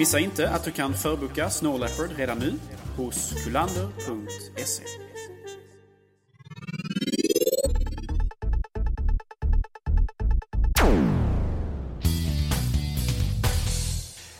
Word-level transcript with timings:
Missa 0.00 0.18
inte 0.18 0.50
att 0.50 0.64
du 0.64 0.70
kan 0.70 0.94
förboka 0.94 1.50
Snow 1.50 1.80
Leopard 1.80 2.10
redan 2.16 2.38
nu 2.38 2.54
hos 2.96 3.44
kulander.se. 3.44 4.82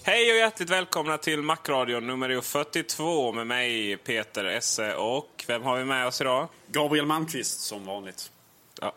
Hej 0.02 0.32
och 0.32 0.38
hjärtligt 0.38 0.70
välkomna 0.70 1.18
till 1.18 1.42
Macradion 1.42 2.06
nummer 2.06 2.40
42 2.40 3.32
med 3.32 3.46
mig 3.46 3.96
Peter 3.96 4.44
Esse 4.44 4.94
och 4.94 5.44
vem 5.46 5.62
har 5.62 5.78
vi 5.78 5.84
med 5.84 6.06
oss 6.06 6.20
idag? 6.20 6.48
Gabriel 6.66 7.06
Malmqvist 7.06 7.60
som 7.60 7.84
vanligt. 7.84 8.30
Ja. 8.80 8.94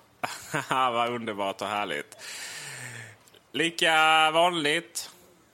Vad 0.91 1.09
underbart 1.09 1.61
och 1.61 1.67
härligt. 1.67 2.17
Lika 3.51 4.31
vanligt 4.31 5.12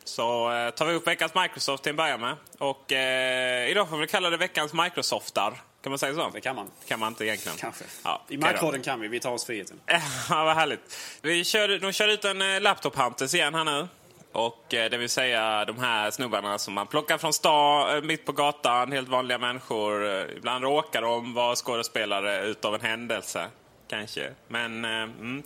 så 0.09 0.52
eh, 0.52 0.70
tar 0.70 0.86
vi 0.86 0.94
upp 0.94 1.08
veckans 1.08 1.36
Microsoft 1.36 1.84
till 1.84 1.90
en 1.90 1.96
början 1.96 2.22
med. 2.22 2.36
Och 2.58 2.92
eh, 2.92 3.70
idag 3.70 3.90
får 3.90 3.97
vi 3.97 4.08
kalla 4.08 4.30
det 4.30 4.38
veckans 4.38 4.74
Microsoftar. 4.74 5.62
Kan 5.84 5.92
man 5.92 6.00
säga 6.00 6.14
så? 6.14 6.30
Det 6.34 6.42
kan 6.42 6.56
man. 6.56 6.72
kan 6.88 7.00
man 7.00 7.08
inte 7.08 7.25
egentligen. 7.25 7.58
Kanske. 7.58 7.86
Ja, 8.03 8.22
I. 8.28 8.38
Macradion 8.38 8.81
kan 8.81 9.00
vi. 9.00 9.08
Vi 9.08 9.20
tar 9.20 9.31
oss 9.31 9.46
friheten. 9.46 9.80
Ja, 10.30 10.44
vad 10.44 10.56
härligt. 10.56 10.97
Vi 11.22 11.44
kör, 11.44 11.80
de 11.80 11.92
kör 11.92 12.08
ut 12.08 12.25
en 12.25 12.42
eh, 12.42 12.62
Laptop 12.62 12.96
Hunters 12.96 13.34
igen 13.34 13.56
här 13.56 13.64
nu. 13.64 13.88
Och 14.31 14.74
eh, 14.74 14.90
det 14.90 14.97
vill 14.97 15.09
säga 15.09 15.66
de 15.66 15.80
här 15.80 16.12
snubbarna 16.12 16.58
som 16.58 16.74
man 16.74 16.88
plockar 16.88 17.18
från 17.18 17.34
stan, 17.34 17.96
eh, 17.96 18.02
mitt 18.02 18.26
på 18.26 18.31
gatan, 18.31 18.91
helt 18.91 19.09
vanliga 19.09 19.38
människor. 19.38 20.06
Ibland 20.38 20.64
råkar 20.64 21.02
de 21.02 21.34
vara 21.34 21.56
skådespelare 21.56 22.46
utav 22.46 22.76
en 22.76 22.81
händelse, 22.81 23.47
kanske. 23.88 24.34
Men, 24.47 24.86
mm. 24.86 25.44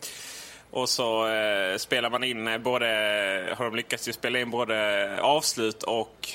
Och 0.73 0.89
så 0.89 1.27
eh, 1.27 1.77
spelar 1.77 2.09
man 2.09 2.23
in 2.23 2.47
eh, 2.47 2.57
både, 2.57 2.85
har 3.57 3.65
de 3.65 3.75
lyckats 3.75 4.07
ju 4.07 4.13
spela 4.13 4.39
in 4.39 4.51
både 4.51 5.07
avslut 5.21 5.83
och 5.83 6.27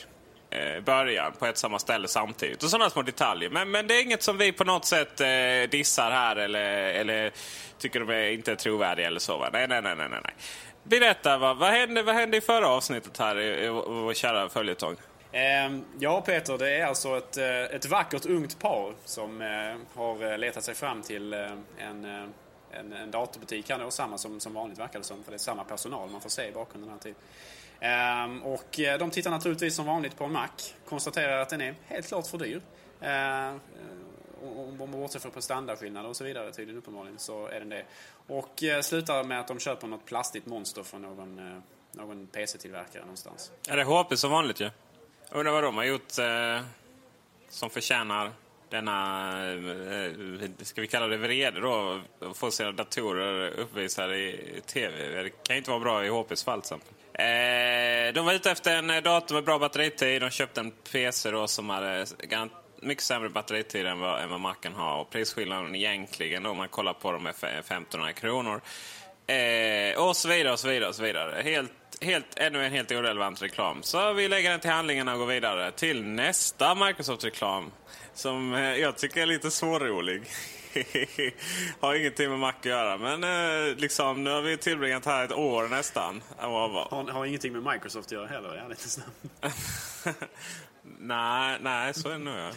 eh, 0.51 0.83
början 0.85 1.33
på 1.39 1.47
ett 1.47 1.59
samma 1.59 1.79
ställe 1.79 2.09
samtidigt. 2.09 2.63
Och 2.63 2.71
sådana 2.71 2.91
små 2.91 3.03
detaljer. 3.03 3.51
Men, 3.51 3.71
men 3.71 3.87
det 3.87 3.95
är 3.95 4.03
inget 4.03 4.23
som 4.23 4.39
vi 4.39 4.53
på 4.53 4.65
något 4.65 4.85
sätt 4.85 5.21
eh, 5.21 5.71
dissar 5.71 6.11
här 6.11 6.37
eller, 6.37 6.95
eller 6.95 7.33
tycker 7.79 8.01
de 8.01 8.09
är 8.11 8.31
inte 8.31 8.53
är 8.53 8.57
trovärdiga 8.57 9.07
eller 9.07 9.21
så. 9.21 9.39
Va? 9.39 9.51
Nej, 9.53 9.69
nej, 9.69 9.83
nej, 9.83 9.97
nej, 9.97 10.09
nej. 10.11 10.35
Berätta, 10.83 11.39
va? 11.39 11.55
vad, 11.55 11.71
hände, 11.71 12.03
vad 12.03 12.15
hände 12.15 12.37
i 12.37 12.41
förra 12.41 12.69
avsnittet 12.69 13.19
här 13.19 13.39
i, 13.39 13.65
i 13.65 13.69
vår 13.69 14.15
kära 14.15 14.49
följetong? 14.49 14.97
Ehm, 15.33 15.85
ja, 15.99 16.21
Peter, 16.21 16.59
det 16.59 16.71
är 16.71 16.87
alltså 16.87 17.17
ett, 17.17 17.37
eh, 17.37 17.63
ett 17.63 17.87
vackert 17.87 18.27
ungt 18.27 18.59
par 18.59 18.95
som 19.05 19.43
eh, 19.43 19.99
har 20.01 20.39
letat 20.39 20.65
sig 20.65 20.75
fram 20.75 21.03
till 21.03 21.33
en, 21.79 22.33
en, 22.71 22.93
en 22.93 23.11
datorbutik 23.11 23.71
här 23.71 23.79
då, 23.79 23.91
Samma 23.91 24.19
som, 24.19 24.41
som 24.41 24.55
vanligt 24.55 24.79
verkar 24.79 24.99
det 24.99 25.05
som, 25.05 25.23
för 25.25 25.31
det 25.31 25.37
är 25.37 25.39
samma 25.39 25.65
personal 25.65 26.11
man 26.11 26.21
får 26.21 26.31
se 26.31 26.49
i 26.49 26.53
bakgrunden 26.53 26.93
alltid. 26.93 27.15
Ehm, 27.81 28.43
och 28.43 28.81
eh, 28.81 28.99
de 28.99 29.11
tittar 29.11 29.31
naturligtvis 29.31 29.75
som 29.75 29.87
vanligt 29.87 30.17
på 30.17 30.25
en 30.25 30.33
Mac. 30.33 30.49
Konstaterar 30.89 31.41
att 31.41 31.49
den 31.49 31.61
är 31.61 31.75
helt 31.87 32.09
klart 32.09 32.27
för 32.27 32.39
dyr. 32.39 32.63
Ehm, 33.01 33.55
eh, 33.55 34.59
Om 34.59 34.77
man 34.79 34.91
bortser 34.91 35.19
från 35.19 35.33
prestandaskillnader 35.33 36.09
och 36.09 36.17
så 36.17 36.25
vidare 36.25 36.53
tydligen 36.53 36.79
uppenbarligen 36.79 37.19
så 37.19 37.47
är 37.47 37.61
den 37.61 37.69
det. 37.69 37.85
Och 38.27 38.63
eh, 38.63 38.81
slutar 38.81 39.25
med 39.25 39.41
att 39.41 39.49
de 39.49 39.59
köper 39.59 39.87
något 39.87 40.05
plastigt 40.05 40.47
monster 40.47 40.83
från 40.83 41.03
någon, 41.03 41.39
eh, 41.39 41.59
någon 41.93 42.27
PC-tillverkare 42.27 43.03
någonstans. 43.03 43.53
Är 43.69 43.77
det 43.77 43.85
HP 43.85 44.17
som 44.17 44.31
vanligt 44.31 44.61
ju? 44.61 44.71
Undrar 45.31 45.53
vad 45.53 45.63
de 45.63 45.77
har 45.77 45.85
gjort 45.85 46.19
eh, 46.19 46.65
som 47.49 47.71
förtjänar 47.71 48.33
denna, 48.71 49.31
eh, 49.53 50.51
ska 50.61 50.81
vi 50.81 50.87
kalla 50.87 51.07
det 51.07 51.17
vrede 51.17 51.61
då, 51.61 52.01
att 52.21 52.37
få 52.37 52.51
sina 52.51 52.73
datorer 52.73 53.51
uppvisade 53.51 54.17
i 54.17 54.61
tv. 54.67 55.23
Det 55.23 55.31
kan 55.31 55.57
ju 55.57 55.59
inte 55.59 55.71
vara 55.71 55.81
bra 55.81 56.05
i 56.05 56.09
HPs 56.09 56.45
fall 56.45 56.63
till 56.63 56.75
exempel. 56.75 56.89
Eh, 57.13 58.13
de 58.15 58.27
var 58.27 58.33
ute 58.33 58.51
efter 58.51 58.77
en 58.77 59.03
dator 59.03 59.35
med 59.35 59.45
bra 59.45 59.59
batteritid. 59.59 60.23
De 60.23 60.31
köpte 60.31 60.61
en 60.61 60.71
PC 60.71 61.31
då 61.31 61.47
som 61.47 61.71
hade 61.71 62.07
mycket 62.83 63.05
sämre 63.05 63.29
batteritid 63.29 63.87
än 63.87 64.01
vad, 64.01 64.23
än 64.23 64.31
vad 64.31 64.41
Macen 64.41 64.75
har. 64.75 65.01
Och 65.01 65.11
prisskillnaden 65.11 65.75
egentligen 65.75 66.43
då, 66.43 66.51
om 66.51 66.57
man 66.57 66.69
kollar 66.69 66.93
på 66.93 67.13
dem 67.13 67.27
är 67.27 67.31
1500 67.31 68.13
kronor. 68.13 68.61
Eh, 69.27 70.03
och 70.03 70.17
så 70.17 70.29
vidare 70.29 70.53
och 70.53 70.59
så 70.59 70.69
vidare 70.69 70.89
och 70.89 70.95
så 70.95 71.03
vidare. 71.03 71.43
Helt, 71.43 71.73
helt, 72.01 72.39
ännu 72.39 72.65
en 72.65 72.73
helt 72.73 72.91
irrelevant 72.91 73.43
reklam. 73.43 73.83
Så 73.83 74.13
vi 74.13 74.29
lägger 74.29 74.51
den 74.51 74.61
till 74.61 74.71
handlingarna 74.71 75.13
och 75.13 75.19
går 75.19 75.27
vidare 75.27 75.71
till 75.71 76.03
nästa 76.03 76.75
Microsoft-reklam. 76.75 77.71
Som 78.19 78.55
eh, 78.55 78.77
jag 78.77 78.97
tycker 78.97 79.23
är 79.23 79.27
lite 79.27 79.51
svårrolig. 79.51 80.23
har 81.81 81.95
ingenting 81.95 82.31
med 82.31 82.39
Mac 82.39 82.53
att 82.59 82.65
göra. 82.65 82.99
Men 82.99 83.25
eh, 83.25 83.77
liksom, 83.77 84.25
nu 84.25 84.31
har 84.31 84.43
vi 84.43 84.57
tillbringat 84.57 85.05
här 85.05 85.25
ett 85.25 85.33
år 85.33 85.69
nästan. 85.69 86.23
Har, 86.37 87.13
har 87.13 87.27
ingenting 87.27 87.53
med 87.53 87.73
Microsoft 87.73 88.07
att 88.07 88.13
göra 88.13 88.27
heller, 88.27 88.55
i 88.55 88.59
ärlighetens 88.59 88.99
namn. 88.99 89.55
nej, 90.83 91.59
nej, 91.61 91.95
så 91.95 92.09
är 92.09 92.13
det 92.13 92.19
nog. 92.19 92.35
Mm. 92.35 92.55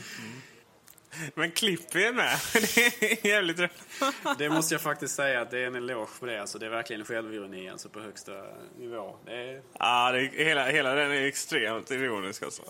Men 1.36 1.52
Clippy 1.52 2.04
är 2.04 2.14
med. 2.14 2.38
det 2.54 3.12
är 3.12 3.28
jävligt 3.28 3.60
roligt. 3.60 3.82
Det 4.38 4.50
måste 4.50 4.74
jag 4.74 4.82
faktiskt 4.82 5.16
säga 5.16 5.42
att 5.42 5.52
det 5.52 5.60
är 5.60 5.68
en 5.68 5.76
eloge 5.76 6.12
för 6.20 6.28
det. 6.28 6.42
Alltså, 6.42 6.60
det 6.60 6.66
är 6.66 6.70
verkligen 6.70 7.06
självironi 7.06 7.70
alltså, 7.70 7.90
på 7.90 8.00
högsta 8.00 8.32
nivå. 8.78 9.16
Det 9.26 9.32
är... 9.32 9.62
Ja, 9.80 10.12
det 10.12 10.20
är, 10.20 10.46
hela, 10.46 10.70
hela 10.70 10.94
den 10.94 11.12
är 11.12 11.26
extremt 11.26 11.92
ironisk 11.92 12.44
alltså. 12.44 12.64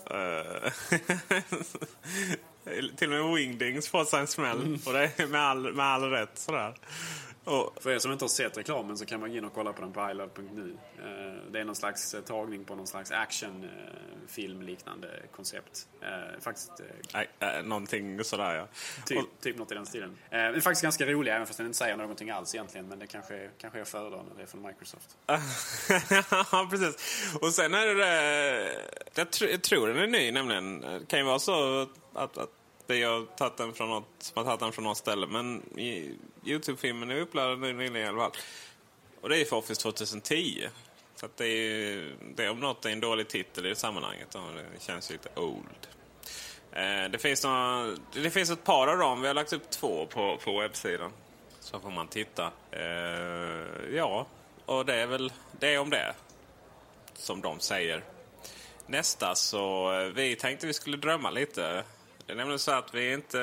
Till 2.96 3.12
och 3.12 3.24
med 3.24 3.34
Wingdings 3.34 3.88
får 3.88 4.04
sig 4.04 4.20
en 4.20 4.26
smäll. 4.26 4.78
Och 4.86 4.92
det 4.92 5.20
är 5.20 5.26
med 5.26 5.40
all, 5.40 5.72
med 5.72 5.86
all 5.86 6.10
rätt 6.10 6.38
sådär. 6.38 6.74
Och, 7.44 7.82
För 7.82 7.90
er 7.90 7.98
som 7.98 8.12
inte 8.12 8.24
har 8.24 8.28
sett 8.28 8.58
reklamen 8.58 8.98
så 8.98 9.06
kan 9.06 9.20
man 9.20 9.30
gå 9.30 9.36
in 9.36 9.44
och 9.44 9.52
kolla 9.52 9.72
på 9.72 9.82
den 9.82 9.92
på 9.92 10.10
ilove.nu. 10.10 10.76
Eh, 10.98 11.52
Det 11.52 11.60
är 11.60 11.64
någon 11.64 11.74
slags 11.76 12.14
eh, 12.14 12.20
tagning 12.20 12.64
på 12.64 12.74
någon 12.74 12.86
slags 12.86 13.10
actionfilm 13.10 14.62
liknande 14.62 15.08
koncept. 15.36 15.88
Eh, 16.00 16.40
Faktiskt 16.40 16.70
eh, 17.40 17.48
äh, 17.58 17.62
någonting 17.64 18.24
sådär 18.24 18.54
ja. 18.54 18.66
typ, 19.06 19.26
typ 19.40 19.58
något 19.58 19.72
i 19.72 19.74
den 19.74 19.86
stilen. 19.86 20.18
Eh, 20.30 20.38
Den 20.38 20.54
är 20.54 20.60
faktiskt 20.60 20.82
ganska 20.82 21.06
rolig 21.06 21.32
även 21.32 21.46
fast 21.46 21.56
den 21.56 21.66
inte 21.66 21.78
säger 21.78 21.96
någonting 21.96 22.30
alls 22.30 22.54
egentligen. 22.54 22.88
Men 22.88 22.98
det 22.98 23.06
kanske, 23.06 23.50
kanske 23.58 23.78
jag 23.78 23.88
föredrar 23.88 24.22
när 24.28 24.36
det 24.36 24.42
är 24.42 24.46
från 24.46 24.62
Microsoft. 24.62 25.16
ja, 26.52 26.68
precis. 26.70 26.96
Och 27.40 27.52
sen 27.52 27.74
är 27.74 27.86
det 27.86 27.94
det... 27.94 28.70
Jag, 29.14 29.30
tr 29.30 29.44
jag 29.44 29.62
tror 29.62 29.88
den 29.88 29.96
är 29.98 30.06
ny 30.06 30.32
nämligen. 30.32 30.80
Det 30.80 31.06
kan 31.08 31.18
ju 31.18 31.24
vara 31.24 31.38
så 31.38 31.82
att, 32.14 32.38
att 32.38 32.50
det 32.86 32.96
jag 32.96 33.36
tagit 33.36 33.56
den 33.56 33.72
från 33.72 33.88
något, 33.88 34.08
som 34.18 34.32
har 34.36 34.44
tagit 34.44 34.60
den 34.60 34.72
från 34.72 34.84
något 34.84 34.96
ställe. 34.96 35.26
Men 35.26 35.62
Youtube-filmen 36.44 37.10
är 37.10 37.20
uppladdad 37.20 37.58
nu 37.58 37.72
nyligen 37.72 37.96
i 37.96 38.06
alla 38.06 38.18
fall. 38.18 38.32
Och 39.20 39.28
det 39.28 39.40
är 39.40 39.44
för 39.44 39.56
Office 39.56 39.82
2010. 39.82 40.68
Så 41.16 41.26
att 41.26 41.36
det, 41.36 41.46
är, 41.46 42.16
det 42.34 42.48
om 42.48 42.60
något 42.60 42.84
är 42.84 42.90
en 42.90 43.00
dålig 43.00 43.28
titel 43.28 43.66
i 43.66 43.68
det 43.68 43.76
sammanhanget. 43.76 44.34
Och 44.34 44.42
det 44.54 44.82
känns 44.82 45.10
ju 45.10 45.14
lite 45.14 45.40
old. 45.40 45.88
Eh, 46.72 47.10
det, 47.10 47.18
finns 47.18 47.44
några, 47.44 47.96
det 48.14 48.30
finns 48.30 48.50
ett 48.50 48.64
par 48.64 48.86
av 48.86 48.98
dem. 48.98 49.20
Vi 49.20 49.26
har 49.26 49.34
lagt 49.34 49.52
upp 49.52 49.70
två 49.70 50.06
på, 50.06 50.36
på 50.44 50.60
webbsidan. 50.60 51.12
Så 51.60 51.80
får 51.80 51.90
man 51.90 52.08
titta. 52.08 52.52
Eh, 52.70 53.94
ja, 53.94 54.26
och 54.66 54.86
det 54.86 54.94
är 54.94 55.06
väl 55.06 55.32
det 55.60 55.74
är 55.74 55.78
om 55.78 55.90
det. 55.90 56.14
Som 57.14 57.40
de 57.40 57.60
säger. 57.60 58.04
Nästa 58.86 59.34
så, 59.34 59.92
eh, 59.92 60.06
vi 60.06 60.36
tänkte 60.36 60.66
vi 60.66 60.72
skulle 60.72 60.96
drömma 60.96 61.30
lite. 61.30 61.84
Det 62.32 62.36
är 62.36 62.38
nämligen 62.38 62.58
så 62.58 62.70
att 62.70 62.94
vi 62.94 63.08
är 63.08 63.14
inte 63.14 63.42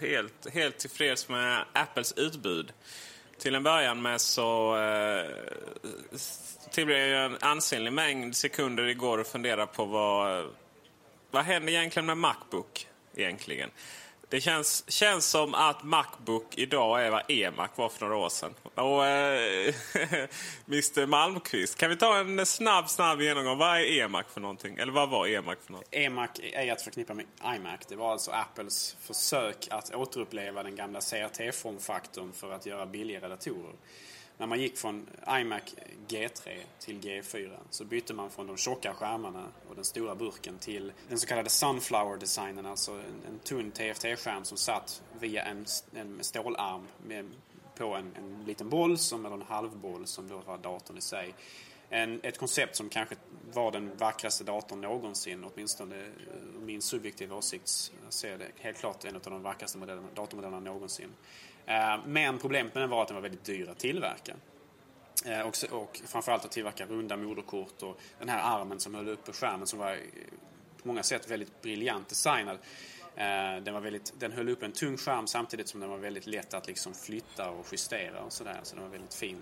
eh, 0.00 0.08
helt, 0.08 0.50
helt 0.54 0.78
tillfreds 0.78 1.28
med 1.28 1.64
Apples 1.72 2.12
utbud. 2.16 2.72
Till 3.38 3.54
en 3.54 3.62
början 3.62 4.02
med 4.02 4.20
så 4.20 4.76
eh, 4.76 5.24
tillbringade 6.70 7.08
jag 7.08 7.24
en 7.24 7.38
ansenlig 7.40 7.92
mängd 7.92 8.36
sekunder 8.36 8.86
igår 8.86 9.18
och 9.18 9.26
funderade 9.26 9.66
på 9.66 9.84
vad, 9.84 10.46
vad 11.30 11.44
händer 11.44 11.72
egentligen 11.72 12.06
med 12.06 12.16
Macbook 12.16 12.88
egentligen. 13.14 13.70
Det 14.34 14.40
känns, 14.40 14.84
känns 14.90 15.26
som 15.26 15.54
att 15.54 15.82
Macbook 15.82 16.58
idag 16.58 17.06
är 17.06 17.10
vad 17.10 17.22
EMAC 17.30 17.70
var 17.76 17.88
för 17.88 18.06
några 18.06 18.16
år 18.16 18.28
sedan. 18.28 18.54
Och 18.74 19.06
eh, 19.06 19.74
Mr 20.66 21.06
Malmqvist, 21.06 21.78
kan 21.78 21.90
vi 21.90 21.96
ta 21.96 22.16
en 22.18 22.46
snabb, 22.46 22.88
snabb 22.88 23.20
genomgång? 23.20 23.58
Vad 23.58 23.76
är 23.76 24.00
EMAC 24.00 24.26
för 24.26 24.40
någonting? 24.40 24.76
Eller 24.76 24.92
vad 24.92 25.10
var 25.10 25.26
EMAC 25.26 25.56
för 25.66 25.72
något? 25.72 25.88
EMAC 25.90 26.30
är 26.42 26.72
att 26.72 26.82
förknippa 26.82 27.14
med 27.14 27.26
iMac. 27.56 27.80
Det 27.88 27.96
var 27.96 28.12
alltså 28.12 28.30
Apples 28.30 28.96
försök 29.00 29.68
att 29.70 29.94
återuppleva 29.94 30.62
den 30.62 30.76
gamla 30.76 31.00
CRT-formfaktorn 31.00 32.32
för 32.32 32.52
att 32.52 32.66
göra 32.66 32.86
billigare 32.86 33.28
datorer. 33.28 33.74
När 34.38 34.46
man 34.46 34.60
gick 34.60 34.76
från 34.78 35.06
iMac 35.28 35.62
G3 36.08 36.62
till 36.78 37.00
G4 37.00 37.56
så 37.70 37.84
bytte 37.84 38.14
man 38.14 38.30
från 38.30 38.46
de 38.46 38.56
tjocka 38.56 38.94
skärmarna 38.94 39.44
och 39.68 39.74
den 39.74 39.84
stora 39.84 40.14
burken 40.14 40.58
till 40.58 40.92
den 41.08 41.18
så 41.18 41.26
kallade 41.26 41.50
Sunflower-designen, 41.50 42.66
alltså 42.66 42.92
en, 42.92 43.22
en 43.28 43.38
tunn 43.38 43.72
TFT-skärm 43.72 44.44
som 44.44 44.56
satt 44.56 45.02
via 45.20 45.44
en, 45.44 45.66
en 45.94 46.24
stålarm 46.24 46.86
med, 47.06 47.30
på 47.76 47.94
en, 47.94 48.16
en 48.16 48.44
liten 48.46 48.68
boll, 48.68 48.98
som, 48.98 49.26
eller 49.26 49.36
en 49.36 49.42
halvboll, 49.42 50.06
som 50.06 50.28
då 50.28 50.38
var 50.46 50.58
datorn 50.58 50.98
i 50.98 51.00
sig. 51.00 51.34
En, 51.88 52.20
ett 52.22 52.38
koncept 52.38 52.76
som 52.76 52.88
kanske 52.88 53.16
var 53.52 53.72
den 53.72 53.96
vackraste 53.96 54.44
datorn 54.44 54.80
någonsin, 54.80 55.44
åtminstone 55.44 55.96
eh, 55.96 56.60
min 56.60 56.82
subjektiva 56.82 57.36
åsikt. 57.36 57.92
Ser 58.08 58.38
det 58.38 58.48
helt 58.56 58.78
klart 58.78 59.04
en 59.04 59.16
av 59.16 59.22
de 59.22 59.42
vackraste 59.42 59.78
modellerna, 59.78 60.08
datormodellerna 60.14 60.60
någonsin. 60.60 61.10
Eh, 61.66 61.96
men 62.06 62.38
problemet 62.38 62.74
med 62.74 62.82
den 62.82 62.90
var 62.90 63.02
att 63.02 63.08
den 63.08 63.14
var 63.14 63.22
väldigt 63.22 63.44
dyr 63.44 63.68
att 63.68 63.78
tillverka. 63.78 64.34
Eh, 65.24 65.40
och, 65.40 65.54
och 65.70 66.00
framförallt 66.06 66.44
att 66.44 66.50
tillverka 66.50 66.86
runda 66.86 67.16
moderkort 67.16 67.82
och 67.82 68.00
den 68.18 68.28
här 68.28 68.60
armen 68.60 68.80
som 68.80 68.94
höll 68.94 69.08
uppe 69.08 69.32
skärmen 69.32 69.66
som 69.66 69.78
var 69.78 69.92
eh, 69.92 69.98
på 70.82 70.88
många 70.88 71.02
sätt 71.02 71.30
väldigt 71.30 71.62
briljant 71.62 72.08
designad. 72.08 72.58
Den, 73.62 73.74
var 73.74 73.80
väldigt, 73.80 74.12
den 74.18 74.32
höll 74.32 74.48
upp 74.48 74.62
en 74.62 74.72
tung 74.72 74.96
skärm 74.96 75.26
samtidigt 75.26 75.68
som 75.68 75.80
den 75.80 75.90
var 75.90 75.98
väldigt 75.98 76.26
lätt 76.26 76.54
att 76.54 76.66
liksom 76.66 76.94
flytta 76.94 77.50
och 77.50 77.66
justera 77.72 78.20
och 78.20 78.32
sådär. 78.32 78.60
Så 78.62 78.74
den 78.74 78.84
var 78.84 78.90
väldigt 78.90 79.14
fin 79.14 79.40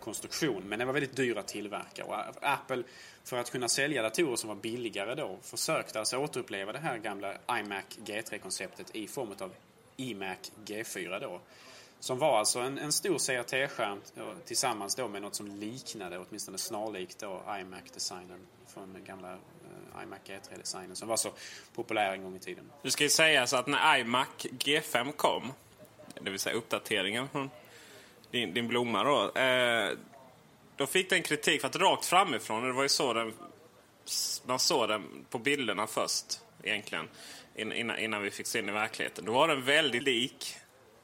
konstruktion. 0.00 0.62
Men 0.68 0.78
den 0.78 0.88
var 0.88 0.92
väldigt 0.92 1.16
dyr 1.16 1.36
att 1.36 1.48
tillverka. 1.48 2.04
Och 2.04 2.16
Apple, 2.40 2.82
för 3.24 3.36
att 3.36 3.50
kunna 3.50 3.68
sälja 3.68 4.02
datorer 4.02 4.36
som 4.36 4.48
var 4.48 4.56
billigare 4.56 5.14
då, 5.14 5.38
försökte 5.42 5.98
alltså 5.98 6.18
återuppleva 6.18 6.72
det 6.72 6.78
här 6.78 6.98
gamla 6.98 7.34
iMac 7.50 7.84
G3-konceptet 8.04 8.96
i 8.96 9.06
form 9.06 9.34
av 9.40 9.52
iMac 10.00 10.52
G4 10.64 11.20
då. 11.20 11.40
Som 12.00 12.18
var 12.18 12.38
alltså 12.38 12.58
en, 12.58 12.78
en 12.78 12.92
stor 12.92 13.18
CRT-skärm 13.18 14.00
tillsammans 14.46 14.94
då 14.94 15.08
med 15.08 15.22
något 15.22 15.34
som 15.34 15.46
liknade, 15.46 16.18
åtminstone 16.18 16.58
snarlikt 16.58 17.18
då, 17.18 17.42
iMac-designen 17.48 18.40
från 18.66 18.92
den 18.92 19.04
gamla 19.04 19.32
eh, 19.32 20.02
iMac 20.02 20.18
G3-designen 20.26 20.96
som 20.96 21.08
var 21.08 21.16
så 21.16 21.30
populär 21.74 22.12
en 22.12 22.22
gång 22.22 22.36
i 22.36 22.38
tiden. 22.38 22.64
Nu 22.82 22.90
ska 22.90 23.04
ju 23.04 23.10
säga 23.10 23.46
så 23.46 23.56
att 23.56 23.66
när 23.66 23.98
iMac 23.98 24.28
G5 24.38 25.12
kom, 25.12 25.52
det 26.20 26.30
vill 26.30 26.40
säga 26.40 26.56
uppdateringen 26.56 27.28
från 27.28 27.50
din, 28.30 28.54
din 28.54 28.68
blomma 28.68 29.04
då. 29.04 29.40
Eh, 29.40 29.90
då 30.76 30.86
fick 30.86 31.10
den 31.10 31.22
kritik 31.22 31.60
för 31.60 31.68
att 31.68 31.76
rakt 31.76 32.04
framifrån, 32.04 32.66
det 32.66 32.72
var 32.72 32.82
ju 32.82 32.88
så 32.88 33.12
den, 33.12 33.32
man 34.46 34.58
såg 34.58 34.88
den 34.88 35.24
på 35.30 35.38
bilderna 35.38 35.86
först 35.86 36.40
egentligen. 36.62 37.08
Innan, 37.54 37.98
innan 37.98 38.22
vi 38.22 38.30
fick 38.30 38.46
se 38.46 38.60
den 38.60 38.68
i 38.68 38.72
verkligheten. 38.72 39.24
Då 39.24 39.32
var 39.32 39.48
den 39.48 39.64
väldigt 39.64 40.02
lik 40.02 40.56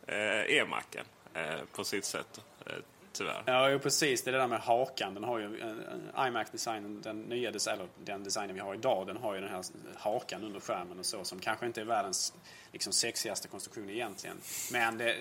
eh, 0.06 0.56
e-macen 0.56 1.04
eh, 1.34 1.60
på 1.72 1.84
sitt 1.84 2.04
sätt. 2.04 2.40
Eh, 2.66 2.72
tyvärr. 3.12 3.42
Ja, 3.46 3.78
precis. 3.78 4.22
Det 4.22 4.30
är 4.30 4.32
det 4.32 4.38
där 4.38 4.46
med 4.46 4.60
hakan. 4.60 5.14
Den 5.14 5.24
har 5.24 5.38
ju 5.38 5.60
eh, 5.60 5.68
eh 5.68 6.26
iMac-designen, 6.26 7.02
den 7.02 7.20
nya 7.20 7.48
eller 7.48 7.86
den 8.04 8.24
designen 8.24 8.54
vi 8.54 8.60
har 8.60 8.74
idag, 8.74 9.06
den 9.06 9.16
har 9.16 9.34
ju 9.34 9.40
den 9.40 9.50
här 9.50 9.64
hakan 9.96 10.44
under 10.44 10.60
skärmen 10.60 10.98
och 10.98 11.06
så 11.06 11.24
som 11.24 11.40
kanske 11.40 11.66
inte 11.66 11.80
är 11.80 11.84
världens 11.84 12.34
liksom, 12.72 12.92
sexigaste 12.92 13.48
konstruktion 13.48 13.90
egentligen. 13.90 14.36
Men 14.72 14.98
det, 14.98 15.12
eh, 15.12 15.18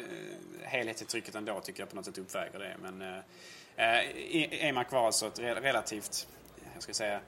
helhetsintrycket 0.64 1.36
ändå 1.36 1.60
tycker 1.60 1.82
jag 1.82 1.90
på 1.90 1.96
något 1.96 2.06
sätt 2.06 2.18
uppväger 2.18 2.60
det. 2.60 2.76
Men 2.82 3.02
eh, 3.02 3.18
eh, 3.76 4.00
e-, 4.00 4.48
e-, 4.52 4.68
iMac 4.68 4.92
var 4.92 5.06
alltså 5.06 5.28
ett 5.28 5.40
re- 5.40 5.62
relativt, 5.62 6.28
eh, 6.58 6.68
jag 6.74 6.84
ska 6.84 6.94
säga, 6.94 7.20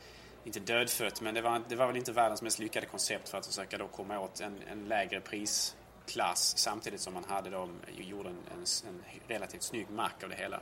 inte 0.48 0.60
dödfött, 0.60 1.22
men 1.22 1.34
det 1.34 1.42
var, 1.42 1.62
det 1.70 1.76
var 1.76 1.88
väl 1.88 1.98
inte 1.98 2.12
världens 2.12 2.42
mest 2.42 2.60
lyckade 2.60 2.86
koncept 2.86 3.30
för 3.30 3.38
att 3.38 3.46
försöka 3.46 3.78
då 3.78 3.88
komma 3.88 4.20
åt 4.20 4.42
en, 4.42 4.56
en 4.72 4.88
lägre 4.88 5.22
prisklass 5.22 6.58
samtidigt 6.58 7.02
som 7.02 7.14
man 7.14 7.24
hade 7.24 7.50
då, 7.50 7.70
gjorde 7.98 8.30
en, 8.30 8.36
en, 8.36 8.66
en 8.88 9.02
relativt 9.28 9.64
snygg 9.64 9.90
mack 9.90 10.24
av 10.24 10.30
det 10.30 10.36
hela. 10.36 10.60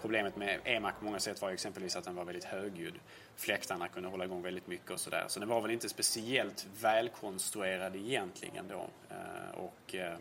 Problemet 0.00 0.36
med 0.36 0.60
EMAC 0.64 0.94
på 0.98 1.04
många 1.04 1.20
sätt 1.20 1.42
var 1.42 1.48
ju 1.48 1.54
exempelvis 1.54 1.96
att 1.96 2.04
den 2.04 2.14
var 2.14 2.24
väldigt 2.24 2.44
högljudd. 2.44 2.94
Fläktarna 3.36 3.88
kunde 3.88 4.08
hålla 4.08 4.24
igång 4.24 4.42
väldigt 4.42 4.66
mycket 4.66 4.90
och 4.90 5.00
sådär. 5.00 5.24
Så 5.28 5.40
den 5.40 5.48
var 5.48 5.60
väl 5.60 5.70
inte 5.70 5.88
speciellt 5.88 6.66
välkonstruerad 6.80 7.96
egentligen 7.96 8.68
då. 8.68 8.90
Eh, 9.10 9.58
och 9.58 9.94
eh, 9.94 10.16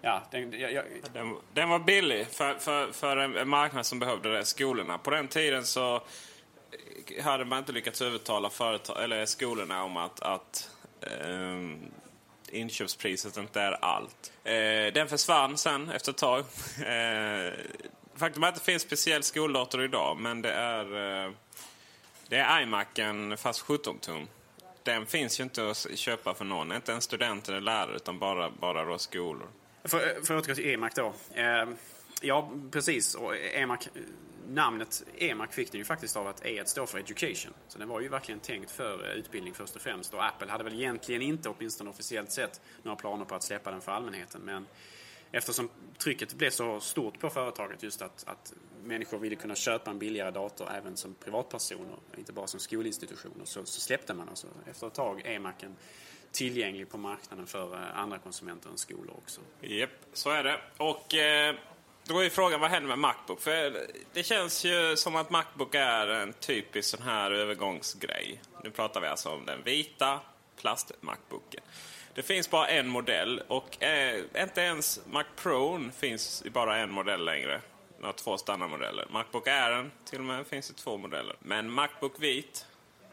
ja, 0.00 0.22
den, 0.30 0.60
jag, 0.60 0.72
jag, 0.72 0.84
Den, 1.12 1.36
den 1.54 1.68
var 1.68 1.78
billig 1.78 2.26
för, 2.26 2.54
för, 2.54 2.92
för 2.92 3.16
en 3.16 3.48
marknad 3.48 3.86
som 3.86 3.98
behövde 3.98 4.36
det, 4.36 4.44
skolorna. 4.44 4.98
På 4.98 5.10
den 5.10 5.28
tiden 5.28 5.64
så 5.64 6.02
hade 7.22 7.44
man 7.44 7.58
inte 7.58 7.72
lyckats 7.72 8.02
övertala 8.02 8.50
företag, 8.50 9.04
eller 9.04 9.26
skolorna 9.26 9.84
om 9.84 9.96
att, 9.96 10.20
att 10.20 10.70
eh, 11.00 11.60
inköpspriset 12.48 13.36
inte 13.36 13.60
är 13.60 13.84
allt. 13.84 14.32
Eh, 14.44 14.92
den 14.94 15.08
försvann 15.08 15.56
sen 15.56 15.90
efter 15.90 16.12
ett 16.12 16.18
tag. 16.18 16.44
Eh, 16.86 17.52
faktum 18.16 18.42
är 18.42 18.48
att 18.48 18.54
det 18.54 18.60
finns 18.60 18.82
speciell 18.82 19.22
skoldator 19.22 19.84
idag, 19.84 20.16
men 20.20 20.42
det 20.42 20.52
är, 20.52 20.84
eh, 21.24 21.32
det 22.28 22.36
är 22.36 22.62
iMacen 22.62 23.36
fast 23.36 23.60
17 23.60 23.98
tum. 23.98 24.26
Den 24.82 25.06
finns 25.06 25.40
ju 25.40 25.44
inte 25.44 25.70
att 25.70 25.98
köpa 25.98 26.34
för 26.34 26.44
någon, 26.44 26.72
inte 26.72 26.92
en 26.92 27.00
student 27.00 27.48
eller 27.48 27.60
lärare, 27.60 27.96
utan 27.96 28.18
bara, 28.18 28.50
bara 28.50 28.84
då 28.84 28.98
skolor. 28.98 29.48
För, 29.84 29.98
för 29.98 30.36
att 30.36 30.42
återgå 30.42 30.54
till 30.54 30.70
EMAC 30.70 30.94
då. 30.94 31.14
Eh, 31.34 31.68
ja, 32.20 32.50
precis. 32.70 33.14
Och 33.14 33.36
EMAC, 33.36 33.88
namnet 34.48 35.04
EMAC 35.18 35.50
fick 35.50 35.72
den 35.72 35.78
ju 35.78 35.84
faktiskt 35.84 36.16
av 36.16 36.26
att 36.26 36.46
E 36.46 36.62
står 36.66 36.86
för 36.86 36.98
Education. 36.98 37.52
Så 37.68 37.78
den 37.78 37.88
var 37.88 38.00
ju 38.00 38.08
verkligen 38.08 38.40
tänkt 38.40 38.70
för 38.70 39.04
eh, 39.04 39.10
utbildning 39.10 39.54
först 39.54 39.76
och 39.76 39.82
främst. 39.82 40.14
Och 40.14 40.24
Apple 40.24 40.50
hade 40.50 40.64
väl 40.64 40.74
egentligen 40.74 41.22
inte, 41.22 41.48
åtminstone 41.48 41.90
officiellt 41.90 42.32
sett, 42.32 42.60
några 42.82 42.96
planer 42.96 43.24
på 43.24 43.34
att 43.34 43.42
släppa 43.42 43.70
den 43.70 43.80
för 43.80 43.92
allmänheten. 43.92 44.40
Men 44.44 44.66
eftersom 45.32 45.68
trycket 45.98 46.34
blev 46.34 46.50
så 46.50 46.80
stort 46.80 47.20
på 47.20 47.30
företaget 47.30 47.82
just 47.82 48.02
att, 48.02 48.24
att 48.26 48.54
människor 48.84 49.18
ville 49.18 49.36
kunna 49.36 49.54
köpa 49.54 49.90
en 49.90 49.98
billigare 49.98 50.30
dator 50.30 50.68
även 50.74 50.96
som 50.96 51.14
privatpersoner, 51.14 51.96
inte 52.16 52.32
bara 52.32 52.46
som 52.46 52.60
skolinstitutioner, 52.60 53.44
så, 53.44 53.64
så 53.64 53.80
släppte 53.80 54.14
man 54.14 54.28
alltså 54.28 54.46
efter 54.70 54.86
ett 54.86 54.94
tag 54.94 55.22
EMACen 55.24 55.76
tillgänglig 56.32 56.90
på 56.90 56.98
marknaden 56.98 57.46
för 57.46 57.74
eh, 57.74 57.98
andra 57.98 58.18
konsumenter 58.18 58.70
än 58.70 58.78
skolor 58.78 59.14
också. 59.16 59.40
Japp, 59.60 59.90
så 60.12 60.30
är 60.30 60.44
det. 60.44 60.60
Och 60.76 61.14
eh, 61.14 61.56
då 62.08 62.24
är 62.24 62.30
frågan 62.30 62.60
vad 62.60 62.70
händer 62.70 62.88
med 62.88 62.98
Macbook? 62.98 63.40
För 63.40 63.86
det 64.12 64.22
känns 64.22 64.64
ju 64.64 64.96
som 64.96 65.16
att 65.16 65.30
Macbook 65.30 65.74
är 65.74 66.06
en 66.06 66.32
typisk 66.32 66.88
sån 66.88 67.02
här 67.02 67.30
övergångsgrej. 67.30 68.40
Nu 68.64 68.70
pratar 68.70 69.00
vi 69.00 69.06
alltså 69.06 69.28
om 69.28 69.44
den 69.46 69.62
vita 69.62 70.20
plast-Macbooken. 70.60 71.62
Det 72.14 72.22
finns 72.22 72.50
bara 72.50 72.68
en 72.68 72.88
modell 72.88 73.42
och 73.48 73.82
eh, 73.82 74.20
inte 74.36 74.60
ens 74.60 75.00
Mac 75.10 75.24
Pro 75.36 75.90
finns 75.98 76.42
i 76.46 76.50
bara 76.50 76.76
en 76.76 76.90
modell 76.90 77.24
längre. 77.24 77.60
Den 77.96 78.04
har 78.04 78.12
två 78.12 78.38
standardmodeller. 78.38 79.06
Macbook 79.10 79.48
Air 79.48 79.90
till 80.04 80.18
och 80.18 80.24
med 80.24 80.46
finns 80.46 80.70
i 80.70 80.74
två 80.74 80.96
modeller. 80.96 81.36
Men 81.38 81.70
Macbook 81.70 82.14
Vit, 82.18 82.66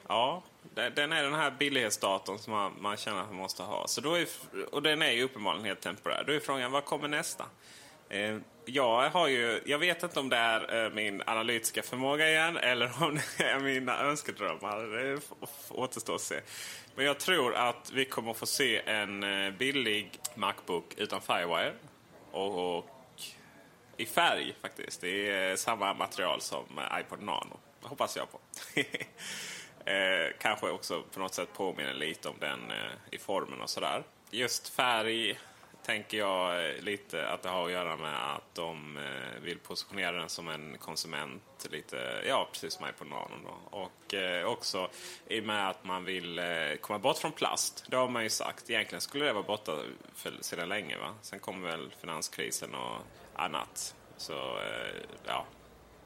ja, 0.07 0.43
den 0.73 1.11
är 1.11 1.23
den 1.23 1.33
här 1.33 1.51
billighetsdatorn 1.51 2.39
som 2.39 2.53
man, 2.53 2.73
man 2.79 2.97
känner 2.97 3.21
att 3.21 3.27
man 3.27 3.37
måste 3.37 3.63
ha. 3.63 3.87
Så 3.87 4.01
då 4.01 4.13
är, 4.13 4.27
och 4.71 4.81
den 4.81 5.01
är 5.01 5.11
ju 5.11 5.23
uppenbarligen 5.23 5.65
helt 5.65 5.81
temporär. 5.81 6.23
Då 6.27 6.33
är 6.33 6.39
frågan, 6.39 6.71
vad 6.71 6.85
kommer 6.85 7.07
nästa? 7.07 7.45
Eh, 8.13 8.37
jag, 8.65 9.09
har 9.09 9.27
ju, 9.27 9.61
jag 9.65 9.79
vet 9.79 10.03
inte 10.03 10.19
om 10.19 10.29
det 10.29 10.37
är 10.37 10.85
eh, 10.85 10.91
min 10.91 11.23
analytiska 11.25 11.83
förmåga 11.83 12.29
igen 12.29 12.57
eller 12.57 13.03
om 13.03 13.19
det 13.37 13.43
är 13.49 13.59
mina 13.59 13.99
önskedrömmar. 13.99 14.77
Det 14.77 15.21
återstår 15.69 16.15
att 16.15 16.21
se. 16.21 16.39
Men 16.95 17.05
jag 17.05 17.19
tror 17.19 17.55
att 17.55 17.91
vi 17.93 18.05
kommer 18.05 18.31
att 18.31 18.37
få 18.37 18.45
se 18.45 18.81
en 18.85 19.23
eh, 19.23 19.53
billig 19.53 20.19
Macbook 20.35 20.93
utan 20.97 21.21
Firewire. 21.21 21.73
Och, 22.31 22.77
och 22.77 22.89
i 23.97 24.05
färg 24.05 24.55
faktiskt. 24.61 25.01
Det 25.01 25.29
är 25.29 25.55
samma 25.55 25.93
material 25.93 26.41
som 26.41 26.65
iPod 26.99 27.21
Nano. 27.21 27.59
Det 27.81 27.87
hoppas 27.87 28.17
jag 28.17 28.27
på. 28.31 28.39
eh, 29.89 30.33
kanske 30.39 30.69
också 30.69 31.03
på 31.13 31.19
något 31.19 31.33
sätt 31.33 31.49
påminner 31.53 31.93
lite 31.93 32.29
om 32.29 32.35
den 32.39 32.71
eh, 32.71 32.91
i 33.11 33.17
formen 33.17 33.61
och 33.61 33.69
sådär. 33.69 34.03
Just 34.31 34.69
färg 34.69 35.39
tänker 35.85 36.17
jag 36.17 36.65
eh, 36.65 36.81
lite 36.81 37.27
att 37.27 37.41
det 37.41 37.49
har 37.49 37.65
att 37.65 37.71
göra 37.71 37.97
med 37.97 38.35
att 38.35 38.55
de 38.55 38.97
eh, 38.97 39.41
vill 39.41 39.59
positionera 39.59 40.11
den 40.11 40.29
som 40.29 40.49
en 40.49 40.77
konsument. 40.77 41.67
lite, 41.71 42.23
Ja, 42.27 42.49
precis 42.51 42.73
som 42.73 42.89
iPod 42.89 43.07
Nano. 43.07 43.35
Då. 43.43 43.77
Och 43.77 44.13
eh, 44.13 44.45
också 44.45 44.89
i 45.27 45.39
och 45.39 45.43
med 45.43 45.69
att 45.69 45.83
man 45.83 46.05
vill 46.05 46.39
eh, 46.39 46.45
komma 46.81 46.99
bort 46.99 47.17
från 47.17 47.31
plast. 47.31 47.85
Det 47.87 47.95
har 47.95 48.09
man 48.09 48.23
ju 48.23 48.29
sagt. 48.29 48.69
Egentligen 48.69 49.01
skulle 49.01 49.25
det 49.25 49.33
vara 49.33 49.43
borta 49.43 49.71
för, 50.15 50.33
sedan 50.41 50.69
länge. 50.69 50.97
Va? 50.97 51.15
Sen 51.21 51.39
kommer 51.39 51.69
väl 51.69 51.93
finanskrisen 52.01 52.75
och 52.75 52.97
annat. 53.35 53.95
Så 54.17 54.33
eh, 54.33 55.01
ja, 55.25 55.45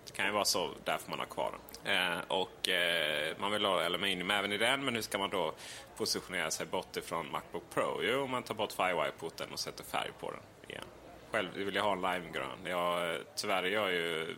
det 0.05 0.13
kan 0.13 0.25
ju 0.25 0.31
vara 0.31 0.46
så 0.46 0.69
därför 0.84 1.10
man 1.10 1.19
har 1.19 1.25
kvar 1.25 1.51
den. 1.51 1.76
Eh, 1.88 2.20
och 2.27 2.70
eh, 2.70 3.36
man 3.39 3.51
vill 3.51 3.65
ha 3.65 3.86
aluminium 3.86 4.32
även 4.32 4.51
i 4.51 4.58
den, 4.58 4.86
men 4.86 4.96
hur 4.96 5.01
ska 5.01 5.17
man 5.17 5.29
då 5.29 5.53
positionera 5.98 6.51
sig 6.51 6.65
bort 6.65 6.98
ifrån 6.98 7.32
Macbook 7.32 7.63
Pro? 7.74 8.00
Jo, 8.03 8.27
man 8.27 8.44
tar 8.44 8.56
bort 8.56 8.72
Firewire-porten 8.72 9.51
och 9.51 9.60
sätter 9.60 9.84
färg 9.84 10.12
på 10.20 10.32
den 10.32 10.70
igen. 10.70 10.86
Själv 11.32 11.53
vill 11.53 11.75
jag 11.75 11.84
ha 11.84 11.91
en 11.91 12.01
limegrön. 12.01 12.60
Jag, 12.65 13.13
eh, 13.13 13.22
tyvärr 13.36 13.63
är 13.63 13.70
jag 13.72 13.91
ju 13.91 14.36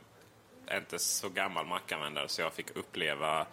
inte 0.71 0.99
så 0.99 1.29
gammal 1.29 1.65
Mac-användare 1.65 2.27
så 2.27 2.41
jag 2.41 2.53
fick 2.53 2.75
uppleva 2.75 3.47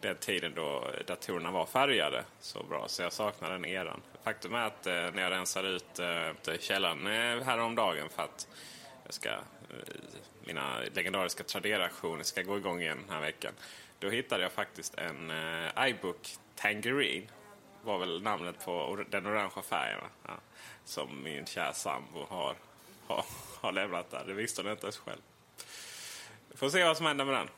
den 0.00 0.16
tiden 0.16 0.52
då 0.54 0.90
datorerna 1.06 1.50
var 1.50 1.66
färgade 1.66 2.24
så 2.40 2.62
bra. 2.62 2.88
Så 2.88 3.02
jag 3.02 3.12
saknar 3.12 3.50
den 3.50 3.64
eran. 3.64 4.02
Faktum 4.24 4.54
är 4.54 4.66
att 4.66 4.86
eh, 4.86 4.92
när 4.92 5.22
jag 5.22 5.32
rensade 5.32 5.68
ut 5.68 5.98
eh, 5.98 6.58
källaren 6.60 7.06
eh, 7.06 7.44
häromdagen 7.44 8.08
för 8.08 8.22
att 8.22 8.48
ska, 9.12 9.28
eh, 9.28 9.38
mina 10.44 10.80
legendariska 10.94 11.44
Tradera-aktioner 11.44 12.22
ska 12.22 12.42
gå 12.42 12.58
igång 12.58 12.80
igen 12.80 12.98
den 13.06 13.14
här 13.14 13.20
veckan. 13.20 13.52
Då 13.98 14.10
hittade 14.10 14.42
jag 14.42 14.52
faktiskt 14.52 14.94
en 14.94 15.30
eh, 15.30 15.88
iBook 15.88 16.36
Tangerine. 16.56 17.26
var 17.82 17.98
väl 17.98 18.22
namnet 18.22 18.64
på 18.64 19.04
den 19.10 19.26
orangea 19.26 19.62
färgen. 19.62 20.00
Ja, 20.26 20.34
som 20.84 21.22
min 21.22 21.46
kära 21.46 21.72
sambo 21.72 22.26
har, 22.28 22.56
har, 23.06 23.24
har 23.60 23.72
lämnat 23.72 24.10
där. 24.10 24.24
Det 24.26 24.34
visste 24.34 24.62
hon 24.62 24.70
inte 24.70 24.86
ens 24.86 24.96
själv. 24.96 25.20
Får 26.54 26.68
se 26.70 26.84
vad 26.84 26.96
som 26.96 27.06
händer 27.06 27.24
med 27.24 27.34
den 27.34 27.48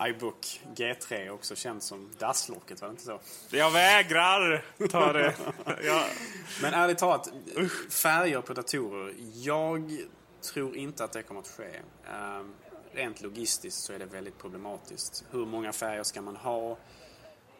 iBook 0.00 0.60
G3 0.76 1.28
också 1.28 1.56
känd 1.56 1.82
som 1.82 2.10
dasslocket, 2.18 2.80
var 2.80 2.88
det 2.88 2.92
inte 2.92 3.04
så? 3.04 3.20
Jag 3.50 3.70
vägrar 3.70 4.64
ta 4.90 5.12
det. 5.12 5.34
ja. 5.84 6.04
Men 6.62 6.74
ärligt 6.74 6.98
talat, 6.98 7.32
färger 7.90 8.40
på 8.40 8.52
datorer. 8.54 9.14
Jag 9.34 9.98
tror 10.44 10.76
inte 10.76 11.04
att 11.04 11.12
det 11.12 11.22
kommer 11.22 11.40
att 11.40 11.48
ske. 11.48 11.80
Ehm, 12.04 12.54
rent 12.92 13.22
logistiskt 13.22 13.82
så 13.82 13.92
är 13.92 13.98
det 13.98 14.06
väldigt 14.06 14.38
problematiskt. 14.38 15.24
Hur 15.30 15.46
många 15.46 15.72
färger 15.72 16.02
ska 16.02 16.22
man 16.22 16.36
ha? 16.36 16.76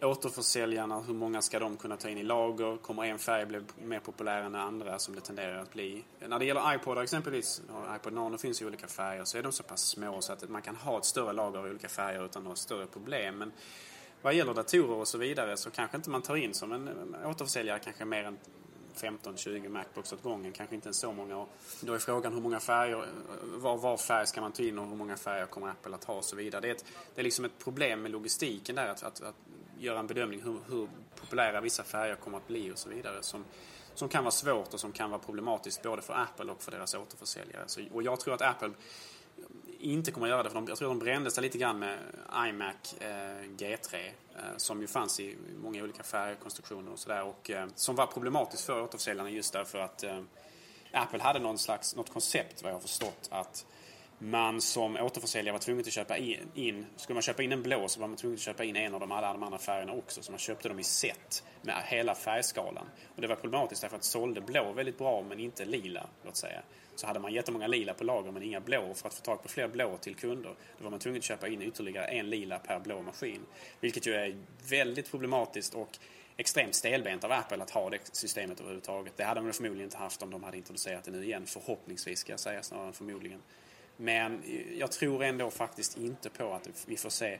återförsäljarna, 0.02 1.00
hur 1.00 1.14
många 1.14 1.42
ska 1.42 1.58
de 1.58 1.76
kunna 1.76 1.96
ta 1.96 2.08
in 2.08 2.18
i 2.18 2.22
lager? 2.22 2.76
Kommer 2.76 3.04
en 3.04 3.18
färg 3.18 3.46
bli 3.46 3.60
mer 3.82 4.00
populär 4.00 4.42
än 4.42 4.54
andra 4.54 4.98
som 4.98 5.14
det 5.14 5.20
tenderar 5.20 5.58
att 5.58 5.72
bli? 5.72 6.04
När 6.28 6.38
det 6.38 6.44
gäller 6.44 6.74
Ipod, 6.74 6.98
exempelvis, 6.98 7.62
iPod 7.96 8.12
Nano 8.12 8.38
finns 8.38 8.62
i 8.62 8.66
olika 8.66 8.86
färger, 8.86 9.24
så 9.24 9.38
är 9.38 9.42
de 9.42 9.52
så 9.52 9.62
pass 9.62 9.80
små 9.80 10.20
så 10.20 10.32
att 10.32 10.48
man 10.48 10.62
kan 10.62 10.76
ha 10.76 10.98
ett 10.98 11.04
större 11.04 11.32
lager 11.32 11.58
av 11.58 11.64
olika 11.64 11.88
färger 11.88 12.24
utan 12.24 12.42
några 12.42 12.56
större 12.56 12.86
problem. 12.86 13.38
Men 13.38 13.52
vad 14.22 14.34
gäller 14.34 14.54
datorer 14.54 14.96
och 14.96 15.08
så 15.08 15.18
vidare 15.18 15.56
så 15.56 15.70
kanske 15.70 15.96
inte 15.96 16.10
man 16.10 16.22
tar 16.22 16.36
in 16.36 16.54
som 16.54 16.72
en 16.72 17.16
återförsäljare 17.24 17.78
kanske 17.78 18.04
mer 18.04 18.24
än 18.24 18.38
15-20 18.96 19.68
Macbooks 19.68 20.12
åt 20.12 20.22
gången, 20.22 20.52
kanske 20.52 20.74
inte 20.74 20.86
ens 20.86 20.98
så 20.98 21.12
många. 21.12 21.36
Och 21.36 21.48
då 21.80 21.94
är 21.94 21.98
frågan 21.98 22.32
hur 22.32 22.40
många 22.40 22.60
färger, 22.60 23.06
var, 23.42 23.76
var 23.76 23.96
färg 23.96 24.26
ska 24.26 24.40
man 24.40 24.52
ta 24.52 24.62
in 24.62 24.78
och 24.78 24.88
hur 24.88 24.96
många 24.96 25.16
färger 25.16 25.46
kommer 25.46 25.68
Apple 25.68 25.94
att 25.94 26.04
ha 26.04 26.14
och 26.14 26.24
så 26.24 26.36
vidare. 26.36 26.60
Det 26.60 26.68
är, 26.68 26.72
ett, 26.74 26.84
det 27.14 27.20
är 27.20 27.24
liksom 27.24 27.44
ett 27.44 27.58
problem 27.58 28.02
med 28.02 28.10
logistiken 28.10 28.76
där, 28.76 28.88
att, 28.88 29.02
att, 29.02 29.22
att 29.22 29.34
göra 29.78 29.98
en 29.98 30.06
bedömning 30.06 30.42
hur, 30.42 30.58
hur 30.68 30.88
populära 31.20 31.60
vissa 31.60 31.84
färger 31.84 32.14
kommer 32.14 32.38
att 32.38 32.46
bli 32.46 32.72
och 32.72 32.78
så 32.78 32.88
vidare. 32.88 33.22
Som, 33.22 33.44
som 33.94 34.08
kan 34.08 34.24
vara 34.24 34.32
svårt 34.32 34.74
och 34.74 34.80
som 34.80 34.92
kan 34.92 35.10
vara 35.10 35.20
problematiskt 35.20 35.82
både 35.82 36.02
för 36.02 36.14
Apple 36.14 36.52
och 36.52 36.62
för 36.62 36.70
deras 36.70 36.94
återförsäljare. 36.94 37.62
Så, 37.66 37.80
och 37.92 38.02
jag 38.02 38.20
tror 38.20 38.34
att 38.34 38.42
Apple 38.42 38.70
inte 39.80 40.10
kommer 40.10 40.26
att 40.26 40.30
göra 40.30 40.42
det. 40.42 40.48
För 40.48 40.54
de, 40.54 40.66
jag 40.68 40.78
tror 40.78 40.88
de 40.88 40.98
brände 40.98 41.30
sig 41.30 41.42
lite 41.42 41.58
grann 41.58 41.78
med 41.78 41.98
iMac 42.48 42.94
eh, 42.98 43.06
G3 43.56 44.10
Eh, 44.38 44.56
som 44.56 44.80
ju 44.80 44.86
fanns 44.86 45.20
i 45.20 45.36
många 45.56 45.82
olika 45.82 46.02
färgkonstruktioner 46.02 46.92
och 46.92 46.98
sådär. 46.98 47.24
Och 47.24 47.50
eh, 47.50 47.66
som 47.74 47.94
var 47.94 48.06
problematiskt 48.06 48.64
för 48.64 48.82
återförsäljarna 48.82 49.30
just 49.30 49.52
därför 49.52 49.78
att 49.78 50.02
eh, 50.02 50.20
Apple 50.92 51.22
hade 51.22 51.38
någon 51.38 51.58
slags, 51.58 51.96
något 51.96 52.12
koncept 52.12 52.62
vad 52.62 52.70
jag 52.70 52.76
har 52.76 52.80
förstått 52.80 53.28
att 53.30 53.66
man 54.18 54.60
som 54.60 54.96
återförsäljare 54.96 55.52
var 55.52 55.60
tvungen 55.60 55.80
att 55.80 55.92
köpa 55.92 56.16
in, 56.16 56.86
skulle 56.96 57.14
man 57.14 57.22
köpa 57.22 57.42
in 57.42 57.52
en 57.52 57.62
blå 57.62 57.88
så 57.88 58.00
var 58.00 58.08
man 58.08 58.16
tvungen 58.16 58.34
att 58.34 58.40
köpa 58.40 58.64
in 58.64 58.76
en 58.76 58.94
av 58.94 59.00
de 59.00 59.12
alla 59.12 59.32
de 59.32 59.42
andra 59.42 59.58
färgerna 59.58 59.92
också. 59.92 60.22
Så 60.22 60.32
man 60.32 60.38
köpte 60.38 60.68
dem 60.68 60.78
i 60.78 60.84
set 60.84 61.44
med 61.62 61.82
hela 61.86 62.14
färgskalan. 62.14 62.86
Och 63.14 63.20
det 63.22 63.26
var 63.26 63.36
problematiskt 63.36 63.82
därför 63.82 63.96
att 63.96 64.04
sålde 64.04 64.40
blå 64.40 64.72
väldigt 64.72 64.98
bra 64.98 65.22
men 65.28 65.40
inte 65.40 65.64
lila, 65.64 66.06
låt 66.24 66.36
säga. 66.36 66.62
Så 66.94 67.06
hade 67.06 67.20
man 67.20 67.32
jättemånga 67.32 67.66
lila 67.66 67.94
på 67.94 68.04
lager 68.04 68.30
men 68.30 68.42
inga 68.42 68.60
blå. 68.60 68.94
För 68.94 69.08
att 69.08 69.14
få 69.14 69.22
tag 69.22 69.42
på 69.42 69.48
fler 69.48 69.68
blå 69.68 69.96
till 69.96 70.14
kunder 70.14 70.54
då 70.78 70.84
var 70.84 70.90
man 70.90 71.00
tvungen 71.00 71.18
att 71.18 71.24
köpa 71.24 71.48
in 71.48 71.62
ytterligare 71.62 72.06
en 72.06 72.30
lila 72.30 72.58
per 72.58 72.80
blå 72.80 73.02
maskin. 73.02 73.40
Vilket 73.80 74.06
ju 74.06 74.14
är 74.14 74.36
väldigt 74.68 75.10
problematiskt 75.10 75.74
och 75.74 75.98
extremt 76.36 76.74
stelbent 76.74 77.24
av 77.24 77.32
Apple 77.32 77.62
att 77.62 77.70
ha 77.70 77.90
det 77.90 77.98
systemet 78.12 78.60
överhuvudtaget. 78.60 79.16
Det 79.16 79.24
hade 79.24 79.40
de 79.40 79.52
förmodligen 79.52 79.84
inte 79.84 79.96
haft 79.96 80.22
om 80.22 80.30
de 80.30 80.44
hade 80.44 80.56
introducerat 80.56 81.04
det 81.04 81.10
nu 81.10 81.24
igen. 81.24 81.46
Förhoppningsvis 81.46 82.18
ska 82.18 82.32
jag 82.32 82.40
säga 82.40 82.62
snarare 82.62 82.86
än 82.86 82.92
förmodligen. 82.92 83.40
Men 83.96 84.42
jag 84.78 84.92
tror 84.92 85.24
ändå 85.24 85.50
faktiskt 85.50 85.98
inte 85.98 86.30
på 86.30 86.52
att 86.52 86.68
vi 86.86 86.96
får 86.96 87.10
se 87.10 87.38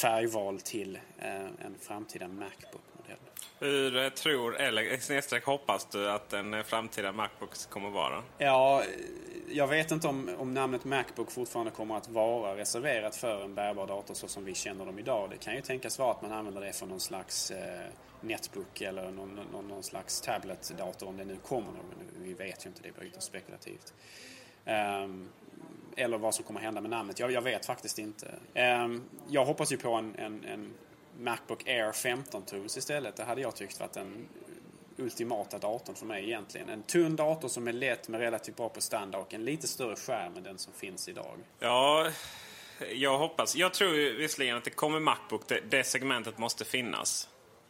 färgval 0.00 0.60
till 0.60 0.98
eh, 1.18 1.34
en 1.44 1.74
framtida 1.80 2.28
Macbook-modell. 2.28 3.18
Hur 3.58 4.10
tror, 4.10 4.60
eller 4.60 4.96
snedstreck 4.96 5.44
hoppas 5.44 5.86
du 5.86 6.10
att 6.10 6.32
en 6.32 6.64
framtida 6.64 7.12
Macbook 7.12 7.70
kommer 7.70 7.90
vara? 7.90 8.22
Ja, 8.38 8.82
jag 9.48 9.66
vet 9.66 9.90
inte 9.90 10.08
om, 10.08 10.30
om 10.38 10.54
namnet 10.54 10.84
Macbook 10.84 11.30
fortfarande 11.30 11.70
kommer 11.70 11.96
att 11.96 12.08
vara 12.08 12.56
reserverat 12.56 13.16
för 13.16 13.44
en 13.44 13.54
bärbar 13.54 13.86
dator 13.86 14.14
så 14.14 14.28
som 14.28 14.44
vi 14.44 14.54
känner 14.54 14.86
dem 14.86 14.98
idag. 14.98 15.30
Det 15.30 15.36
kan 15.36 15.54
ju 15.54 15.60
tänkas 15.60 15.98
vara 15.98 16.10
att 16.10 16.22
man 16.22 16.32
använder 16.32 16.60
det 16.60 16.72
för 16.72 16.86
någon 16.86 17.00
slags 17.00 17.50
eh, 17.50 17.88
netbook 18.20 18.80
eller 18.80 19.10
någon, 19.10 19.40
någon, 19.52 19.68
någon 19.68 19.82
slags 19.82 20.20
tabletdator 20.20 21.08
om 21.08 21.16
det 21.16 21.24
nu 21.24 21.36
kommer 21.36 21.66
någon. 21.66 21.94
Vi 22.16 22.34
vet 22.34 22.66
ju 22.66 22.68
inte, 22.68 22.82
det 22.82 22.88
är 22.88 23.10
bara 23.10 23.20
spekulativt. 23.20 23.94
Um, 24.66 25.28
eller 25.96 26.18
vad 26.18 26.34
som 26.34 26.44
kommer 26.44 26.60
hända 26.60 26.80
med 26.80 26.90
namnet. 26.90 27.18
Jag, 27.18 27.32
jag 27.32 27.42
vet 27.42 27.66
faktiskt 27.66 27.98
inte. 27.98 28.34
Ehm, 28.54 29.02
jag 29.28 29.44
hoppas 29.44 29.72
ju 29.72 29.76
på 29.76 29.92
en, 29.92 30.14
en, 30.14 30.44
en 30.44 30.72
Macbook 31.18 31.68
Air 31.68 31.92
15 31.92 32.42
tums 32.42 32.76
istället. 32.76 33.16
Det 33.16 33.24
hade 33.24 33.40
jag 33.40 33.56
tyckt 33.56 33.80
varit 33.80 33.92
den 33.92 34.28
ultimata 34.96 35.58
datorn 35.58 35.96
för 35.96 36.06
mig 36.06 36.24
egentligen. 36.24 36.68
En 36.68 36.82
tunn 36.82 37.16
dator 37.16 37.48
som 37.48 37.68
är 37.68 37.72
lätt 37.72 38.08
men 38.08 38.20
relativt 38.20 38.56
bra 38.56 38.68
på 38.68 38.80
och 39.18 39.34
en 39.34 39.44
lite 39.44 39.68
större 39.68 39.96
skärm 39.96 40.36
än 40.36 40.42
den 40.42 40.58
som 40.58 40.72
finns 40.72 41.08
idag. 41.08 41.38
Ja, 41.58 42.10
jag 42.94 43.18
hoppas. 43.18 43.56
Jag 43.56 43.74
tror 43.74 44.18
visserligen 44.18 44.56
att 44.56 44.64
det 44.64 44.70
kommer 44.70 45.00
Macbook. 45.00 45.48
Det, 45.48 45.60
det 45.70 45.84
segmentet 45.84 46.38
måste 46.38 46.64
finnas. 46.64 47.28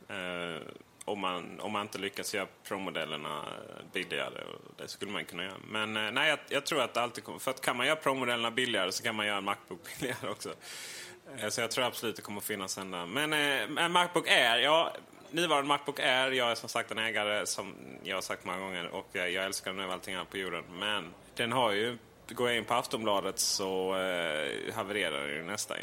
Ehm, 0.08 0.62
om 1.04 1.20
man, 1.20 1.60
om 1.60 1.72
man 1.72 1.82
inte 1.82 1.98
lyckas 1.98 2.34
göra 2.34 2.46
Pro-modellerna 2.68 3.44
billigare. 3.92 4.40
Det 4.76 4.88
skulle 4.88 5.10
man 5.10 5.24
kunna 5.24 5.44
göra. 5.44 5.56
Men 5.68 5.96
eh, 5.96 6.10
nej, 6.12 6.28
jag, 6.28 6.38
jag, 6.48 6.66
tror 6.66 6.82
att 6.82 6.94
det 6.94 7.00
alltid 7.00 7.24
kommer. 7.24 7.38
För 7.38 7.50
att 7.50 7.60
kan 7.60 7.76
man 7.76 7.86
göra 7.86 7.96
Pro-modellerna 7.96 8.50
billigare 8.50 8.92
så 8.92 9.02
kan 9.02 9.14
man 9.14 9.26
göra 9.26 9.38
en 9.38 9.44
Macbook 9.44 9.80
billigare 10.00 10.30
också. 10.30 10.54
Eh, 11.38 11.48
så 11.48 11.60
jag 11.60 11.70
tror 11.70 11.84
absolut 11.84 12.16
det 12.16 12.22
kommer 12.22 12.40
finnas 12.40 12.78
en 12.78 12.90
där. 12.90 13.06
Men 13.06 13.32
eh, 13.32 13.84
en 13.84 13.92
Macbook 13.92 14.28
Air, 14.28 14.58
ja. 14.58 14.92
Nuvarande 15.30 15.68
Macbook 15.68 16.00
Air, 16.00 16.30
jag 16.30 16.50
är 16.50 16.54
som 16.54 16.68
sagt 16.68 16.90
en 16.90 16.98
ägare 16.98 17.46
som 17.46 17.74
jag 18.02 18.16
har 18.16 18.22
sagt 18.22 18.44
många 18.44 18.58
gånger 18.58 18.88
och 18.88 19.16
eh, 19.16 19.26
jag 19.26 19.44
älskar 19.44 19.72
den 19.72 19.80
över 19.80 19.92
allting 19.92 20.16
här 20.16 20.24
på 20.24 20.38
jorden. 20.38 20.64
Men 20.70 21.14
den 21.34 21.52
har 21.52 21.72
ju 21.72 21.98
går 22.28 22.48
jag 22.48 22.58
in 22.58 22.64
på 22.64 22.74
Aftonbladet 22.74 23.38
så 23.38 23.94
eh, 23.94 24.74
havererar 24.74 25.28
det 25.28 25.34
ju 25.34 25.42
nästan. 25.42 25.76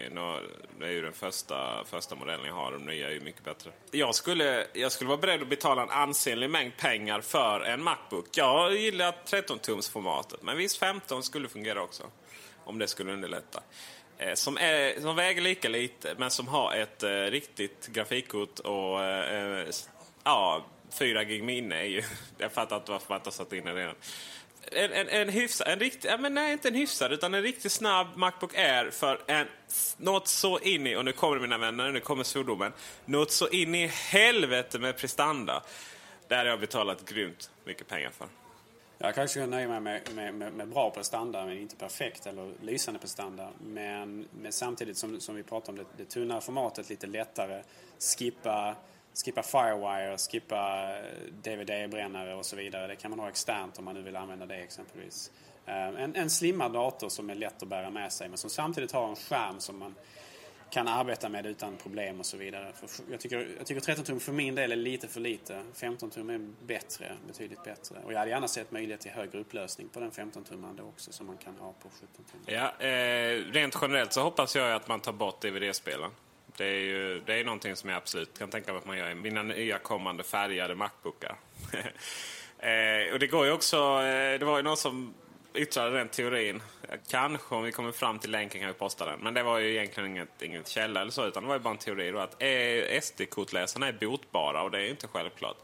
Det 0.79 0.85
är 0.85 0.91
ju 0.91 1.01
den 1.01 1.13
första, 1.13 1.83
första 1.85 2.15
modellen 2.15 2.45
jag 2.45 2.53
har. 2.53 2.71
De 2.71 2.85
nya 2.85 3.07
är 3.07 3.13
ju 3.13 3.19
mycket 3.19 3.43
bättre. 3.43 3.71
Jag 3.91 4.15
skulle, 4.15 4.67
jag 4.73 4.91
skulle 4.91 5.07
vara 5.07 5.17
beredd 5.17 5.41
att 5.41 5.49
betala 5.49 5.81
en 5.81 5.89
ansenlig 5.89 6.49
mängd 6.49 6.77
pengar 6.77 7.21
för 7.21 7.61
en 7.61 7.83
Macbook. 7.83 8.27
Jag 8.31 8.75
gillar 8.75 9.15
13-tumsformatet, 9.25 10.37
men 10.41 10.57
visst 10.57 10.77
15 10.77 11.23
skulle 11.23 11.49
fungera 11.49 11.81
också. 11.81 12.03
Om 12.63 12.79
det 12.79 12.87
skulle 12.87 13.13
underlätta. 13.13 13.63
Eh, 14.17 14.33
som, 14.33 14.57
är, 14.57 15.01
som 15.01 15.15
väger 15.15 15.41
lika 15.41 15.69
lite, 15.69 16.15
men 16.17 16.31
som 16.31 16.47
har 16.47 16.73
ett 16.73 17.03
eh, 17.03 17.09
riktigt 17.09 17.87
grafikkort 17.87 18.59
och 18.59 19.03
eh, 19.03 19.59
eh 19.59 19.67
ja, 20.23 20.65
4 20.99 21.23
gig 21.23 21.43
minne. 21.43 21.75
Är 21.75 21.85
ju, 21.85 22.03
jag 22.37 22.51
fattar 22.51 22.75
inte 22.75 22.91
varför 22.91 23.09
man 23.09 23.17
inte 23.17 23.27
har 23.27 23.31
satt 23.31 23.53
in 23.53 23.65
det 23.65 23.73
redan 23.73 23.95
en, 24.71 24.91
en, 24.91 25.09
en 25.09 25.29
hyfsad, 25.29 25.67
en 25.67 25.79
riktig, 25.79 26.09
ja, 26.09 26.17
men 26.17 26.33
nej 26.33 26.53
inte 26.53 26.67
en 26.67 26.75
hyfsad 26.75 27.11
utan 27.11 27.33
en 27.33 27.41
riktigt 27.41 27.71
snabb 27.71 28.07
Macbook 28.15 28.55
Air 28.55 28.91
för 28.91 29.21
en, 29.27 29.47
något 29.97 30.27
så 30.27 30.59
in 30.59 30.87
i, 30.87 30.95
och 30.95 31.05
nu 31.05 31.11
kommer 31.11 31.39
mina 31.39 31.57
vänner, 31.57 31.91
nu 31.91 31.99
kommer 31.99 32.23
svordomen, 32.23 32.73
något 33.05 33.31
så 33.31 33.47
in 33.47 33.75
i 33.75 33.87
helvete 33.87 34.79
med 34.79 34.97
prestanda. 34.97 35.63
Där 36.27 36.37
har 36.37 36.45
jag 36.45 36.59
betalat 36.59 37.05
grymt 37.05 37.51
mycket 37.65 37.87
pengar 37.87 38.09
för. 38.17 38.27
Jag 38.97 39.15
kanske 39.15 39.31
skulle 39.31 39.45
nöja 39.45 39.67
mig 39.67 39.79
med, 39.79 40.01
med, 40.15 40.33
med, 40.33 40.53
med, 40.53 40.67
bra 40.67 40.91
prestanda, 40.91 41.45
men 41.45 41.57
inte 41.57 41.75
perfekt 41.75 42.25
eller 42.25 42.53
lysande 42.61 42.99
prestanda. 42.99 43.49
Men, 43.59 44.27
men 44.41 44.51
samtidigt 44.51 44.97
som, 44.97 45.19
som 45.19 45.35
vi 45.35 45.43
pratar 45.43 45.73
om 45.73 45.77
det, 45.77 45.85
det 45.97 46.05
tunna 46.05 46.41
formatet, 46.41 46.89
lite 46.89 47.07
lättare, 47.07 47.63
skippa 48.17 48.75
skippa 49.13 49.43
Firewire, 49.43 50.17
skippa 50.17 50.89
eh, 50.97 51.03
DVD-brännare 51.43 52.35
och 52.35 52.45
så 52.45 52.55
vidare. 52.55 52.87
Det 52.87 52.95
kan 52.95 53.11
man 53.11 53.19
ha 53.19 53.29
externt 53.29 53.79
om 53.79 53.85
man 53.85 53.95
nu 53.95 54.01
vill 54.01 54.15
använda 54.15 54.45
det 54.45 54.55
exempelvis. 54.55 55.31
Eh, 55.65 55.87
en, 55.87 56.15
en 56.15 56.29
slimmad 56.29 56.73
dator 56.73 57.09
som 57.09 57.29
är 57.29 57.35
lätt 57.35 57.63
att 57.63 57.69
bära 57.69 57.89
med 57.89 58.11
sig 58.11 58.29
men 58.29 58.37
som 58.37 58.49
samtidigt 58.49 58.91
har 58.91 59.09
en 59.09 59.15
skärm 59.15 59.59
som 59.59 59.79
man 59.79 59.95
kan 60.71 60.87
arbeta 60.87 61.29
med 61.29 61.45
utan 61.45 61.77
problem 61.77 62.19
och 62.19 62.25
så 62.25 62.37
vidare. 62.37 62.71
För 62.73 62.89
jag, 63.11 63.19
tycker, 63.19 63.47
jag 63.57 63.67
tycker 63.67 63.81
13 63.81 64.05
tum 64.05 64.19
för 64.19 64.31
min 64.31 64.55
del 64.55 64.71
är 64.71 64.75
lite 64.75 65.07
för 65.07 65.19
lite. 65.19 65.63
15 65.73 66.09
tum 66.09 66.29
är 66.29 66.39
bättre, 66.65 67.11
betydligt 67.27 67.63
bättre. 67.63 67.95
Och 68.05 68.13
jag 68.13 68.19
hade 68.19 68.31
gärna 68.31 68.47
sett 68.47 68.71
möjlighet 68.71 69.01
till 69.01 69.11
högre 69.11 69.39
upplösning 69.39 69.89
på 69.89 69.99
den 69.99 70.11
15 70.11 70.43
tumman 70.43 70.75
då 70.75 70.83
också 70.83 71.11
som 71.11 71.27
man 71.27 71.37
kan 71.37 71.55
ha 71.55 71.73
på 71.73 71.89
17 71.89 72.07
tum. 72.31 72.41
Ja, 72.45 72.85
eh, 72.85 73.51
rent 73.51 73.77
generellt 73.81 74.13
så 74.13 74.21
hoppas 74.21 74.55
jag 74.55 74.71
att 74.71 74.87
man 74.87 74.99
tar 74.99 75.13
bort 75.13 75.41
DVD-spelaren. 75.41 76.11
Det 76.61 76.67
är 76.67 76.79
ju 76.79 77.21
det 77.25 77.39
är 77.39 77.43
någonting 77.43 77.75
som 77.75 77.89
jag 77.89 77.97
absolut 77.97 78.39
kan 78.39 78.49
tänka 78.49 78.71
mig 78.71 78.79
att 78.79 78.85
man 78.85 78.97
gör 78.97 79.11
i 79.11 79.15
mina 79.15 79.43
nya 79.43 79.77
kommande 79.77 80.23
färgade 80.23 80.75
Macbookar. 80.75 81.35
eh, 82.59 83.13
och 83.13 83.19
det 83.19 83.27
går 83.27 83.45
ju 83.45 83.51
också, 83.51 83.77
eh, 83.77 84.39
det 84.39 84.45
var 84.45 84.57
ju 84.57 84.63
någon 84.63 84.77
som 84.77 85.13
yttrade 85.53 85.97
den 85.97 86.09
teorin. 86.09 86.61
Kanske 87.07 87.55
om 87.55 87.63
vi 87.63 87.71
kommer 87.71 87.91
fram 87.91 88.19
till 88.19 88.31
länken 88.31 88.61
kan 88.61 88.67
vi 88.67 88.73
posta 88.73 89.05
den. 89.05 89.19
Men 89.19 89.33
det 89.33 89.43
var 89.43 89.57
ju 89.57 89.71
egentligen 89.71 90.09
inget, 90.09 90.41
inget 90.41 90.67
källa 90.67 91.01
eller 91.01 91.11
så 91.11 91.27
utan 91.27 91.43
det 91.43 91.47
var 91.47 91.55
ju 91.55 91.61
bara 91.61 91.71
en 91.71 91.77
teori 91.77 92.11
då 92.11 92.19
att 92.19 92.41
eh, 92.41 93.01
SD-kortläsarna 93.01 93.87
är 93.87 93.93
botbara 93.93 94.63
och 94.63 94.71
det 94.71 94.81
är 94.81 94.89
inte 94.89 95.07
självklart. 95.07 95.57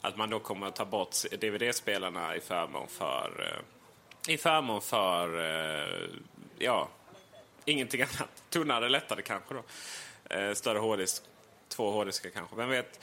Att 0.00 0.16
man 0.16 0.30
då 0.30 0.38
kommer 0.38 0.66
att 0.66 0.76
ta 0.76 0.84
bort 0.84 1.16
DVD-spelarna 1.40 2.36
i 2.36 2.40
förmån 2.40 2.88
för 2.88 3.30
eh, 3.40 4.34
i 4.34 4.38
förmån 4.38 4.80
för 4.80 5.38
eh, 5.38 6.08
ja, 6.58 6.88
ingenting 7.64 8.02
annat. 8.02 8.42
Tunnare, 8.50 8.88
lättare 8.88 9.22
kanske 9.22 9.54
då. 9.54 9.62
Eh, 10.30 10.52
större 10.52 10.78
hårddisk. 10.78 11.22
Två 11.68 11.90
hårddiskar 11.90 12.30
kanske, 12.30 12.56
vem 12.56 12.68
vet. 12.68 13.00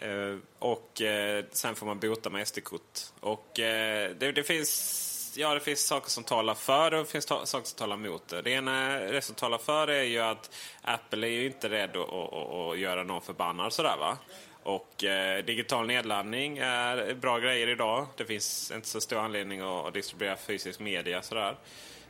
Eh, 0.00 0.36
och 0.58 1.02
eh, 1.02 1.44
sen 1.50 1.74
får 1.74 1.86
man 1.86 1.98
bota 1.98 2.30
med 2.30 2.48
SD-kort. 2.48 3.00
Och 3.20 3.60
eh, 3.60 4.10
det, 4.18 4.32
det, 4.32 4.42
finns... 4.42 5.06
Ja, 5.36 5.54
det 5.54 5.60
finns 5.60 5.86
saker 5.86 6.10
som 6.10 6.24
talar 6.24 6.54
för 6.54 6.94
och 6.94 7.04
det 7.04 7.10
finns 7.10 7.26
saker 7.26 7.46
som 7.46 7.62
talar 7.62 7.96
emot 7.96 8.28
det. 8.28 8.42
Det 8.42 8.50
ena 8.50 8.98
det 8.98 9.22
som 9.22 9.34
talar 9.34 9.58
för 9.58 9.88
är 9.88 10.02
ju 10.02 10.18
att 10.18 10.50
Apple 10.82 11.26
är 11.26 11.30
ju 11.30 11.46
inte 11.46 11.68
rädd 11.68 11.96
att, 11.96 12.12
att, 12.12 12.32
att, 12.32 12.52
att 12.52 12.78
göra 12.78 13.02
någon 13.02 13.22
förbannad 13.22 13.72
sådär 13.72 13.96
va. 13.98 14.18
Och 14.62 15.04
eh, 15.04 15.44
digital 15.44 15.86
nedladdning 15.86 16.58
är 16.58 17.14
bra 17.14 17.38
grejer 17.38 17.68
idag. 17.68 18.06
Det 18.16 18.24
finns 18.24 18.70
inte 18.74 18.88
så 18.88 19.00
stor 19.00 19.18
anledning 19.18 19.60
att 19.60 19.94
distribuera 19.94 20.36
fysisk 20.36 20.80
media 20.80 21.22
sådär. 21.22 21.56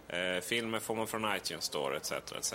Eh, 0.09 0.41
filmer 0.41 0.79
får 0.79 0.95
man 0.95 1.07
från 1.07 1.37
iTunes 1.37 1.65
Store 1.65 1.97
etc. 1.97 2.13
etc 2.13 2.55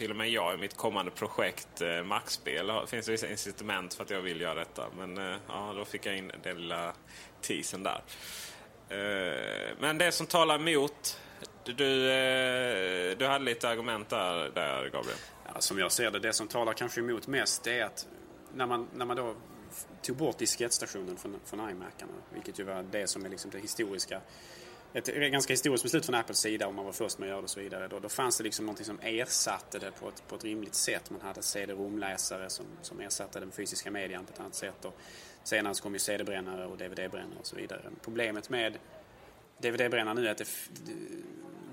till 0.00 0.10
och 0.10 0.16
med 0.16 0.30
jag 0.30 0.54
i 0.54 0.56
mitt 0.56 0.76
kommande 0.76 1.10
projekt 1.10 1.80
eh, 1.80 2.02
Maxspel 2.02 2.66
det 2.66 2.86
finns 2.86 3.08
vissa 3.08 3.30
incitament 3.30 3.94
för 3.94 4.04
att 4.04 4.10
jag 4.10 4.20
vill 4.20 4.40
göra 4.40 4.54
detta. 4.54 4.86
Men 4.98 5.18
eh, 5.18 5.36
ja, 5.48 5.72
då 5.76 5.84
fick 5.84 6.06
jag 6.06 6.18
in 6.18 6.32
den 6.42 6.56
lilla 6.56 6.92
teasern 7.40 7.82
där. 7.82 8.02
Eh, 8.88 9.76
men 9.80 9.98
det 9.98 10.12
som 10.12 10.26
talar 10.26 10.54
emot 10.54 11.20
du, 11.64 12.10
eh, 12.10 13.16
du 13.18 13.26
hade 13.26 13.44
lite 13.44 13.68
argument 13.68 14.08
där, 14.08 14.50
där 14.54 14.84
Gabriel. 14.84 15.18
Ja, 15.54 15.60
som 15.60 15.78
jag 15.78 15.92
ser 15.92 16.10
det, 16.10 16.18
det 16.18 16.32
som 16.32 16.48
talar 16.48 16.72
kanske 16.72 17.00
emot 17.00 17.26
mest 17.26 17.64
det 17.64 17.78
är 17.78 17.84
att 17.84 18.06
när 18.54 18.66
man, 18.66 18.88
när 18.94 19.06
man 19.06 19.16
då 19.16 19.34
tog 20.02 20.16
bort 20.16 20.38
diskettstationen 20.38 21.16
från, 21.16 21.40
från 21.44 21.70
iMacarna, 21.70 22.12
vilket 22.34 22.58
ju 22.58 22.64
var 22.64 22.82
det 22.90 23.06
som 23.06 23.24
är 23.24 23.28
liksom 23.28 23.50
det 23.50 23.58
historiska 23.58 24.20
ett 24.92 25.32
ganska 25.32 25.52
historiskt 25.52 25.84
beslut 25.84 26.06
från 26.06 26.14
Apples 26.14 26.38
sida 26.38 26.66
om 26.66 26.76
man 26.76 26.84
var 26.84 26.92
först 26.92 27.18
med 27.18 27.26
att 27.26 27.30
göra 27.30 27.40
det 27.40 27.44
och 27.44 27.50
så 27.50 27.60
vidare. 27.60 27.88
Då, 27.88 27.98
då 27.98 28.08
fanns 28.08 28.38
det 28.38 28.44
liksom 28.44 28.66
någonting 28.66 28.86
som 28.86 28.98
ersatte 29.02 29.78
det 29.78 29.90
på 29.90 30.08
ett, 30.08 30.28
på 30.28 30.36
ett 30.36 30.44
rimligt 30.44 30.74
sätt. 30.74 31.10
Man 31.10 31.20
hade 31.20 31.42
CD-ROM-läsare 31.42 32.50
som, 32.50 32.66
som 32.82 33.00
ersatte 33.00 33.40
den 33.40 33.50
fysiska 33.50 33.90
median 33.90 34.24
på 34.24 34.32
ett 34.32 34.40
annat 34.40 34.54
sätt. 34.54 34.84
Och 34.84 34.96
senare 35.44 35.74
så 35.74 35.82
kom 35.82 35.92
ju 35.92 35.98
CD-brännare 35.98 36.66
och 36.66 36.76
DVD-brännare 36.76 37.38
och 37.40 37.46
så 37.46 37.56
vidare. 37.56 37.82
Problemet 38.02 38.50
med 38.50 38.78
DVD-brännaren 39.58 40.16
nu 40.16 40.26
är 40.26 40.30
att 40.30 40.38
det, 40.38 40.48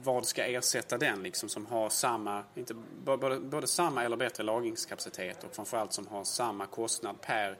vad 0.04 0.26
ska 0.26 0.44
ersätta 0.44 0.98
den 0.98 1.24
liksom 1.24 1.50
som 1.50 1.66
har 1.66 1.90
samma, 1.90 2.44
inte, 2.56 2.74
både, 3.04 3.40
både 3.40 3.68
samma 3.68 4.04
eller 4.04 4.18
bättre 4.18 4.44
lagringskapacitet 4.44 5.44
och 5.44 5.56
framförallt 5.56 5.94
som 5.94 6.08
har 6.08 6.24
samma 6.24 6.66
kostnad 6.66 7.22
per 7.22 7.58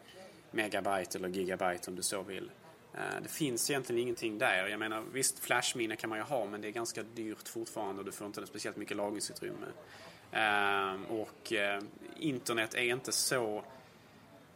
megabyte 0.52 1.18
eller 1.18 1.30
gigabyte 1.30 1.90
om 1.90 1.96
du 1.96 2.02
så 2.02 2.24
vill. 2.24 2.52
Eh, 2.98 3.22
det 3.22 3.30
finns 3.30 3.70
egentligen 3.70 4.02
ingenting 4.02 4.38
där. 4.38 4.68
Jag 4.68 4.80
menar, 4.80 5.04
visst, 5.12 5.40
flashminne 5.40 5.96
kan 5.96 6.10
man 6.10 6.20
ju 6.20 6.24
ha 6.24 6.46
men 6.46 6.62
det 6.62 6.68
är 6.68 6.72
ganska 6.72 7.04
dyrt 7.04 7.48
fortfarande 7.48 8.00
och 8.00 8.06
du 8.06 8.12
får 8.12 8.28
inte 8.28 8.48
speciellt 8.48 8.78
mycket 8.78 8.98
lagringsutrymme. 8.98 9.68
Ehm, 10.32 11.06
och 11.06 11.54
eh, 11.54 11.82
internet 12.20 12.74
är 12.74 12.92
inte 12.92 13.12
så 13.12 13.64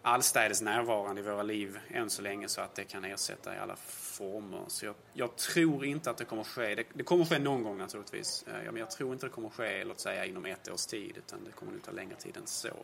allstädes 0.01 0.61
närvarande 0.61 1.21
i 1.21 1.23
våra 1.23 1.43
liv 1.43 1.79
än 1.89 2.09
så 2.09 2.21
länge 2.21 2.47
så 2.47 2.61
att 2.61 2.75
det 2.75 2.83
kan 2.83 3.05
ersätta 3.05 3.55
i 3.55 3.57
alla 3.57 3.75
former. 3.75 4.63
Så 4.67 4.85
jag, 4.85 4.95
jag 5.13 5.35
tror 5.35 5.85
inte 5.85 6.09
att 6.09 6.17
det 6.17 6.25
kommer 6.25 6.43
ske. 6.43 6.75
Det, 6.75 6.83
det 6.93 7.03
kommer 7.03 7.25
ske 7.25 7.39
någon 7.39 7.63
gång 7.63 7.77
naturligtvis. 7.77 8.45
Eh, 8.47 8.65
ja, 8.65 8.71
men 8.71 8.79
jag 8.79 8.91
tror 8.91 9.13
inte 9.13 9.25
det 9.25 9.29
kommer 9.29 9.49
ske, 9.49 9.83
låt 9.83 9.99
säga 9.99 10.25
inom 10.25 10.45
ett 10.45 10.69
års 10.69 10.85
tid, 10.85 11.17
utan 11.17 11.39
det 11.45 11.51
kommer 11.51 11.71
nog 11.71 11.83
ta 11.83 11.91
längre 11.91 12.15
tid 12.15 12.37
än 12.37 12.47
så. 12.47 12.75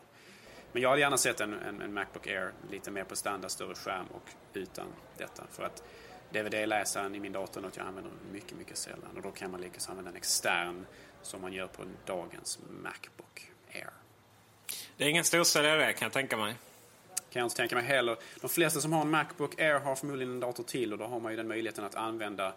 Men 0.71 0.81
jag 0.81 0.89
hade 0.89 1.01
gärna 1.01 1.17
sett 1.17 1.41
en, 1.41 1.53
en, 1.53 1.81
en, 1.81 1.93
Macbook 1.93 2.27
Air 2.27 2.51
lite 2.71 2.91
mer 2.91 3.03
på 3.03 3.15
standard, 3.15 3.51
större 3.51 3.75
skärm 3.75 4.05
och 4.11 4.29
utan 4.53 4.85
detta. 5.17 5.43
För 5.51 5.63
att 5.63 5.83
DVD-läsaren 6.31 7.15
i 7.15 7.19
min 7.19 7.31
dator 7.31 7.61
är 7.61 7.65
något 7.65 7.77
jag 7.77 7.87
använder 7.87 8.11
mycket, 8.31 8.57
mycket 8.57 8.77
sällan. 8.77 9.09
Och 9.15 9.21
då 9.21 9.31
kan 9.31 9.51
man 9.51 9.61
lyckas 9.61 9.89
använda 9.89 10.11
en 10.11 10.17
extern 10.17 10.85
som 11.21 11.41
man 11.41 11.53
gör 11.53 11.67
på 11.67 11.83
dagens 12.05 12.59
Macbook 12.83 13.51
Air. 13.73 13.89
Det 14.97 15.03
är 15.03 15.09
ingen 15.09 15.23
storsäljare 15.23 15.93
kan 15.93 16.05
jag 16.05 16.13
tänka 16.13 16.37
mig. 16.37 16.55
Kan 17.29 17.39
jag 17.39 17.45
inte 17.45 17.55
tänka 17.55 17.75
mig 17.75 17.83
heller. 17.83 18.17
De 18.41 18.49
flesta 18.49 18.81
som 18.81 18.93
har 18.93 19.01
en 19.01 19.09
Macbook 19.09 19.59
Air 19.59 19.79
har 19.79 19.95
förmodligen 19.95 20.33
en 20.33 20.39
dator 20.39 20.63
till 20.63 20.93
och 20.93 20.99
då 20.99 21.05
har 21.05 21.19
man 21.19 21.31
ju 21.31 21.37
den 21.37 21.47
möjligheten 21.47 21.85
att 21.85 21.95
använda 21.95 22.53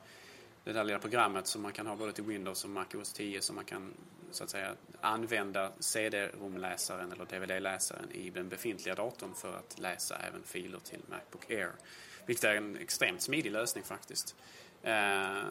det 0.64 0.72
där 0.72 0.84
lilla 0.84 0.98
programmet 0.98 1.46
som 1.46 1.62
man 1.62 1.72
kan 1.72 1.86
ha 1.86 1.96
både 1.96 2.12
till 2.12 2.24
Windows 2.24 2.64
och 2.64 2.70
Mac 2.70 2.84
OS 2.94 3.12
10 3.12 3.40
som 3.40 3.56
man 3.56 3.64
kan 3.64 3.94
så 4.34 4.44
att 4.44 4.50
säga 4.50 4.74
använda 5.00 5.72
CD-romläsaren 5.78 7.12
eller 7.12 7.24
DVD-läsaren 7.24 8.12
i 8.12 8.30
den 8.30 8.48
befintliga 8.48 8.94
datorn 8.94 9.34
för 9.34 9.58
att 9.58 9.78
läsa 9.78 10.16
även 10.28 10.42
filer 10.44 10.78
till 10.78 11.00
Macbook 11.06 11.50
Air. 11.50 11.72
Vilket 12.26 12.44
är 12.44 12.54
en 12.54 12.76
extremt 12.76 13.22
smidig 13.22 13.52
lösning 13.52 13.84
faktiskt. 13.84 14.36
Eh, 14.82 15.42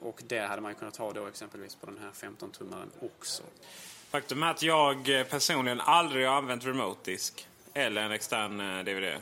och 0.00 0.22
det 0.26 0.38
hade 0.38 0.62
man 0.62 0.70
ju 0.70 0.78
kunnat 0.78 0.96
ha 0.96 1.12
då 1.12 1.26
exempelvis 1.26 1.74
på 1.74 1.86
den 1.86 1.98
här 1.98 2.28
15-tummaren 2.28 2.88
också. 3.00 3.42
Faktum 4.10 4.42
är 4.42 4.50
att 4.50 4.62
jag 4.62 5.26
personligen 5.30 5.80
aldrig 5.80 6.26
har 6.26 6.34
använt 6.34 6.66
remote 6.66 7.10
disk 7.10 7.48
eller 7.74 8.02
en 8.02 8.12
extern 8.12 8.60
eh, 8.60 8.84
DVD. 8.84 9.16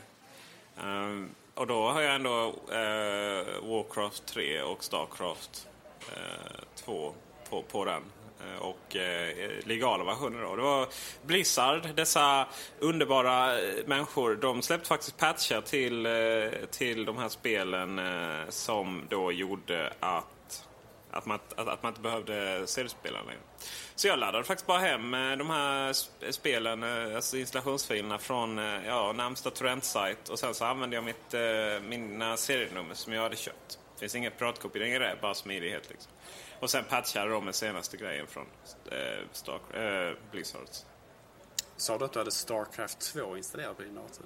Um, 0.83 1.23
eh, 1.23 1.29
och 1.53 1.67
då 1.67 1.89
har 1.89 2.01
jag 2.01 2.15
ändå 2.15 2.47
uh, 2.49 3.69
Warcraft 3.69 4.25
3 4.25 4.61
och 4.61 4.83
Starcraft 4.83 5.67
uh, 6.09 6.63
2 6.75 7.13
på, 7.49 7.61
på 7.61 7.85
den. 7.85 8.01
Eh, 8.41 8.61
och 8.61 8.95
eh, 8.95 9.49
legala 9.65 10.03
versioner. 10.03 10.41
Då. 10.41 10.55
Det 10.55 10.61
var 10.61 10.87
Blizzard, 11.21 11.95
dessa 11.95 12.47
underbara 12.79 13.59
eh, 13.59 13.85
människor. 13.85 14.35
De 14.35 14.61
släppte 14.61 14.87
faktiskt 14.87 15.17
patchar 15.17 15.61
till, 15.61 16.05
eh, 16.05 16.69
till 16.71 17.05
de 17.05 17.17
här 17.17 17.29
spelen 17.29 17.99
eh, 17.99 18.49
som 18.49 19.05
då 19.09 19.31
gjorde 19.31 19.93
att, 19.99 20.67
att, 21.11 21.25
man, 21.25 21.39
att, 21.55 21.67
att 21.67 21.83
man 21.83 21.89
inte 21.91 22.01
behövde 22.01 22.67
CD-spelare 22.67 23.23
längre. 23.25 23.41
Så 23.95 24.07
jag 24.07 24.19
laddade 24.19 24.43
faktiskt 24.43 24.67
bara 24.67 24.79
hem 24.79 25.11
de 25.11 25.49
här 25.49 25.93
spelen, 26.31 26.83
alltså 27.15 27.37
installationsfilerna 27.37 28.17
från 28.17 28.57
ja, 28.57 29.11
närmsta 29.11 29.49
torrentsajt. 29.49 30.29
Och 30.29 30.39
sen 30.39 30.53
så 30.53 30.65
använde 30.65 30.95
jag 30.95 31.03
mitt, 31.03 31.33
mina 31.81 32.37
serienummer 32.37 32.93
som 32.93 33.13
jag 33.13 33.21
hade 33.21 33.35
köpt. 33.35 33.79
finns 33.99 34.15
inga 34.15 34.27
i 34.27 34.31
där, 34.99 35.17
bara 35.21 35.33
smidighet. 35.33 35.89
Liksom. 35.89 36.11
Och 36.61 36.69
sen 36.69 36.83
patchade 36.83 37.31
de 37.31 37.45
med 37.45 37.55
senaste 37.55 37.97
grejen 37.97 38.27
från 38.27 38.45
eh, 38.91 38.97
Star, 39.31 39.59
eh, 39.73 40.13
Blizzards. 40.31 40.85
Sa 41.77 41.97
du 41.97 42.05
att 42.05 42.13
du 42.13 42.19
hade 42.19 42.31
Starcraft 42.31 42.99
2 42.99 43.37
installerat 43.37 43.77
på 43.77 43.83
din 43.83 43.95
dator? 43.95 44.25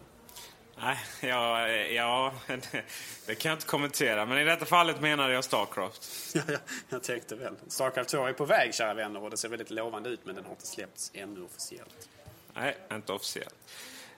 Nej, 0.78 0.98
ja, 1.22 1.68
ja 1.70 2.34
det, 2.48 2.84
det 3.26 3.36
kan 3.36 3.50
jag 3.50 3.56
inte 3.56 3.68
kommentera. 3.68 4.26
Men 4.26 4.38
i 4.38 4.44
detta 4.44 4.66
fallet 4.66 5.02
menade 5.02 5.34
jag 5.34 5.44
Starcraft. 5.44 6.36
Ja, 6.36 6.42
ja, 6.48 6.58
jag 6.90 7.04
tänkte 7.04 7.36
väl. 7.36 7.56
Starcraft 7.68 8.10
2 8.10 8.26
är 8.26 8.34
på 8.34 8.46
väg, 8.46 8.76
kära 8.76 8.94
vänner, 8.94 9.24
och 9.24 9.30
det 9.30 9.38
ser 9.38 9.50
väldigt 9.50 9.72
lovande 9.72 10.10
ut, 10.10 10.20
men 10.24 10.36
den 10.36 10.44
har 10.44 10.52
inte 10.52 10.68
släppts 10.68 11.12
ännu 11.14 11.44
officiellt. 11.44 12.10
Nej, 12.54 12.78
inte 12.92 13.14
officiellt. 13.14 13.56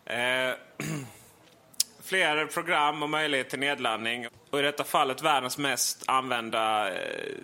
Eh, 0.05 0.51
fler 2.03 2.45
program 2.45 3.03
och 3.03 3.09
möjlighet 3.09 3.49
till 3.49 3.59
nedladdning. 3.59 4.27
Och 4.49 4.59
i 4.59 4.61
detta 4.61 4.83
fallet 4.83 5.21
världens 5.21 5.57
mest 5.57 6.03
använda 6.07 6.93
eh, 6.93 7.37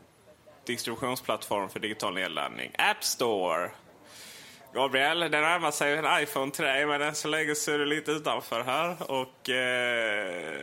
distributionsplattform 0.65 1.69
för 1.69 1.80
digital 1.80 2.13
nedladdning. 2.13 2.71
App 2.78 3.04
Store. 3.04 3.71
Gabriel, 4.73 5.19
det 5.19 5.30
närmar 5.30 5.71
sig 5.71 5.97
en 5.97 6.23
iPhone 6.23 6.52
3 6.52 6.86
men 6.86 7.02
än 7.02 7.15
så 7.15 7.28
länge 7.28 7.56
så 7.56 7.71
är 7.71 7.80
du 7.80 7.86
lite 7.86 8.12
utanför 8.12 8.63
här. 8.63 9.12
Och, 9.12 9.49
eh, 9.49 10.54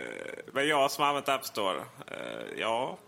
men 0.53 0.69
jag 0.69 0.91
som 0.91 1.03
har 1.03 1.09
använt 1.09 1.29
App 1.29 1.45
Store, 1.45 1.79
eh, 2.07 2.59
ja. 2.59 2.99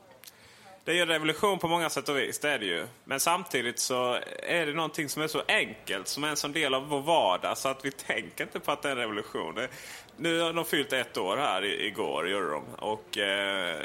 Det 0.84 0.90
är 0.90 0.94
ju 0.94 1.02
en 1.02 1.08
revolution 1.08 1.58
på 1.58 1.68
många 1.68 1.90
sätt 1.90 2.08
och 2.08 2.18
vis, 2.18 2.38
det 2.38 2.50
är 2.50 2.58
det 2.58 2.66
ju. 2.66 2.86
Men 3.04 3.20
samtidigt 3.20 3.78
så 3.78 4.18
är 4.42 4.66
det 4.66 4.72
någonting 4.72 5.08
som 5.08 5.22
är 5.22 5.26
så 5.26 5.42
enkelt, 5.48 6.08
som 6.08 6.24
är 6.24 6.28
en 6.28 6.36
sån 6.36 6.52
del 6.52 6.74
av 6.74 6.88
vår 6.88 7.00
vardag, 7.00 7.58
så 7.58 7.68
att 7.68 7.84
vi 7.84 7.90
tänker 7.90 8.44
inte 8.44 8.60
på 8.60 8.72
att 8.72 8.82
det 8.82 8.88
är 8.88 8.92
en 8.92 8.98
revolution. 8.98 9.54
Det, 9.54 9.68
nu 10.16 10.40
har 10.40 10.52
de 10.52 10.64
fyllt 10.64 10.92
ett 10.92 11.16
år 11.16 11.36
här 11.36 11.64
igår, 11.64 12.28
gjorde 12.28 12.50
de. 12.50 12.64
Och, 12.78 13.18
eh, 13.18 13.82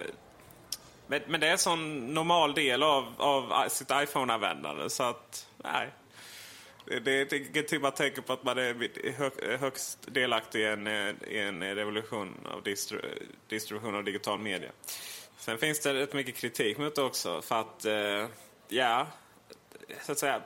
men, 1.07 1.21
men, 1.27 1.39
det 1.39 1.47
är 1.47 1.51
en 1.51 1.57
sån 1.57 2.13
normal 2.13 2.53
del 2.53 2.83
av, 2.83 3.13
av 3.17 3.69
sitt 3.69 3.91
iPhone-användande, 3.91 4.89
så 4.89 5.03
att 5.03 5.47
nej. 5.63 5.89
Det, 6.85 6.99
det 6.99 7.11
är 7.11 7.33
ingenting 7.33 7.81
man 7.81 7.91
tänker 7.91 8.21
på 8.21 8.33
att 8.33 8.43
man 8.43 8.57
är 8.57 9.57
högst 9.57 9.99
delaktig 10.11 10.59
i 10.59 10.65
en, 10.65 10.87
i 11.27 11.37
en 11.37 11.75
revolution 11.75 12.47
av 12.51 12.63
distru, 12.63 13.01
distribution 13.47 13.95
av 13.95 14.03
digital 14.03 14.39
media. 14.39 14.71
Sen 15.37 15.57
finns 15.57 15.79
det 15.79 15.93
rätt 15.93 16.13
mycket 16.13 16.35
kritik 16.35 16.77
mot 16.77 16.95
det 16.95 17.01
också. 17.01 17.41
För 17.41 17.59
att, 17.59 17.85
eh, 17.85 18.27
ja, 18.67 19.07
så 20.01 20.11
att 20.11 20.19
säga, 20.19 20.41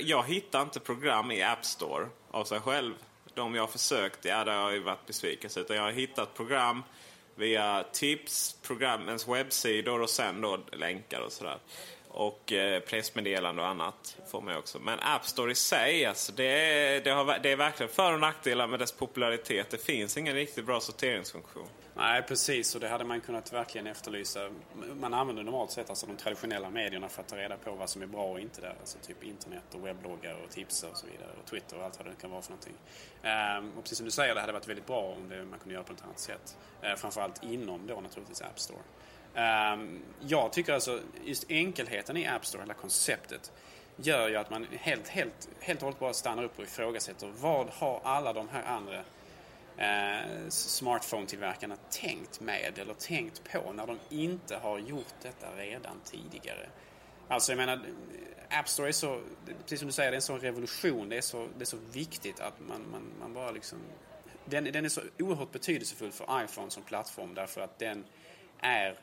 jag 0.00 0.24
hittar 0.24 0.62
inte 0.62 0.80
program 0.80 1.30
i 1.30 1.42
App 1.42 1.64
Store 1.64 2.08
av 2.30 2.44
sig 2.44 2.60
själv. 2.60 2.94
De 3.34 3.54
jag 3.54 3.62
har 3.62 3.68
försökt, 3.68 4.24
ja, 4.24 4.44
där 4.44 4.52
har 4.52 4.62
jag 4.62 4.72
ju 4.72 4.80
varit 4.80 5.06
besviken. 5.06 5.50
Utan 5.56 5.76
jag 5.76 5.82
har 5.82 5.92
hittat 5.92 6.34
program 6.34 6.82
via 7.36 7.84
tips, 7.92 8.56
programmens 8.62 9.28
webbsidor 9.28 10.02
och 10.02 10.10
sen 10.10 10.40
då 10.40 10.58
länkar 10.72 11.20
och 11.20 11.32
sådär. 11.32 11.58
Och 12.08 12.52
eh, 12.52 12.80
pressmeddelande 12.80 13.62
och 13.62 13.68
annat 13.68 14.18
får 14.30 14.40
man 14.40 14.54
ju 14.54 14.58
också. 14.58 14.78
Men 14.78 14.98
App 15.00 15.26
Store 15.26 15.52
i 15.52 15.54
sig, 15.54 16.04
alltså, 16.04 16.32
det, 16.32 16.44
är, 16.44 17.00
det, 17.00 17.10
har, 17.10 17.38
det 17.42 17.52
är 17.52 17.56
verkligen 17.56 17.92
för 17.92 18.12
och 18.12 18.20
nackdelar 18.20 18.66
med 18.66 18.78
dess 18.78 18.92
popularitet. 18.92 19.70
Det 19.70 19.84
finns 19.84 20.16
ingen 20.16 20.34
riktigt 20.34 20.66
bra 20.66 20.80
sorteringsfunktion. 20.80 21.68
Nej, 21.96 22.22
precis. 22.22 22.74
Och 22.74 22.80
det 22.80 22.88
hade 22.88 23.04
man 23.04 23.20
kunnat 23.20 23.52
verkligen 23.52 23.86
efterlysa. 23.86 24.48
Man 25.00 25.14
använder 25.14 25.42
normalt 25.42 25.70
sett 25.70 25.90
alltså 25.90 26.06
de 26.06 26.16
traditionella 26.16 26.70
medierna 26.70 27.08
för 27.08 27.22
att 27.22 27.28
ta 27.28 27.36
reda 27.36 27.56
på 27.56 27.72
vad 27.72 27.90
som 27.90 28.02
är 28.02 28.06
bra 28.06 28.24
och 28.32 28.40
inte 28.40 28.60
där. 28.60 28.74
Alltså 28.80 28.98
typ 28.98 29.24
internet 29.24 29.74
och 29.74 29.86
webbloggar 29.86 30.36
och 30.44 30.50
tips 30.50 30.82
och 30.82 30.96
så 30.96 31.06
vidare. 31.06 31.28
Och 31.42 31.50
Twitter 31.50 31.78
och 31.78 31.84
allt 31.84 31.98
vad 31.98 32.06
det 32.06 32.20
kan 32.20 32.30
vara 32.30 32.42
för 32.42 32.50
någonting. 32.50 32.74
Ehm, 33.22 33.72
och 33.76 33.82
precis 33.82 33.98
som 33.98 34.04
du 34.04 34.10
säger, 34.10 34.34
det 34.34 34.40
hade 34.40 34.52
varit 34.52 34.68
väldigt 34.68 34.86
bra 34.86 35.00
om 35.00 35.28
det, 35.28 35.44
man 35.44 35.58
kunde 35.58 35.74
göra 35.74 35.84
på 35.84 35.92
ett 35.92 36.02
annat 36.02 36.18
sätt. 36.18 36.56
Eh, 36.82 36.94
framförallt 36.94 37.42
inom 37.42 37.86
då 37.86 38.00
naturligtvis 38.00 38.42
App 38.42 38.60
Store. 38.60 38.82
Ehm, 39.34 40.02
jag 40.20 40.52
tycker 40.52 40.72
alltså 40.72 41.00
just 41.24 41.50
enkelheten 41.50 42.16
i 42.16 42.26
App 42.26 42.46
Store, 42.46 42.62
hela 42.62 42.74
konceptet, 42.74 43.52
gör 43.96 44.28
ju 44.28 44.36
att 44.36 44.50
man 44.50 44.66
helt, 44.70 45.08
helt, 45.08 45.48
helt 45.60 45.78
och 45.78 45.84
hållet 45.84 46.00
bara 46.00 46.12
stannar 46.12 46.44
upp 46.44 46.58
och 46.58 46.64
ifrågasätter 46.64 47.32
vad 47.40 47.66
har 47.66 48.00
alla 48.04 48.32
de 48.32 48.48
här 48.48 48.62
andra 48.62 49.02
eh, 49.78 50.48
smartphone-tillverkarna 50.48 51.76
tänkt 51.90 52.40
med 52.40 52.78
eller 52.78 52.94
tänkt 52.94 53.52
på 53.52 53.72
när 53.72 53.86
de 53.86 53.98
inte 54.08 54.56
har 54.56 54.78
gjort 54.78 55.14
detta 55.22 55.46
redan 55.56 56.00
tidigare. 56.04 56.66
Alltså 57.28 57.52
jag 57.52 57.56
menar, 57.56 57.80
App 58.50 58.68
Store 58.68 58.88
är 58.88 58.92
så, 58.92 59.20
precis 59.62 59.78
som 59.78 59.86
du 59.86 59.92
säger, 59.92 60.10
det 60.10 60.14
är 60.14 60.16
en 60.16 60.22
sån 60.22 60.40
revolution. 60.40 61.08
Det 61.08 61.16
är 61.16 61.20
så, 61.20 61.48
det 61.56 61.62
är 61.62 61.66
så 61.66 61.78
viktigt 61.92 62.40
att 62.40 62.60
man, 62.68 62.90
man, 62.90 63.02
man 63.20 63.34
bara 63.34 63.50
liksom... 63.50 63.78
Den, 64.44 64.64
den 64.64 64.84
är 64.84 64.88
så 64.88 65.00
oerhört 65.18 65.52
betydelsefull 65.52 66.12
för 66.12 66.44
iPhone 66.44 66.70
som 66.70 66.82
plattform 66.82 67.34
därför 67.34 67.60
att 67.60 67.78
den 67.78 68.04
är 68.60 68.98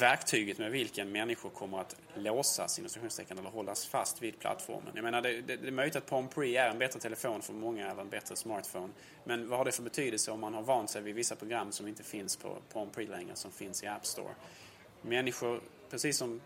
verktyget 0.00 0.58
med 0.58 0.70
vilken 0.70 1.12
människor 1.12 1.50
kommer 1.50 1.78
att 1.80 1.96
låsas 2.14 2.78
eller 2.78 3.50
hållas 3.50 3.86
fast 3.86 4.22
vid 4.22 4.38
plattformen. 4.38 4.92
Jag 4.94 5.02
menar, 5.02 5.22
det, 5.22 5.40
det, 5.40 5.56
det 5.56 5.68
är 5.68 5.72
möjligt 5.72 5.96
att 5.96 6.06
Palm 6.06 6.28
Pre 6.28 6.56
är 6.56 6.70
en 6.70 6.78
bättre 6.78 7.00
telefon 7.00 7.42
för 7.42 7.52
många 7.52 7.90
eller 7.90 8.00
en 8.00 8.08
bättre 8.08 8.36
smartphone. 8.36 8.92
Men 9.24 9.48
vad 9.48 9.58
har 9.58 9.64
det 9.64 9.72
för 9.72 9.82
betydelse 9.82 10.30
om 10.30 10.40
man 10.40 10.54
har 10.54 10.62
vant 10.62 10.90
sig 10.90 11.02
vid 11.02 11.14
vissa 11.14 11.36
program 11.36 11.72
som 11.72 11.88
inte 11.88 12.02
finns 12.02 12.36
på 12.36 12.56
Palm 12.72 12.90
Pre 12.90 13.06
längre, 13.06 13.36
som 13.36 13.52
finns 13.52 13.82
i 13.82 13.86
App 13.86 14.06
Store? 14.06 14.34
Människor, 15.02 15.60
precis 15.90 16.18
som 16.18 16.40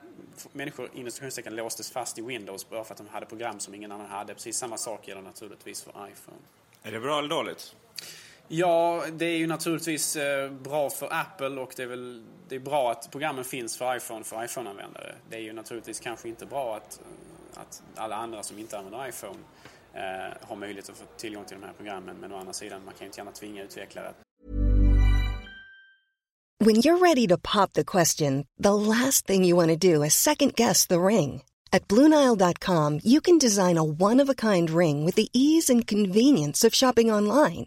människor 0.52 0.90
inom 0.94 1.12
låstes 1.44 1.90
fast 1.90 2.18
i 2.18 2.22
Windows 2.22 2.68
bara 2.68 2.84
för 2.84 2.94
att 2.94 2.98
de 2.98 3.08
hade 3.08 3.26
program 3.26 3.60
som 3.60 3.74
ingen 3.74 3.92
annan 3.92 4.06
hade. 4.06 4.34
Precis 4.34 4.56
samma 4.56 4.76
sak 4.76 5.08
gäller 5.08 5.22
naturligtvis 5.22 5.82
för 5.82 5.90
iPhone. 5.90 6.38
Är 6.82 6.92
det 6.92 7.00
bra 7.00 7.18
eller 7.18 7.28
dåligt? 7.28 7.76
Ja, 8.48 9.04
det 9.12 9.24
är 9.24 9.36
ju 9.36 9.46
naturligtvis 9.46 10.16
eh, 10.16 10.50
bra 10.50 10.90
för 10.90 11.08
Apple 11.10 11.60
och 11.60 11.72
det 11.76 11.82
är 11.82 11.86
väl 11.86 12.22
det 12.48 12.54
är 12.54 12.60
bra 12.60 12.90
att 12.90 13.10
programmen 13.10 13.44
finns 13.44 13.76
för 13.76 13.96
iPhone 13.96 14.24
för 14.24 14.44
iPhone-användare. 14.44 15.14
Det 15.30 15.36
är 15.36 15.40
ju 15.40 15.52
naturligtvis 15.52 16.00
kanske 16.00 16.28
inte 16.28 16.46
bra 16.46 16.76
att, 16.76 17.00
eh, 17.00 17.60
att 17.60 17.82
alla 17.94 18.16
andra 18.16 18.42
som 18.42 18.58
inte 18.58 18.78
använder 18.78 19.08
iPhone 19.08 19.38
eh, 19.94 20.48
har 20.48 20.56
möjlighet 20.56 20.90
att 20.90 20.96
få 20.96 21.04
tillgång 21.16 21.44
till 21.44 21.56
de 21.60 21.66
här 21.66 21.72
programmen. 21.72 22.16
Men 22.20 22.32
å 22.32 22.36
andra 22.36 22.52
sidan, 22.52 22.80
man 22.84 22.94
kan 22.94 23.04
ju 23.04 23.06
inte 23.06 23.20
gärna 23.20 23.32
tvinga 23.32 23.62
utvecklare 23.62 24.12
When 26.58 26.76
you're 26.76 26.98
ready 26.98 27.26
to 27.28 27.36
pop 27.36 27.74
the 27.74 27.84
question, 27.84 28.46
the 28.58 28.74
last 28.74 29.26
thing 29.26 29.44
you 29.44 29.56
want 29.56 29.80
to 29.80 29.94
do 29.94 30.02
is 30.02 30.14
second 30.14 30.54
guess 30.54 30.86
the 30.86 30.98
ring. 30.98 31.42
At 31.72 31.88
BlueNile.com 31.88 33.00
you 33.04 33.20
can 33.20 33.38
design 33.38 33.78
a 33.78 33.84
one-of-a-kind 33.84 34.70
ring 34.70 35.04
with 35.04 35.16
the 35.16 35.28
ease 35.32 35.72
and 35.72 35.86
convenience 35.86 36.64
of 36.68 36.74
shopping 36.74 37.12
online. 37.12 37.66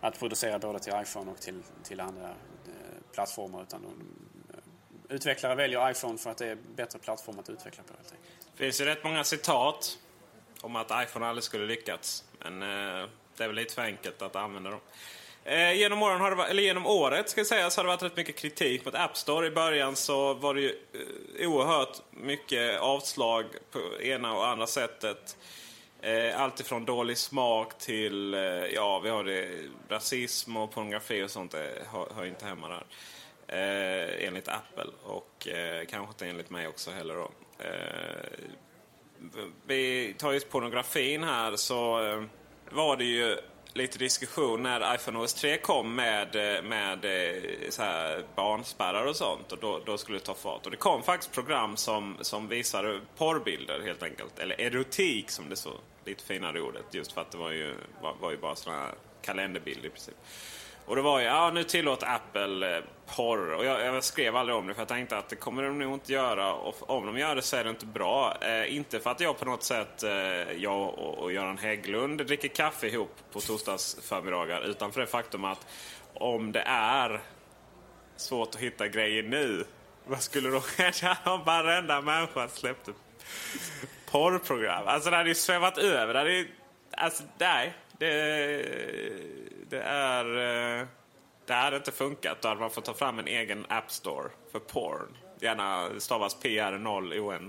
Att 0.00 0.18
producera 0.18 0.58
både 0.58 0.78
till 0.78 0.92
iPhone 1.02 1.30
och 1.30 1.40
till, 1.40 1.62
till 1.82 2.00
andra 2.00 2.28
eh, 2.28 3.12
plattformar. 3.12 3.62
Utan 3.62 3.82
de, 3.82 3.88
eh, 3.88 5.14
utvecklare 5.14 5.54
väljer 5.54 5.90
iPhone 5.90 6.18
för 6.18 6.30
att 6.30 6.38
det 6.38 6.46
är 6.46 6.58
bättre 6.76 6.98
plattform 6.98 7.38
att 7.38 7.50
utveckla 7.50 7.82
på. 7.82 7.92
Helt. 7.92 8.14
Det 8.56 8.64
finns 8.64 8.80
ju 8.80 8.84
rätt 8.84 9.04
många 9.04 9.24
citat 9.24 9.98
om 10.60 10.76
att 10.76 10.90
iPhone 11.04 11.26
aldrig 11.26 11.44
skulle 11.44 11.66
lyckats. 11.66 12.24
Men 12.38 12.62
eh, 12.62 13.08
det 13.36 13.44
är 13.44 13.48
väl 13.48 13.56
lite 13.56 13.74
för 13.74 13.82
enkelt 13.82 14.22
att 14.22 14.36
använda 14.36 14.70
dem. 14.70 14.80
Eh, 15.44 15.72
genom, 15.72 16.02
åren 16.02 16.20
har 16.20 16.36
det, 16.36 16.44
eller 16.44 16.62
genom 16.62 16.86
året 16.86 17.28
ska 17.30 17.40
jag 17.40 17.46
säga, 17.46 17.70
så 17.70 17.78
har 17.78 17.84
det 17.84 17.88
varit 17.88 18.02
rätt 18.02 18.16
mycket 18.16 18.36
kritik 18.36 18.84
mot 18.84 18.94
App 18.94 19.16
Store. 19.16 19.46
I 19.46 19.50
början 19.50 19.96
så 19.96 20.34
var 20.34 20.54
det 20.54 20.60
ju 20.60 20.74
eh, 21.38 21.48
oerhört 21.48 21.98
mycket 22.10 22.80
avslag 22.80 23.44
på 23.70 24.02
ena 24.02 24.34
och 24.34 24.46
andra 24.46 24.66
sättet. 24.66 25.36
Eh, 26.00 26.40
allt 26.40 26.60
ifrån 26.60 26.84
dålig 26.84 27.18
smak 27.18 27.78
till, 27.78 28.34
eh, 28.34 28.40
ja 28.74 29.00
vi 29.04 29.10
har 29.10 29.24
det, 29.24 29.48
rasism 29.88 30.56
och 30.56 30.70
pornografi 30.70 31.22
och 31.22 31.30
sånt 31.30 31.54
eh, 31.54 31.60
hör, 31.92 32.08
hör 32.16 32.24
inte 32.24 32.46
hemma 32.46 32.68
där. 32.68 32.84
Eh, 33.48 34.26
enligt 34.26 34.48
Apple 34.48 34.90
och 35.04 35.48
eh, 35.48 35.86
kanske 35.86 36.08
inte 36.10 36.26
enligt 36.26 36.50
mig 36.50 36.68
också 36.68 36.90
heller 36.90 37.14
då. 37.14 37.30
Eh, 37.58 38.48
vi 39.66 40.14
tar 40.18 40.32
just 40.32 40.50
pornografin 40.50 41.24
här 41.24 41.56
så 41.56 42.06
eh, 42.06 42.22
var 42.70 42.96
det 42.96 43.04
ju 43.04 43.36
lite 43.72 43.98
diskussion 43.98 44.62
när 44.62 44.94
iPhone 44.94 45.18
OS 45.18 45.34
3 45.34 45.58
kom 45.58 45.94
med, 45.94 46.34
med 46.64 47.04
eh, 47.04 47.70
så 47.70 47.82
här 47.82 48.24
barnspärrar 48.36 49.06
och 49.06 49.16
sånt. 49.16 49.52
Och 49.52 49.58
då, 49.58 49.80
då 49.86 49.98
skulle 49.98 50.18
det 50.18 50.24
ta 50.24 50.34
fart. 50.34 50.64
Och 50.64 50.70
det 50.70 50.76
kom 50.76 51.02
faktiskt 51.02 51.32
program 51.32 51.76
som, 51.76 52.16
som 52.20 52.48
visade 52.48 53.00
porrbilder 53.16 53.80
helt 53.80 54.02
enkelt. 54.02 54.38
Eller 54.38 54.60
erotik 54.60 55.30
som 55.30 55.48
det 55.48 55.56
så 55.56 55.72
lite 56.04 56.24
finare 56.24 56.60
ordet. 56.60 56.84
Just 56.90 57.12
för 57.12 57.20
att 57.20 57.30
det 57.30 57.38
var 57.38 57.50
ju, 57.50 57.74
var, 58.02 58.14
var 58.20 58.30
ju 58.30 58.36
bara 58.36 58.54
sådana 58.54 58.80
här 58.80 58.94
kalenderbilder 59.22 59.86
i 59.86 59.90
princip. 59.90 60.16
Och 60.86 60.96
det 60.96 61.02
var 61.02 61.20
ju, 61.20 61.24
ja 61.24 61.50
nu 61.50 61.64
tillåter 61.64 62.06
Apple 62.06 62.76
eh, 62.76 62.84
porr. 63.16 63.52
Och 63.52 63.64
jag, 63.64 63.84
jag 63.84 64.04
skrev 64.04 64.36
aldrig 64.36 64.56
om 64.56 64.66
det 64.66 64.74
för 64.74 64.80
jag 64.80 64.88
tänkte 64.88 65.18
att 65.18 65.28
det 65.28 65.36
kommer 65.36 65.62
de 65.62 65.78
nog 65.78 65.94
inte 65.94 66.12
göra. 66.12 66.54
Och 66.54 66.90
om 66.90 67.06
de 67.06 67.18
gör 67.18 67.36
det 67.36 67.42
så 67.42 67.56
är 67.56 67.64
det 67.64 67.70
inte 67.70 67.86
bra. 67.86 68.36
Eh, 68.40 68.76
inte 68.76 69.00
för 69.00 69.10
att 69.10 69.20
jag 69.20 69.38
på 69.38 69.44
något 69.44 69.62
sätt, 69.62 70.02
eh, 70.02 70.12
jag 70.52 70.88
och, 70.88 71.18
och 71.18 71.32
Göran 71.32 71.58
Hägglund 71.58 72.26
dricker 72.26 72.48
kaffe 72.48 72.86
ihop 72.86 73.14
på 73.32 73.40
torsdagsförmiddagar. 73.40 74.62
Utan 74.62 74.92
för 74.92 75.00
det 75.00 75.06
faktum 75.06 75.44
att 75.44 75.66
om 76.14 76.52
det 76.52 76.62
är 76.66 77.20
svårt 78.16 78.54
att 78.54 78.60
hitta 78.60 78.88
grejer 78.88 79.22
nu. 79.22 79.64
Vad 80.06 80.22
skulle 80.22 80.48
då 80.48 80.62
hända 80.76 81.18
om 81.32 81.44
varenda 81.44 82.00
människa 82.00 82.48
släppte 82.48 82.92
porrprogram? 84.10 84.82
Alltså 84.86 85.10
det 85.10 85.16
hade 85.16 85.28
ju 85.28 85.34
svävat 85.34 85.78
över. 85.78 86.12
Det 86.12 86.18
hade 86.18 86.32
ju, 86.32 86.48
alltså 86.90 87.22
nej. 87.38 87.74
Det, 87.98 88.06
det 89.68 89.80
är... 89.80 90.80
eh, 90.80 90.86
det 91.48 91.54
hade 91.54 91.76
inte 91.76 91.92
funkat. 91.92 92.42
Då 92.42 92.48
hade 92.48 92.60
man 92.60 92.70
fått 92.70 92.84
ta 92.84 92.94
fram 92.94 93.18
en 93.18 93.26
egen 93.26 93.66
App 93.68 93.90
Store 93.90 94.28
för 94.52 94.58
porn. 94.58 95.16
Gärna 95.40 96.00
stavas 96.00 96.42
PR0ON. 96.42 97.48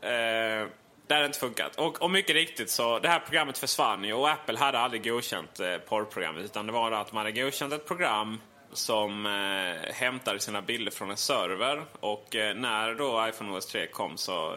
Eh, 0.00 0.68
det 1.06 1.14
hade 1.14 1.26
inte 1.26 1.38
funkat. 1.38 1.76
Och, 1.76 2.02
och 2.02 2.10
mycket 2.10 2.34
riktigt 2.34 2.70
så, 2.70 2.98
det 2.98 3.08
här 3.08 3.20
programmet 3.20 3.58
försvann 3.58 4.04
ju 4.04 4.12
och 4.12 4.30
Apple 4.30 4.58
hade 4.58 4.78
aldrig 4.78 5.04
godkänt 5.04 5.60
eh, 5.60 5.76
porrprogrammet. 5.76 6.44
Utan 6.44 6.66
det 6.66 6.72
var 6.72 6.92
att 6.92 7.12
man 7.12 7.24
hade 7.26 7.42
godkänt 7.42 7.72
ett 7.72 7.86
program 7.86 8.38
som 8.72 9.26
eh, 9.26 9.92
hämtade 9.92 10.40
sina 10.40 10.62
bilder 10.62 10.92
från 10.92 11.10
en 11.10 11.16
server. 11.16 11.84
Och 12.00 12.36
eh, 12.36 12.54
när 12.54 12.94
då 12.94 13.28
iPhone 13.28 13.58
OS 13.58 13.66
3 13.66 13.86
kom 13.86 14.16
så 14.16 14.56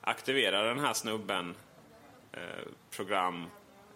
aktiverade 0.00 0.68
den 0.68 0.78
här 0.78 0.92
snubben 0.92 1.54
eh, 2.32 2.40
program, 2.96 3.46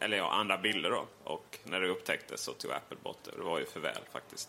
eller 0.00 0.16
ja, 0.16 0.32
andra 0.32 0.58
bilder 0.58 0.90
då. 0.90 1.06
Och 1.24 1.58
när 1.64 1.80
det 1.80 1.88
upptäcktes 1.88 2.40
så 2.40 2.52
tog 2.52 2.72
Apple 2.72 2.96
bort 3.02 3.18
det. 3.24 3.30
Det 3.36 3.42
var 3.42 3.58
ju 3.58 3.64
för 3.64 3.80
väl 3.80 4.02
faktiskt. 4.12 4.48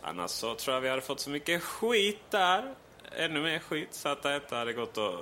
Annars 0.00 0.30
så 0.30 0.54
tror 0.54 0.74
jag 0.74 0.80
vi 0.80 0.88
hade 0.88 1.02
fått 1.02 1.20
så 1.20 1.30
mycket 1.30 1.62
skit 1.62 2.30
där. 2.30 2.74
Ännu 3.12 3.42
mer 3.42 3.58
skit 3.58 3.94
så 3.94 4.08
att 4.08 4.22
det 4.22 4.36
inte 4.36 4.56
hade 4.56 4.72
gått 4.72 4.98
att 4.98 5.20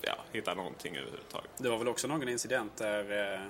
ja, 0.00 0.16
hitta 0.32 0.54
någonting 0.54 0.96
överhuvudtaget. 0.96 1.50
Det 1.56 1.68
var 1.68 1.78
väl 1.78 1.88
också 1.88 2.08
någon 2.08 2.28
incident 2.28 2.76
där 2.76 3.34
eh, 3.34 3.40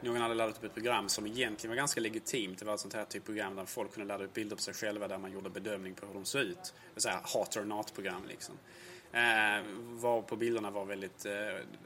någon 0.00 0.20
hade 0.20 0.34
laddat 0.34 0.56
upp 0.56 0.64
ett 0.64 0.74
program 0.74 1.08
som 1.08 1.26
egentligen 1.26 1.70
var 1.70 1.76
ganska 1.76 2.00
legitimt. 2.00 2.58
Det 2.58 2.64
var 2.64 2.74
ett 2.74 2.80
sånt 2.80 2.94
här 2.94 3.04
typ 3.04 3.24
program 3.24 3.56
där 3.56 3.64
folk 3.64 3.94
kunde 3.94 4.08
ladda 4.08 4.24
upp 4.24 4.34
bilder 4.34 4.56
på 4.56 4.62
sig 4.62 4.74
själva 4.74 5.08
där 5.08 5.18
man 5.18 5.32
gjorde 5.32 5.50
bedömning 5.50 5.94
på 5.94 6.06
hur 6.06 6.14
de 6.14 6.24
såg 6.24 6.42
ut. 6.42 6.74
Det 6.94 7.00
så 7.00 7.08
här 7.08 7.20
hot 7.34 7.56
or 7.56 7.64
not-program 7.64 8.26
liksom. 8.28 8.54
Eh, 9.12 9.64
var 9.90 10.22
på 10.22 10.36
bilderna 10.36 10.70
var 10.70 10.84
väldigt 10.84 11.26
eh, 11.26 11.32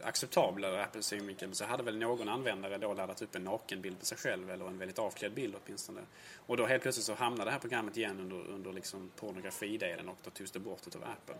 acceptabla 0.02 0.68
ur 0.68 0.78
Apples 0.78 1.06
synvinkel. 1.06 1.54
Så 1.54 1.64
hade 1.64 1.82
väl 1.82 1.98
någon 1.98 2.28
användare 2.28 2.78
då 2.78 2.94
laddat 2.94 3.22
upp 3.22 3.34
en 3.34 3.44
nakenbild 3.44 3.98
på 3.98 4.04
sig 4.04 4.18
själv 4.18 4.50
eller 4.50 4.66
en 4.66 4.78
väldigt 4.78 4.98
avklädd 4.98 5.32
bild 5.32 5.54
åtminstone. 5.64 6.00
Och 6.46 6.56
då 6.56 6.66
helt 6.66 6.82
plötsligt 6.82 7.06
så 7.06 7.14
hamnade 7.14 7.44
det 7.44 7.52
här 7.52 7.58
programmet 7.58 7.96
igen 7.96 8.20
under, 8.20 8.36
under 8.36 8.72
liksom 8.72 9.10
pornografidelen 9.16 10.08
och 10.08 10.16
då 10.24 10.30
togs 10.30 10.50
det 10.50 10.58
bort 10.58 10.94
av 10.94 11.04
Apple. 11.04 11.34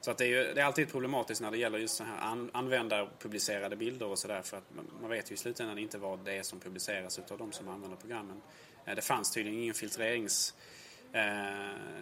Så 0.00 0.10
att 0.10 0.18
det, 0.18 0.24
är 0.24 0.28
ju, 0.28 0.54
det 0.54 0.60
är 0.60 0.64
alltid 0.64 0.90
problematiskt 0.90 1.40
när 1.40 1.50
det 1.50 1.58
gäller 1.58 1.78
just 1.78 1.96
så 1.96 2.04
här 2.04 2.18
an, 2.18 2.50
användarpublicerade 2.52 3.76
bilder 3.76 4.06
och 4.06 4.18
sådär 4.18 4.42
för 4.42 4.56
att 4.56 4.74
man, 4.76 4.84
man 5.00 5.10
vet 5.10 5.30
ju 5.30 5.34
i 5.34 5.38
slutändan 5.38 5.78
inte 5.78 5.98
vad 5.98 6.18
det 6.24 6.32
är 6.32 6.42
som 6.42 6.60
publiceras 6.60 7.18
utav 7.18 7.38
de 7.38 7.52
som 7.52 7.68
använder 7.68 7.96
programmen. 7.96 8.42
Eh, 8.84 8.94
det 8.94 9.02
fanns 9.02 9.30
tydligen 9.30 9.60
ingen 9.60 9.74
filtrerings 9.74 10.54
eh, 10.54 10.67
Eh, 11.12 11.98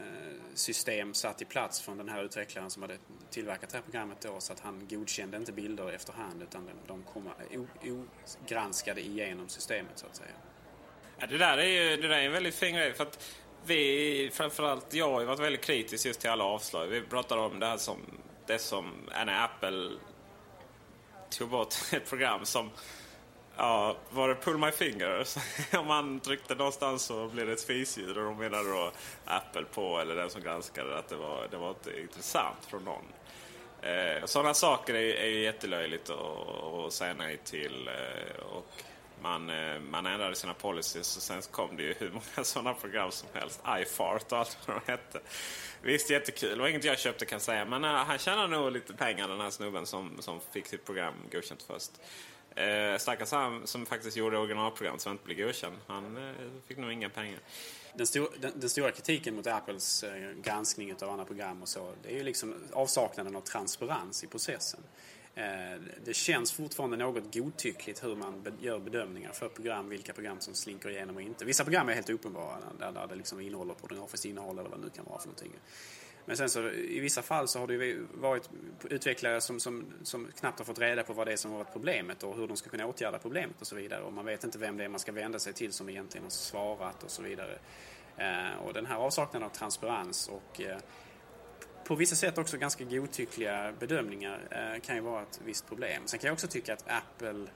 system 0.54 1.14
satt 1.14 1.42
i 1.42 1.44
plats 1.44 1.80
från 1.80 1.98
den 1.98 2.08
här 2.08 2.24
utvecklaren 2.24 2.70
som 2.70 2.82
hade 2.82 2.98
tillverkat 3.30 3.70
det 3.70 3.76
här 3.76 3.82
programmet 3.82 4.20
då 4.20 4.40
så 4.40 4.52
att 4.52 4.60
han 4.60 4.88
godkände 4.88 5.36
inte 5.36 5.52
bilder 5.52 5.92
efterhand 5.92 6.42
utan 6.42 6.70
de, 6.86 7.02
kom 7.02 7.30
ogranskade 7.82 9.00
igenom 9.00 9.48
systemet 9.48 9.98
så 9.98 10.06
att 10.06 10.16
säga. 10.16 10.30
Ja, 11.18 11.26
det 11.26 11.38
där 11.38 11.58
är 11.58 11.66
ju 11.66 11.96
det 11.96 12.08
där 12.08 12.16
är 12.18 12.26
en 12.26 12.32
väldigt 12.32 12.54
fin 12.54 12.74
grej. 12.74 12.92
För 12.92 13.02
att 13.02 13.34
vi, 13.66 14.30
framförallt 14.32 14.94
jag, 14.94 15.10
har 15.10 15.20
ju 15.20 15.26
varit 15.26 15.40
väldigt 15.40 15.64
kritisk 15.64 16.06
just 16.06 16.20
till 16.20 16.30
alla 16.30 16.44
avslag. 16.44 16.86
Vi 16.86 17.02
pratar 17.02 17.36
om 17.36 17.58
det 17.58 17.66
här 17.66 17.76
som, 17.76 17.98
det 18.46 18.58
som 18.58 18.92
när 19.26 19.44
Apple 19.44 19.90
tog 21.30 21.48
bort 21.48 21.74
ett 21.92 22.08
program 22.08 22.44
som 22.44 22.70
Ja, 23.56 23.96
var 24.10 24.28
det 24.28 24.34
Pull 24.34 24.58
My 24.58 24.70
Finger? 24.70 25.26
Om 25.78 25.86
man 25.86 26.20
tryckte 26.20 26.54
någonstans 26.54 27.02
så 27.02 27.28
blev 27.28 27.46
det 27.46 27.52
ett 27.52 27.64
fisljud 27.64 28.18
och 28.18 28.24
de 28.24 28.38
menade 28.38 28.70
då 28.70 28.92
Apple 29.24 29.64
på, 29.74 30.00
eller 30.00 30.14
den 30.14 30.30
som 30.30 30.42
granskade, 30.42 30.98
att 30.98 31.08
det 31.08 31.16
var, 31.16 31.48
det 31.50 31.56
var 31.56 31.68
inte 31.68 32.00
intressant 32.00 32.64
från 32.68 32.84
någon. 32.84 33.04
Eh, 33.82 34.24
sådana 34.24 34.54
saker 34.54 34.94
är, 34.94 35.14
är 35.14 35.26
ju 35.26 35.42
jättelöjligt 35.42 36.10
att, 36.10 36.92
säga 36.92 37.14
nej 37.14 37.36
till. 37.44 37.88
Eh, 37.88 38.44
och 38.46 38.66
man, 39.22 39.50
eh, 39.50 39.80
man 39.80 40.06
ändrade 40.06 40.34
sina 40.34 40.54
policies 40.54 41.16
och 41.16 41.22
sen 41.22 41.42
kom 41.50 41.76
det 41.76 41.82
ju 41.82 41.94
hur 41.98 42.10
många 42.10 42.22
sådana 42.44 42.74
program 42.74 43.10
som 43.10 43.28
helst. 43.32 43.62
iFart 43.80 44.32
och 44.32 44.38
allt 44.38 44.58
vad 44.66 44.76
de 44.76 44.92
hette. 44.92 45.20
Visst, 45.82 46.10
jättekul. 46.10 46.50
Det 46.56 46.62
var 46.62 46.68
inget 46.68 46.84
jag 46.84 46.98
köpte 46.98 47.26
kan 47.26 47.36
jag 47.36 47.42
säga. 47.42 47.64
Men 47.64 47.84
eh, 47.84 47.90
han 47.90 48.18
tjänar 48.18 48.48
nog 48.48 48.72
lite 48.72 48.94
pengar 48.94 49.28
den 49.28 49.40
här 49.40 49.50
snubben 49.50 49.86
som, 49.86 50.22
som 50.22 50.40
fick 50.52 50.66
sitt 50.66 50.84
program 50.84 51.14
godkänt 51.32 51.62
först. 51.62 51.90
Eh, 52.56 52.98
stackars 52.98 53.32
han 53.32 53.66
som 53.66 53.86
faktiskt 53.86 54.16
gjorde 54.16 54.38
originalprogram 54.38 54.98
som 54.98 55.12
inte 55.12 55.24
blev 55.24 55.38
godkänd. 55.38 55.76
Han 55.86 56.16
eh, 56.16 56.34
fick 56.66 56.78
nog 56.78 56.92
inga 56.92 57.08
pengar. 57.08 57.40
Den, 57.94 58.06
stor, 58.06 58.28
den, 58.40 58.52
den 58.60 58.70
stora 58.70 58.90
kritiken 58.90 59.34
mot 59.36 59.46
Apples 59.46 60.02
eh, 60.02 60.32
granskning 60.42 60.94
av 61.02 61.10
andra 61.10 61.24
program 61.24 61.62
och 61.62 61.68
så, 61.68 61.92
det 62.02 62.08
är 62.08 62.14
ju 62.14 62.22
liksom 62.22 62.54
avsaknaden 62.72 63.36
av 63.36 63.40
transparens 63.40 64.24
i 64.24 64.26
processen. 64.26 64.80
Eh, 65.34 65.80
det 66.04 66.14
känns 66.14 66.52
fortfarande 66.52 66.96
något 66.96 67.34
godtyckligt 67.34 68.04
hur 68.04 68.16
man 68.16 68.42
be, 68.42 68.52
gör 68.60 68.78
bedömningar 68.78 69.32
för 69.32 69.48
program, 69.48 69.88
vilka 69.88 70.12
program 70.12 70.40
som 70.40 70.54
slinker 70.54 70.90
igenom 70.90 71.16
och 71.16 71.22
inte. 71.22 71.44
Vissa 71.44 71.64
program 71.64 71.88
är 71.88 71.94
helt 71.94 72.10
uppenbara, 72.10 72.58
där, 72.78 72.92
där 72.92 73.06
det 73.06 73.14
liksom 73.14 73.40
innehåller 73.40 73.74
pornografiskt 73.74 74.24
innehåll 74.24 74.58
eller 74.58 74.70
vad 74.70 74.78
det 74.78 74.84
nu 74.84 74.90
kan 74.90 75.04
vara 75.04 75.18
för 75.18 75.28
någonting. 75.28 75.52
Men 76.26 76.36
sen 76.36 76.48
så 76.48 76.70
i 76.70 77.00
vissa 77.00 77.22
fall 77.22 77.48
så 77.48 77.58
har 77.58 77.66
det 77.66 77.74
ju 77.74 78.06
varit 78.14 78.50
utvecklare 78.90 79.40
som, 79.40 79.60
som, 79.60 79.86
som 80.02 80.28
knappt 80.38 80.58
har 80.58 80.64
fått 80.64 80.78
reda 80.78 81.02
på 81.02 81.12
vad 81.12 81.26
det 81.26 81.32
är 81.32 81.36
som 81.36 81.50
har 81.50 81.58
varit 81.58 81.72
problemet 81.72 82.22
och 82.22 82.36
hur 82.36 82.46
de 82.48 82.56
ska 82.56 82.70
kunna 82.70 82.86
åtgärda 82.86 83.18
problemet 83.18 83.60
och 83.60 83.66
så 83.66 83.76
vidare. 83.76 84.02
Och 84.02 84.12
man 84.12 84.24
vet 84.24 84.44
inte 84.44 84.58
vem 84.58 84.76
det 84.76 84.84
är 84.84 84.88
man 84.88 85.00
ska 85.00 85.12
vända 85.12 85.38
sig 85.38 85.52
till 85.52 85.72
som 85.72 85.88
egentligen 85.88 86.24
har 86.24 86.30
svarat 86.30 87.02
och 87.02 87.10
så 87.10 87.22
vidare. 87.22 87.58
Eh, 88.16 88.58
och 88.64 88.72
den 88.72 88.86
här 88.86 88.96
avsaknaden 88.96 89.48
av 89.48 89.52
transparens 89.52 90.28
och 90.28 90.60
eh, 90.60 90.78
på 91.84 91.94
vissa 91.94 92.16
sätt 92.16 92.38
också 92.38 92.56
ganska 92.56 92.84
godtyckliga 92.84 93.72
bedömningar 93.78 94.40
eh, 94.50 94.80
kan 94.80 94.96
ju 94.96 95.02
vara 95.02 95.22
ett 95.22 95.40
visst 95.44 95.68
problem. 95.68 96.02
Sen 96.04 96.18
kan 96.18 96.28
jag 96.28 96.32
också 96.32 96.46
tycka 96.46 96.72
att 96.72 96.84
Apple 96.88 97.46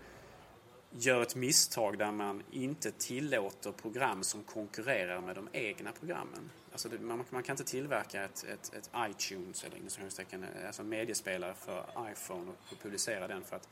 gör 0.91 1.23
ett 1.23 1.37
misstag 1.37 1.99
där 1.99 2.13
man 2.13 2.43
inte 2.51 2.93
tillåter 2.93 3.73
program 3.73 4.25
som 4.25 4.43
konkurrerar 4.43 5.21
med 5.21 5.35
de 5.35 5.49
egna 5.53 5.93
programmen. 5.93 6.51
Alltså 6.73 6.89
det, 6.89 6.99
man, 6.99 7.25
man, 7.31 7.43
kan 7.43 7.53
inte 7.53 7.65
tillverka 7.65 8.25
ett, 8.25 8.45
ett, 8.45 8.75
ett 8.75 8.91
iTunes 9.11 9.65
eller 9.65 9.77
inom 9.77 10.43
eh, 10.43 10.67
alltså 10.67 10.83
en 10.83 10.89
mediespelare 10.89 11.55
för 11.55 11.85
iPhone 12.13 12.51
och, 12.51 12.73
och 12.73 12.83
publicera 12.83 13.29
den 13.29 13.45
för 13.45 13.57
att 13.57 13.69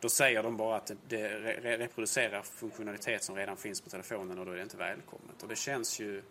Då 0.00 0.08
säger 0.08 0.42
de 0.42 0.56
bara 0.56 0.76
att 0.76 0.92
det 1.08 1.28
re 1.28 1.78
reproducerar 1.78 2.42
funktionalitet 2.42 3.24
som 3.24 3.36
redan 3.36 3.56
finns 3.56 3.80
på 3.80 3.90
telefonen 3.90 4.38
och 4.38 4.46
då 4.46 4.52
är 4.52 4.56
det 4.56 4.62
inte 4.62 4.76
välkommet. 4.76 5.42
Och 5.42 5.48
det 5.48 5.56
känns 5.56 6.00
ju 6.00 6.22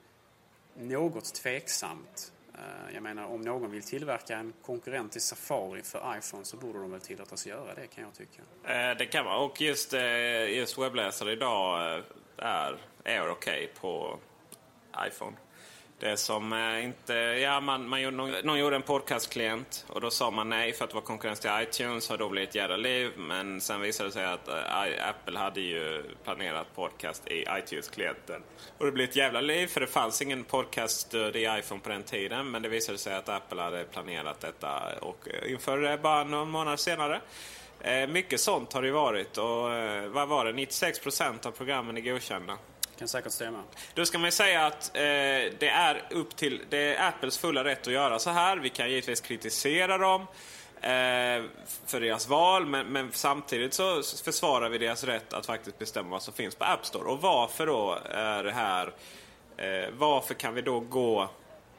något 0.78 1.34
tveksamt. 1.34 2.34
Eh, 2.60 2.94
jag 2.94 3.04
menar, 3.04 3.26
om 3.26 3.42
någon 3.42 3.72
vill 3.72 3.84
tillverka 3.84 4.38
en 4.38 4.54
konkurrent 4.62 5.12
till 5.12 5.22
Safari 5.22 5.82
för 5.82 6.18
iPhone 6.18 6.46
så 6.46 6.58
borde 6.58 6.80
de 6.80 6.92
väl 6.92 7.02
tillåtas 7.02 7.48
göra 7.48 7.74
det 7.76 7.88
kan 7.88 8.04
jag 8.04 8.14
tycka. 8.14 8.42
Eh, 8.74 8.98
det 8.98 9.06
kan 9.06 9.26
man. 9.26 9.44
Och 9.44 9.62
just, 9.62 9.94
eh, 9.94 10.58
just 10.58 10.78
webbläsare 10.78 11.32
idag 11.32 12.04
är, 12.38 12.78
är 13.04 13.30
okej 13.30 13.32
okay 13.32 13.68
på 13.68 14.20
iPhone. 15.08 15.38
Det 16.00 16.18
som 16.18 16.54
eh, 16.54 16.86
inte... 16.86 17.14
Ja, 17.14 17.60
man, 17.60 17.90
man 17.90 18.02
någon, 18.02 18.32
någon 18.44 18.60
gjorde 18.60 18.76
en 18.76 18.82
podcastklient 18.82 19.86
och 19.88 20.02
då 20.02 20.10
sa 20.10 20.32
man 20.32 20.50
nej 20.50 20.74
för 20.74 20.84
att 20.84 20.90
det 20.90 20.96
var 20.96 21.02
konkurrens 21.02 21.40
till 21.40 21.52
iTunes 21.62 22.10
och 22.10 22.18
då 22.18 22.30
blev 22.30 22.44
det 22.44 22.50
ett 22.50 22.56
jävla 22.56 22.78
liv. 22.78 23.12
Men 23.18 23.62
sen 23.62 23.82
visade 23.82 24.10
det 24.10 24.14
sig 24.14 24.26
att 24.26 24.48
äh, 24.48 25.10
Apple 25.10 25.40
hade 25.40 25.62
ju 25.62 26.04
planerat 26.24 26.76
podcast 26.76 27.28
i 27.28 27.46
iTunes-klienten. 27.50 28.42
Och 28.78 28.86
det 28.86 28.92
blev 28.92 29.10
ett 29.10 29.16
jävla 29.16 29.42
liv 29.42 29.68
för 29.68 29.82
det 29.82 29.88
fanns 29.88 30.22
ingen 30.22 30.44
podcaststöd 30.44 31.36
i 31.36 31.44
iPhone 31.60 31.82
på 31.82 31.90
den 31.90 32.04
tiden. 32.04 32.52
Men 32.52 32.62
det 32.62 32.70
visade 32.70 32.98
sig 32.98 33.16
att 33.16 33.30
Apple 33.30 33.62
hade 33.62 33.84
planerat 33.84 34.40
detta 34.40 34.82
och 35.02 35.28
eh, 35.28 35.52
införde 35.52 35.90
det 35.90 35.98
bara 35.98 36.24
någon 36.24 36.50
månad 36.50 36.80
senare. 36.80 37.22
Eh, 37.82 38.08
mycket 38.08 38.40
sånt 38.40 38.74
har 38.74 38.82
det 38.82 38.88
ju 38.88 38.94
varit 38.94 39.38
och 39.38 39.74
eh, 39.74 40.10
vad 40.10 40.28
var 40.28 40.46
det? 40.46 40.52
96% 40.52 41.48
av 41.48 41.52
programmen 41.52 41.98
är 41.98 42.02
godkända 42.02 42.58
kan 43.00 43.08
säkert 43.08 43.32
stämma. 43.32 43.64
Då 43.94 44.06
ska 44.06 44.18
man 44.18 44.28
ju 44.28 44.32
säga 44.32 44.66
att 44.66 44.96
eh, 44.96 45.02
det 45.60 45.72
är 45.74 46.04
upp 46.10 46.36
till 46.36 46.62
det 46.70 46.96
är 46.96 47.08
Apples 47.08 47.38
fulla 47.38 47.64
rätt 47.64 47.88
att 47.88 47.94
göra 47.94 48.20
så 48.20 48.30
här. 48.30 48.58
Vi 48.58 48.70
kan 48.70 48.90
givetvis 48.90 49.22
kritisera 49.22 49.98
dem 49.98 50.22
eh, 50.82 51.44
för 51.86 52.00
deras 52.00 52.28
val 52.28 52.66
men, 52.66 52.88
men, 52.88 53.12
samtidigt 53.12 53.74
så 53.74 54.04
försvarar 54.24 54.70
vi 54.70 54.78
deras 54.78 55.04
rätt 55.04 55.34
att 55.34 55.46
faktiskt 55.46 55.80
bestämma 55.80 56.10
vad 56.10 56.22
som 56.22 56.34
finns 56.34 56.56
på 56.56 56.66
App 56.66 56.86
Store. 56.86 57.04
Och 57.04 57.22
varför 57.22 57.68
då 57.68 57.98
är 58.10 58.44
det 58.44 58.52
här? 58.52 58.94
Eh, 59.58 59.90
varför 59.98 60.34
kan 60.34 60.54
vi 60.54 60.62
då 60.62 60.80
gå 60.80 61.30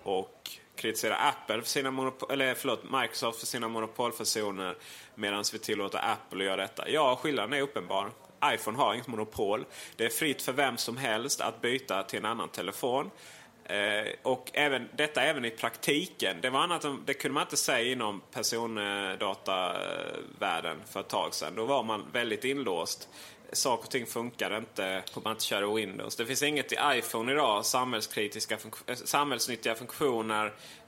och 0.03 0.51
kritisera 0.77 1.17
Apple 1.17 1.61
för 1.61 1.69
sina 1.69 1.91
monopol, 1.91 2.31
eller 2.31 2.55
förlåt, 2.55 2.83
Microsoft 2.91 3.41
för 3.41 3.47
sina 3.47 3.69
monopolfunktioner 3.69 4.77
medan 5.15 5.45
vi 5.53 5.59
tillåter 5.59 5.99
Apple 5.99 6.39
att 6.39 6.45
göra 6.45 6.57
detta? 6.57 6.89
Ja, 6.89 7.17
skillnaden 7.23 7.53
är 7.53 7.63
uppenbar 7.63 8.11
iPhone 8.45 8.79
har 8.79 8.95
inget 8.95 9.07
monopol. 9.07 9.65
Det 9.97 10.05
är 10.05 10.09
fritt 10.09 10.43
för 10.43 10.53
vem 10.53 10.77
som 10.77 10.97
helst 10.97 11.41
att 11.41 11.61
byta 11.61 12.03
till 12.03 12.19
en 12.19 12.25
annan 12.25 12.49
telefon. 12.49 13.11
Eh, 13.65 14.07
och 14.23 14.51
även, 14.53 14.89
detta 14.97 15.23
även 15.23 15.45
i 15.45 15.51
praktiken. 15.51 16.37
Det, 16.41 16.51
var 16.51 16.61
annat, 16.61 16.87
det 17.07 17.15
kunde 17.15 17.35
man 17.35 17.43
inte 17.43 17.57
säga 17.57 17.93
inom 17.93 18.21
persondatavärlden 18.33 20.77
för 20.87 21.01
ett 21.01 21.09
tag 21.09 21.35
sedan. 21.35 21.55
Då 21.55 21.65
var 21.65 21.83
man 21.83 22.07
väldigt 22.13 22.45
inlåst. 22.45 23.09
Saker 23.53 23.85
och 23.85 23.91
ting 23.91 24.07
funkar 24.07 24.59
inte 24.59 25.03
om 25.15 25.23
man 25.25 25.33
inte 25.33 25.45
köra 25.45 25.75
Windows. 25.75 26.17
Det 26.17 26.27
finns 26.27 26.43
inget 26.43 26.73
i 26.73 26.77
iPhone 26.95 27.33
idag, 27.33 27.67
samhällskritiska, 27.67 28.59
eh, 28.87 28.95
samhällsnyttiga 28.95 29.75
funktioner. 29.75 30.47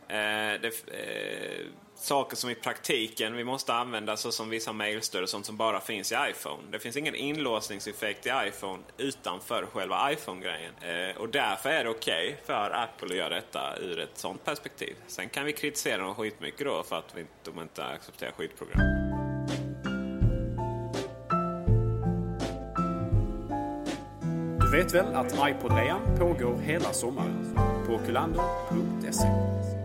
Eh, 0.08 0.60
det, 0.60 0.72
eh, 0.86 1.66
saker 2.02 2.36
som 2.36 2.50
i 2.50 2.54
praktiken 2.54 3.36
vi 3.36 3.44
måste 3.44 3.74
använda 3.74 4.16
såsom 4.16 4.50
vissa 4.50 4.72
mailstöd 4.72 5.22
och 5.22 5.28
sånt 5.28 5.46
som 5.46 5.56
bara 5.56 5.80
finns 5.80 6.12
i 6.12 6.16
iPhone. 6.30 6.62
Det 6.70 6.78
finns 6.78 6.96
ingen 6.96 7.14
inlåsningseffekt 7.14 8.26
i 8.26 8.30
iPhone 8.46 8.82
utanför 8.98 9.66
själva 9.66 10.12
iPhone-grejen. 10.12 10.74
Eh, 10.80 11.16
och 11.16 11.28
därför 11.28 11.70
är 11.70 11.84
det 11.84 11.90
okej 11.90 12.28
okay 12.28 12.44
för 12.46 12.70
Apple 12.70 13.08
att 13.08 13.16
göra 13.16 13.34
detta 13.34 13.76
ur 13.80 14.00
ett 14.00 14.18
sånt 14.18 14.44
perspektiv. 14.44 14.94
Sen 15.06 15.28
kan 15.28 15.44
vi 15.44 15.52
kritisera 15.52 16.02
dem 16.02 16.14
skitmycket 16.14 16.66
då 16.66 16.82
för 16.82 16.96
att 16.96 17.14
vi, 17.14 17.24
de 17.44 17.60
inte 17.60 17.84
accepterar 17.84 18.32
skitprogram. 18.32 18.80
Du 24.60 24.78
vet 24.78 24.94
väl 24.94 25.14
att 25.14 25.32
iPod-rean 25.32 26.18
pågår 26.18 26.58
hela 26.58 26.92
sommaren 26.92 27.58
på 27.86 27.98
kulander.se. 28.06 29.81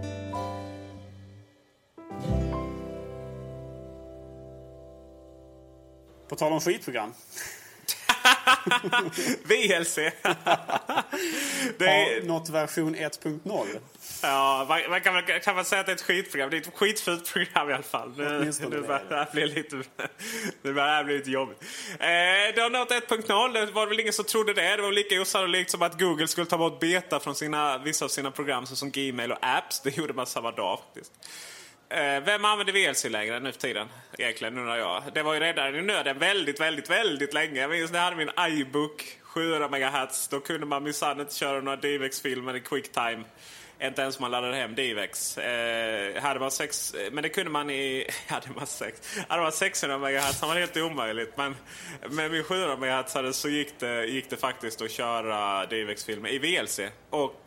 På 6.27 6.35
tal 6.35 6.53
om 6.53 6.61
skitprogram. 6.61 7.13
VLC. 9.43 9.95
det 11.77 11.85
är... 11.85 12.23
något 12.23 12.49
version 12.49 12.95
1.0. 12.95 13.67
Ja, 14.21 14.65
man, 14.69 14.81
man 14.89 15.01
kan, 15.01 15.23
kan 15.43 15.55
man 15.55 15.65
säga 15.65 15.79
att 15.79 15.85
det 15.85 15.91
är 15.91 15.95
ett 15.95 16.01
skitprogram? 16.01 16.49
Det 16.49 16.57
är 16.57 16.61
ett 16.61 16.75
skitfult 16.75 17.33
program 17.33 17.69
i 17.69 17.73
alla 17.73 17.83
fall. 17.83 18.13
Nu, 18.17 18.51
nu 18.69 18.81
börjar 18.81 19.03
det 19.09 19.15
här 19.15 19.27
bli 19.33 19.47
lite, 19.47 19.75
nu 20.61 20.73
börjar 20.73 20.87
det 20.87 20.95
här 20.95 21.03
bli 21.03 21.17
lite 21.17 21.31
jobbigt. 21.31 21.61
Eh, 21.91 22.55
det 22.55 22.61
har 22.61 22.69
nått 22.69 22.91
1.0. 22.91 23.53
Det 23.53 23.71
var 23.71 23.87
väl 23.87 23.99
ingen 23.99 24.13
som 24.13 24.25
trodde 24.25 24.53
det. 24.53 24.75
Det 24.75 24.81
var 24.81 24.91
lika 24.91 25.21
osannolikt 25.21 25.71
som 25.71 25.81
att 25.81 25.99
Google 25.99 26.27
skulle 26.27 26.47
ta 26.47 26.57
bort 26.57 26.79
beta 26.79 27.19
från 27.19 27.35
sina, 27.35 27.77
vissa 27.77 28.05
av 28.05 28.09
sina 28.09 28.31
program 28.31 28.65
som 28.65 28.91
Gmail 28.91 29.31
och 29.31 29.39
Apps. 29.41 29.81
Det 29.81 29.97
gjorde 29.97 30.13
man 30.13 30.25
samma 30.25 30.51
dag 30.51 30.79
faktiskt. 30.79 31.11
Eh, 31.89 32.23
vem 32.23 32.45
använder 32.45 32.73
VLC 32.73 33.05
längre 33.05 33.39
nu 33.39 33.51
för 33.51 33.59
tiden? 33.59 33.87
Egentligen 34.17 34.57
undrar 34.57 34.77
jag. 34.77 35.03
Det 35.13 35.23
var 35.23 35.33
ju 35.33 35.39
redan 35.39 35.75
i 35.75 35.81
nöden 35.81 36.19
väldigt, 36.19 36.59
väldigt, 36.59 36.89
väldigt 36.89 37.33
länge. 37.33 37.61
Jag 37.61 37.69
minns 37.69 37.91
när 37.91 37.99
jag 37.99 38.03
hade 38.03 38.15
min 38.15 38.59
iBook 38.59 39.17
700 39.21 39.67
MHz. 39.67 40.27
Då 40.27 40.39
kunde 40.39 40.65
man 40.65 40.83
minsann 40.83 41.19
inte 41.19 41.35
köra 41.35 41.61
några 41.61 41.77
DivX-filmer 41.77 42.55
i 42.55 42.59
Quicktime. 42.59 43.23
Inte 43.81 44.01
ens 44.01 44.17
om 44.17 44.21
man 44.21 44.31
laddade 44.31 44.55
hem 44.55 44.75
DivX. 44.75 45.37
Eh, 45.37 46.21
hade 46.21 46.39
man 46.39 46.51
sex, 46.51 46.95
men 47.11 47.23
det 47.23 47.29
kunde 47.29 47.51
man 47.51 47.69
i... 47.69 48.09
Hade 48.27 48.47
man, 48.55 48.67
sex, 48.67 49.17
hade 49.27 49.41
man 49.41 49.51
600 49.51 49.97
MHz 49.97 50.41
var 50.41 50.53
det 50.53 50.59
helt 50.59 50.77
omöjligt. 50.77 51.37
Men 51.37 51.55
med 52.09 52.31
min 52.31 52.43
700 52.43 52.77
MHz 52.77 53.37
så 53.37 53.49
gick 53.49 53.79
det, 53.79 54.05
gick 54.05 54.29
det 54.29 54.37
faktiskt 54.37 54.81
att 54.81 54.91
köra 54.91 55.65
DivX-filmer 55.65 56.29
i 56.29 56.39
VLC. 56.39 56.79
Och 57.09 57.41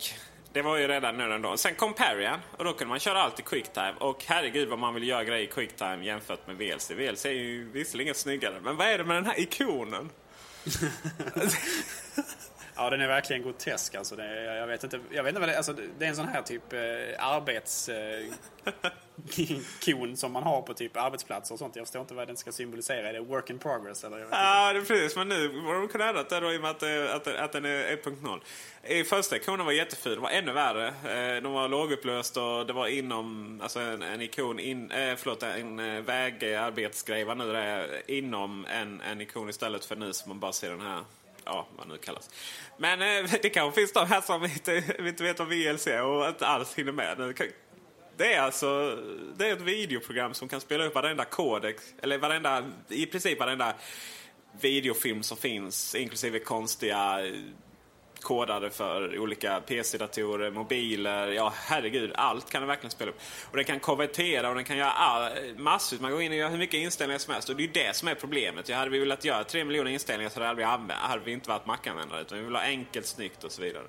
det 0.53 0.61
var 0.61 0.77
ju 0.77 0.87
redan 0.87 1.17
nu 1.17 1.33
ändå. 1.33 1.57
Sen 1.57 1.75
kom 1.75 1.93
Parian 1.93 2.39
och 2.57 2.65
då 2.65 2.73
kunde 2.73 2.89
man 2.89 2.99
köra 2.99 3.21
allt 3.21 3.39
i 3.39 3.43
quicktime. 3.43 3.93
Och 3.99 4.23
herregud 4.27 4.69
vad 4.69 4.79
man 4.79 4.93
vill 4.93 5.07
göra 5.07 5.23
grejer 5.23 5.43
i 5.43 5.47
quicktime 5.47 6.05
jämfört 6.05 6.47
med 6.47 6.57
VLC. 6.57 6.91
VLC 6.91 7.25
är 7.25 7.29
ju 7.29 7.69
visserligen 7.71 8.15
snyggare. 8.15 8.59
Men 8.63 8.77
vad 8.77 8.87
är 8.87 8.97
det 8.97 9.03
med 9.03 9.15
den 9.15 9.25
här 9.25 9.39
ikonen? 9.39 10.09
ja, 12.75 12.89
den 12.89 13.01
är 13.01 13.07
verkligen 13.07 13.43
grotesk. 13.43 13.95
Alltså, 13.95 14.15
det 14.15 14.23
är, 14.23 14.55
jag, 14.55 14.67
vet 14.67 14.83
inte, 14.83 14.99
jag 15.11 15.23
vet 15.23 15.29
inte 15.29 15.39
vad 15.39 15.49
det 15.49 15.53
är. 15.53 15.57
Alltså, 15.57 15.75
det 15.99 16.05
är 16.05 16.09
en 16.09 16.15
sån 16.15 16.27
här 16.27 16.41
typ 16.41 16.73
eh, 16.73 16.79
arbetskon 17.27 17.95
Eh, 19.37 20.15
som 20.15 20.31
man 20.31 20.43
har 20.43 20.61
på 20.61 20.73
typ 20.73 20.97
arbetsplatser 20.97 21.55
och 21.55 21.59
sånt. 21.59 21.75
Jag 21.75 21.85
förstår 21.85 22.01
inte 22.01 22.13
vad 22.13 22.27
den 22.27 22.37
ska 22.37 22.51
symbolisera. 22.51 23.09
Är 23.09 23.13
det 23.13 23.19
work 23.19 23.49
in 23.49 23.59
progress? 23.59 24.03
Eller? 24.03 24.27
Ja, 24.31 24.73
det 24.73 24.79
är 24.79 24.83
precis. 24.83 25.15
Men 25.15 25.29
nu 25.29 25.47
var 25.47 25.73
de 25.73 25.87
kunnat 25.87 26.07
ändra 26.07 26.23
det 26.23 26.39
då 26.39 26.53
i 26.53 26.57
och 26.57 26.61
med 26.61 26.71
att, 26.71 26.83
eh, 26.83 27.15
att, 27.15 27.27
att 27.27 27.51
den 27.51 27.65
är 27.65 27.95
1.0. 27.95 28.39
I 28.83 29.03
första 29.03 29.35
ikonen 29.35 29.65
var 29.65 29.73
jättefin. 29.73 30.13
Den 30.13 30.21
var 30.21 30.29
ännu 30.29 30.51
värre. 30.51 30.87
Eh, 30.87 31.43
de 31.43 31.53
var 31.53 31.67
lågupplöst 31.67 32.37
och 32.37 32.65
det 32.67 32.73
var 32.73 32.87
inom, 32.87 33.59
alltså 33.61 33.79
en, 33.79 34.01
en 34.01 34.21
ikon, 34.21 34.59
in, 34.59 34.91
eh, 34.91 35.15
förlåt, 35.15 35.43
en 35.43 35.79
eh, 35.79 36.01
vägarbetsgrej 36.01 37.23
vad 37.23 37.37
nu 37.37 37.51
det 37.53 37.59
är 37.59 38.01
inom 38.11 38.65
en, 38.65 39.01
en 39.01 39.21
ikon 39.21 39.49
istället 39.49 39.85
för 39.85 39.95
nu 39.95 40.13
som 40.13 40.29
man 40.29 40.39
bara 40.39 40.51
ser 40.51 40.69
den 40.69 40.81
här 40.81 41.03
ja, 41.45 41.67
vad 41.77 41.87
nu 41.87 41.97
kallas. 41.97 42.29
Men 42.77 43.01
eh, 43.01 43.31
det 43.41 43.49
kanske 43.49 43.81
finns 43.81 43.93
de 43.93 44.07
här 44.07 44.21
som 44.21 44.43
inte, 44.43 44.83
inte 44.99 45.23
vet 45.23 45.39
vad 45.39 45.47
VLC 45.47 45.87
är 45.87 46.03
och 46.03 46.27
inte 46.27 46.47
alls 46.47 46.73
hinner 46.73 46.91
med. 46.91 47.35
Det 48.17 48.33
är 48.33 48.41
alltså 48.41 48.97
det 49.37 49.47
är 49.47 49.53
ett 49.53 49.61
videoprogram 49.61 50.33
som 50.33 50.47
kan 50.47 50.61
spela 50.61 50.85
upp 50.85 50.95
varenda 50.95 51.25
kodex, 51.25 51.93
eller 52.01 52.17
varenda, 52.17 52.71
i 52.89 53.05
princip 53.05 53.39
varenda 53.39 53.73
videofilm 54.61 55.23
som 55.23 55.37
finns, 55.37 55.95
inklusive 55.95 56.39
konstiga 56.39 57.25
eh, 57.25 57.33
kodade 58.21 58.69
för 58.69 59.19
olika 59.19 59.61
PC-datorer, 59.61 60.51
mobiler. 60.51 61.27
Ja, 61.27 61.53
herregud. 61.55 62.11
Allt 62.15 62.49
kan 62.49 62.61
den 62.61 62.67
verkligen 62.67 62.91
spela 62.91 63.11
upp. 63.11 63.19
Och 63.51 63.57
den 63.57 63.65
kan 63.65 63.79
konvertera 63.79 64.49
och 64.49 64.55
den 64.55 64.63
kan 64.63 64.77
göra 64.77 64.91
all, 64.91 65.31
massor. 65.57 65.97
Man 65.99 66.11
går 66.11 66.21
in 66.21 66.31
och 66.31 66.37
gör 66.37 66.49
hur 66.49 66.57
mycket 66.57 66.79
inställningar 66.79 67.19
som 67.19 67.33
helst. 67.33 67.49
Och 67.49 67.55
det 67.55 67.63
är 67.63 67.67
ju 67.67 67.73
det 67.73 67.95
som 67.95 68.07
är 68.07 68.15
problemet. 68.15 68.69
Jag 68.69 68.77
hade 68.77 68.91
vi 68.91 68.99
velat 68.99 69.25
göra 69.25 69.43
tre 69.43 69.65
miljoner 69.65 69.91
inställningar 69.91 70.29
så 70.29 70.43
hade 70.43 70.55
vi, 70.55 70.93
hade 70.93 71.25
vi 71.25 71.31
inte 71.31 71.49
varit 71.49 71.65
Mac-användare. 71.65 72.21
Utan 72.21 72.37
vi 72.37 72.43
vill 72.43 72.55
ha 72.55 72.61
enkelt, 72.61 73.05
snyggt 73.05 73.43
och 73.43 73.51
så 73.51 73.61
vidare. 73.61 73.83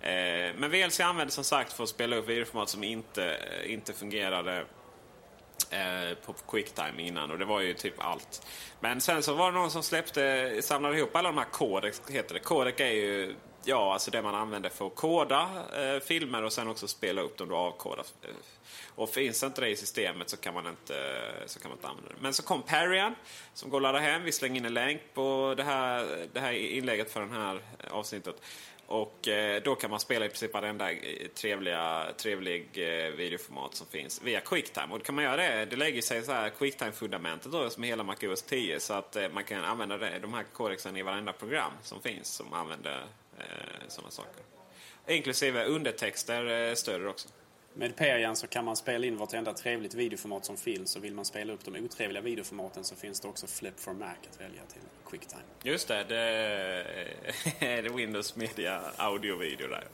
Eh, 0.00 0.54
men 0.56 0.70
VLC 0.70 1.00
användes 1.00 1.34
som 1.34 1.44
sagt 1.44 1.72
för 1.72 1.82
att 1.82 1.88
spela 1.88 2.16
upp 2.16 2.28
videoformat 2.28 2.68
som 2.68 2.84
inte, 2.84 3.34
eh, 3.34 3.72
inte 3.72 3.92
fungerade 3.92 4.64
eh, 5.70 6.16
på 6.26 6.32
Quicktime 6.32 7.02
innan 7.02 7.30
och 7.30 7.38
det 7.38 7.44
var 7.44 7.60
ju 7.60 7.74
typ 7.74 7.94
allt. 7.98 8.46
Men 8.80 9.00
sen 9.00 9.22
så 9.22 9.34
var 9.34 9.52
det 9.52 9.58
någon 9.58 9.70
som 9.70 9.82
släppte, 9.82 10.60
samlade 10.62 10.98
ihop 10.98 11.16
alla 11.16 11.28
de 11.28 11.38
här 11.38 11.50
Codec, 11.50 12.02
heter 12.08 12.34
det. 12.34 12.40
Codec 12.40 12.80
är 12.80 12.90
ju 12.90 13.34
ja, 13.64 13.92
alltså 13.92 14.10
det 14.10 14.22
man 14.22 14.34
använder 14.34 14.70
för 14.70 14.86
att 14.86 14.94
koda 14.94 15.48
eh, 15.76 16.00
filmer 16.00 16.42
och 16.42 16.52
sen 16.52 16.68
också 16.68 16.88
spela 16.88 17.22
upp 17.22 17.38
dem 17.38 17.48
du 17.48 17.54
avkodar. 17.54 18.04
Eh, 18.22 18.28
och 18.94 19.10
finns 19.10 19.42
inte 19.42 19.60
det 19.60 19.68
i 19.68 19.76
systemet 19.76 20.28
så 20.28 20.36
kan 20.36 20.54
man 20.54 20.66
inte, 20.66 20.96
eh, 20.96 21.46
så 21.46 21.60
kan 21.60 21.68
man 21.68 21.78
inte 21.78 21.88
använda 21.88 22.10
det. 22.10 22.20
Men 22.20 22.34
så 22.34 22.42
kom 22.42 22.62
Parian 22.62 23.14
som 23.54 23.70
går 23.70 23.78
att 23.78 23.82
ladda 23.82 23.98
hem. 23.98 24.22
Vi 24.22 24.32
slänger 24.32 24.56
in 24.56 24.64
en 24.64 24.74
länk 24.74 25.00
på 25.14 25.54
det 25.56 25.62
här, 25.62 26.26
det 26.32 26.40
här 26.40 26.52
inlägget 26.52 27.12
för 27.12 27.20
det 27.20 27.34
här 27.34 27.54
eh, 27.54 27.92
avsnittet. 27.92 28.42
Och 28.90 29.28
eh, 29.28 29.62
då 29.62 29.74
kan 29.74 29.90
man 29.90 30.00
spela 30.00 30.26
i 30.26 30.28
princip 30.28 30.54
varenda 30.54 30.90
trevliga, 31.34 32.06
trevlig 32.16 32.68
eh, 32.74 33.10
videoformat 33.10 33.74
som 33.74 33.86
finns 33.86 34.22
via 34.22 34.40
Quicktime. 34.40 34.86
Och 34.90 34.98
då 34.98 35.04
kan 35.04 35.14
man 35.14 35.24
göra 35.24 35.36
det, 35.36 35.64
det 35.64 35.76
lägger 35.76 36.02
sig 36.02 36.22
så 36.22 36.32
här 36.32 36.50
Quicktime-fundamentet 36.50 37.52
då 37.52 37.70
som 37.70 37.84
är 37.84 37.88
hela 37.88 38.02
MacOS 38.02 38.42
10 38.42 38.80
så 38.80 38.94
att 38.94 39.16
eh, 39.16 39.28
man 39.28 39.44
kan 39.44 39.64
använda 39.64 39.98
det, 39.98 40.18
de 40.18 40.34
här 40.34 40.42
kodexen 40.52 40.96
i 40.96 41.02
varenda 41.02 41.32
program 41.32 41.72
som 41.82 42.00
finns 42.00 42.28
som 42.28 42.52
använder 42.52 43.04
sådana 43.88 44.10
saker. 44.10 44.42
Inklusive 45.08 45.64
undertexter 45.64 46.68
eh, 46.68 46.74
stöder 46.74 47.06
också. 47.06 47.28
Med 47.74 47.96
Perian 47.96 48.36
så 48.36 48.46
kan 48.46 48.64
man 48.64 48.76
spela 48.76 49.06
in 49.06 49.16
vartenda 49.16 49.52
trevligt 49.52 49.94
videoformat 49.94 50.44
som 50.44 50.56
finns. 50.56 50.96
Och 50.96 51.04
vill 51.04 51.14
man 51.14 51.24
spela 51.24 51.52
upp 51.52 51.64
de 51.64 51.84
otrevliga 51.84 52.22
videoformaten 52.22 52.84
så 52.84 52.96
finns 52.96 53.20
det 53.20 53.28
också 53.28 53.46
Flip 53.46 53.80
for 53.80 53.92
Mac 53.92 54.14
att 54.30 54.40
välja 54.40 54.62
till 54.72 54.82
Quicktime. 55.10 55.42
Just 55.62 55.88
det, 55.88 56.04
det 56.08 56.16
är 57.60 57.82
det 57.82 57.88
Windows 57.88 58.36
Media 58.36 58.80
audio-video 58.96 59.68
där. 59.68 59.84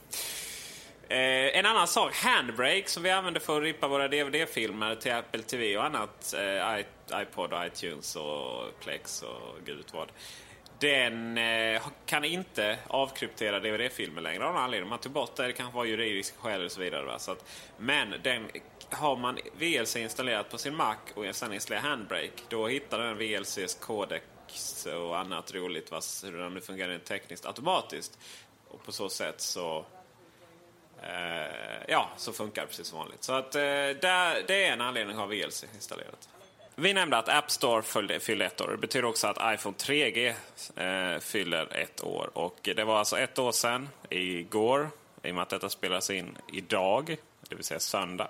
Eh, 1.09 1.59
en 1.59 1.66
annan 1.66 1.88
sak, 1.88 2.14
Handbrake 2.14 2.84
som 2.86 3.03
vi 3.03 3.11
använder 3.11 3.40
för 3.40 3.57
att 3.57 3.62
rippa 3.62 3.88
våra 3.88 4.09
DVD-filmer 4.09 4.94
till 4.94 5.12
Apple 5.12 5.42
TV 5.42 5.76
och 5.76 5.84
annat. 5.84 6.34
Eh, 6.34 6.80
iPod, 7.22 7.53
iTunes 7.66 8.16
och 8.16 8.80
Plex 8.80 9.22
och 9.22 9.59
gud 9.64 9.84
vad. 9.92 10.09
Den 10.79 11.39
eh, 11.39 11.83
kan 12.07 12.24
inte 12.24 12.79
avkryptera 12.87 13.61
DVD-filmer 13.61 14.22
längre 14.22 14.45
av 14.47 14.55
någon 14.55 14.62
anledning. 14.62 14.91
Man 14.91 14.99
tog 14.99 15.12
bort 15.12 15.37
det, 15.37 15.47
det 15.47 15.53
kanske 15.53 15.77
var 15.77 15.85
juridiska 15.85 16.37
skäl 16.39 16.64
och 16.64 16.72
så 16.72 16.81
vidare. 16.81 17.05
Va? 17.05 17.18
Så 17.18 17.33
att, 17.33 17.45
men 17.79 18.14
den, 18.22 18.51
har 18.91 19.16
man 19.16 19.39
VLC 19.59 19.97
installerat 19.97 20.51
på 20.51 20.59
sin 20.59 20.77
Mac 20.77 20.97
och 21.14 21.24
sen 21.33 21.53
installerar 21.53 21.83
Handbrake, 21.83 22.43
då 22.49 22.66
hittar 22.66 22.99
den 22.99 23.18
VLCs 23.18 23.74
kodex 23.74 24.87
och 24.87 25.18
annat 25.18 25.55
roligt, 25.55 25.91
va? 25.91 26.01
hur 26.24 26.39
den 26.39 26.55
nu 26.55 26.61
fungerar 26.61 26.99
tekniskt 26.99 27.47
automatiskt. 27.47 28.18
Och 28.68 28.85
på 28.85 28.93
så 28.93 29.09
sätt 29.09 29.41
så 29.41 29.87
eh, 31.03 31.85
ja, 31.89 32.09
så 32.16 32.33
funkar 32.33 32.62
det 32.62 32.68
precis 32.68 32.87
som 32.87 32.99
vanligt. 32.99 33.24
Så 33.24 33.33
att 33.33 33.55
eh, 33.55 33.61
där, 33.61 34.45
det 34.47 34.64
är 34.64 34.72
en 34.72 34.81
anledning 34.81 35.16
att 35.16 35.22
ha 35.22 35.27
VLC 35.27 35.64
installerat. 35.74 36.29
Vi 36.79 36.95
nämnde 36.95 37.16
att 37.16 37.29
App 37.29 37.51
Store 37.51 37.83
fyllde 38.20 38.45
ett 38.45 38.61
år. 38.61 38.70
Det 38.70 38.77
betyder 38.77 39.05
också 39.05 39.27
att 39.27 39.55
iPhone 39.55 39.77
3G 39.77 40.35
eh, 40.77 41.20
fyller 41.20 41.77
ett 41.77 42.05
år. 42.05 42.31
Och 42.33 42.59
det 42.62 42.85
var 42.85 42.99
alltså 42.99 43.18
ett 43.18 43.39
år 43.39 43.53
sedan, 43.53 43.89
igår, 44.11 44.91
i 45.22 45.31
och 45.31 45.35
med 45.35 45.43
att 45.43 45.49
detta 45.49 45.68
spelas 45.68 46.11
in 46.11 46.39
idag, 46.53 47.16
det 47.49 47.55
vill 47.55 47.64
säga 47.64 47.81
söndag, 47.81 48.29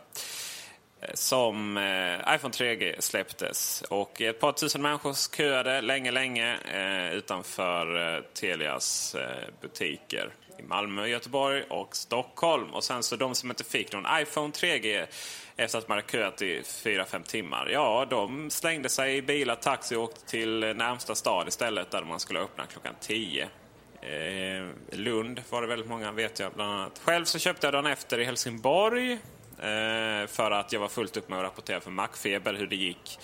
eh, 1.00 1.10
som 1.14 1.76
eh, 1.76 2.34
iPhone 2.34 2.54
3G 2.54 3.00
släpptes. 3.00 3.82
Och 3.82 4.20
ett 4.20 4.40
par 4.40 4.52
tusen 4.52 4.82
människor 4.82 5.36
köade 5.36 5.80
länge, 5.80 6.10
länge 6.10 6.56
eh, 6.72 7.14
utanför 7.14 8.16
eh, 8.16 8.22
Telias 8.34 9.14
eh, 9.14 9.48
butiker 9.60 10.30
i 10.58 10.62
Malmö, 10.62 11.06
Göteborg 11.06 11.62
och 11.68 11.96
Stockholm. 11.96 12.74
Och 12.74 12.84
sen 12.84 13.02
så 13.02 13.16
de 13.16 13.34
som 13.34 13.50
inte 13.50 13.64
fick 13.64 13.92
någon 13.92 14.20
iPhone 14.20 14.52
3G 14.52 15.06
efter 15.56 15.78
att 15.78 15.88
man 15.88 15.98
hade 15.98 16.08
köat 16.08 16.42
i 16.42 16.60
4-5 16.60 17.22
timmar. 17.22 17.68
Ja, 17.72 18.06
de 18.10 18.50
slängde 18.50 18.88
sig 18.88 19.16
i 19.16 19.22
bilar, 19.22 19.54
taxi 19.54 19.96
och 19.96 20.02
åkte 20.02 20.26
till 20.26 20.60
närmsta 20.60 21.14
stad 21.14 21.48
istället 21.48 21.90
där 21.90 22.02
man 22.02 22.20
skulle 22.20 22.40
öppna 22.40 22.66
klockan 22.66 22.94
10. 23.00 23.48
Eh, 24.00 24.66
Lund 24.90 25.42
var 25.50 25.62
det 25.62 25.68
väldigt 25.68 25.88
många 25.88 26.12
vet 26.12 26.40
jag 26.40 26.52
bland 26.52 26.72
annat. 26.72 27.00
Själv 27.04 27.24
så 27.24 27.38
köpte 27.38 27.66
jag 27.66 27.74
dagen 27.74 27.86
efter 27.86 28.18
i 28.18 28.24
Helsingborg 28.24 29.12
eh, 29.12 30.26
för 30.26 30.50
att 30.50 30.72
jag 30.72 30.80
var 30.80 30.88
fullt 30.88 31.16
upp 31.16 31.28
med 31.28 31.38
att 31.38 31.44
rapportera 31.44 31.80
för 31.80 31.90
Macfeber 31.90 32.54
hur 32.54 32.66
det 32.66 32.76
gick 32.76 33.18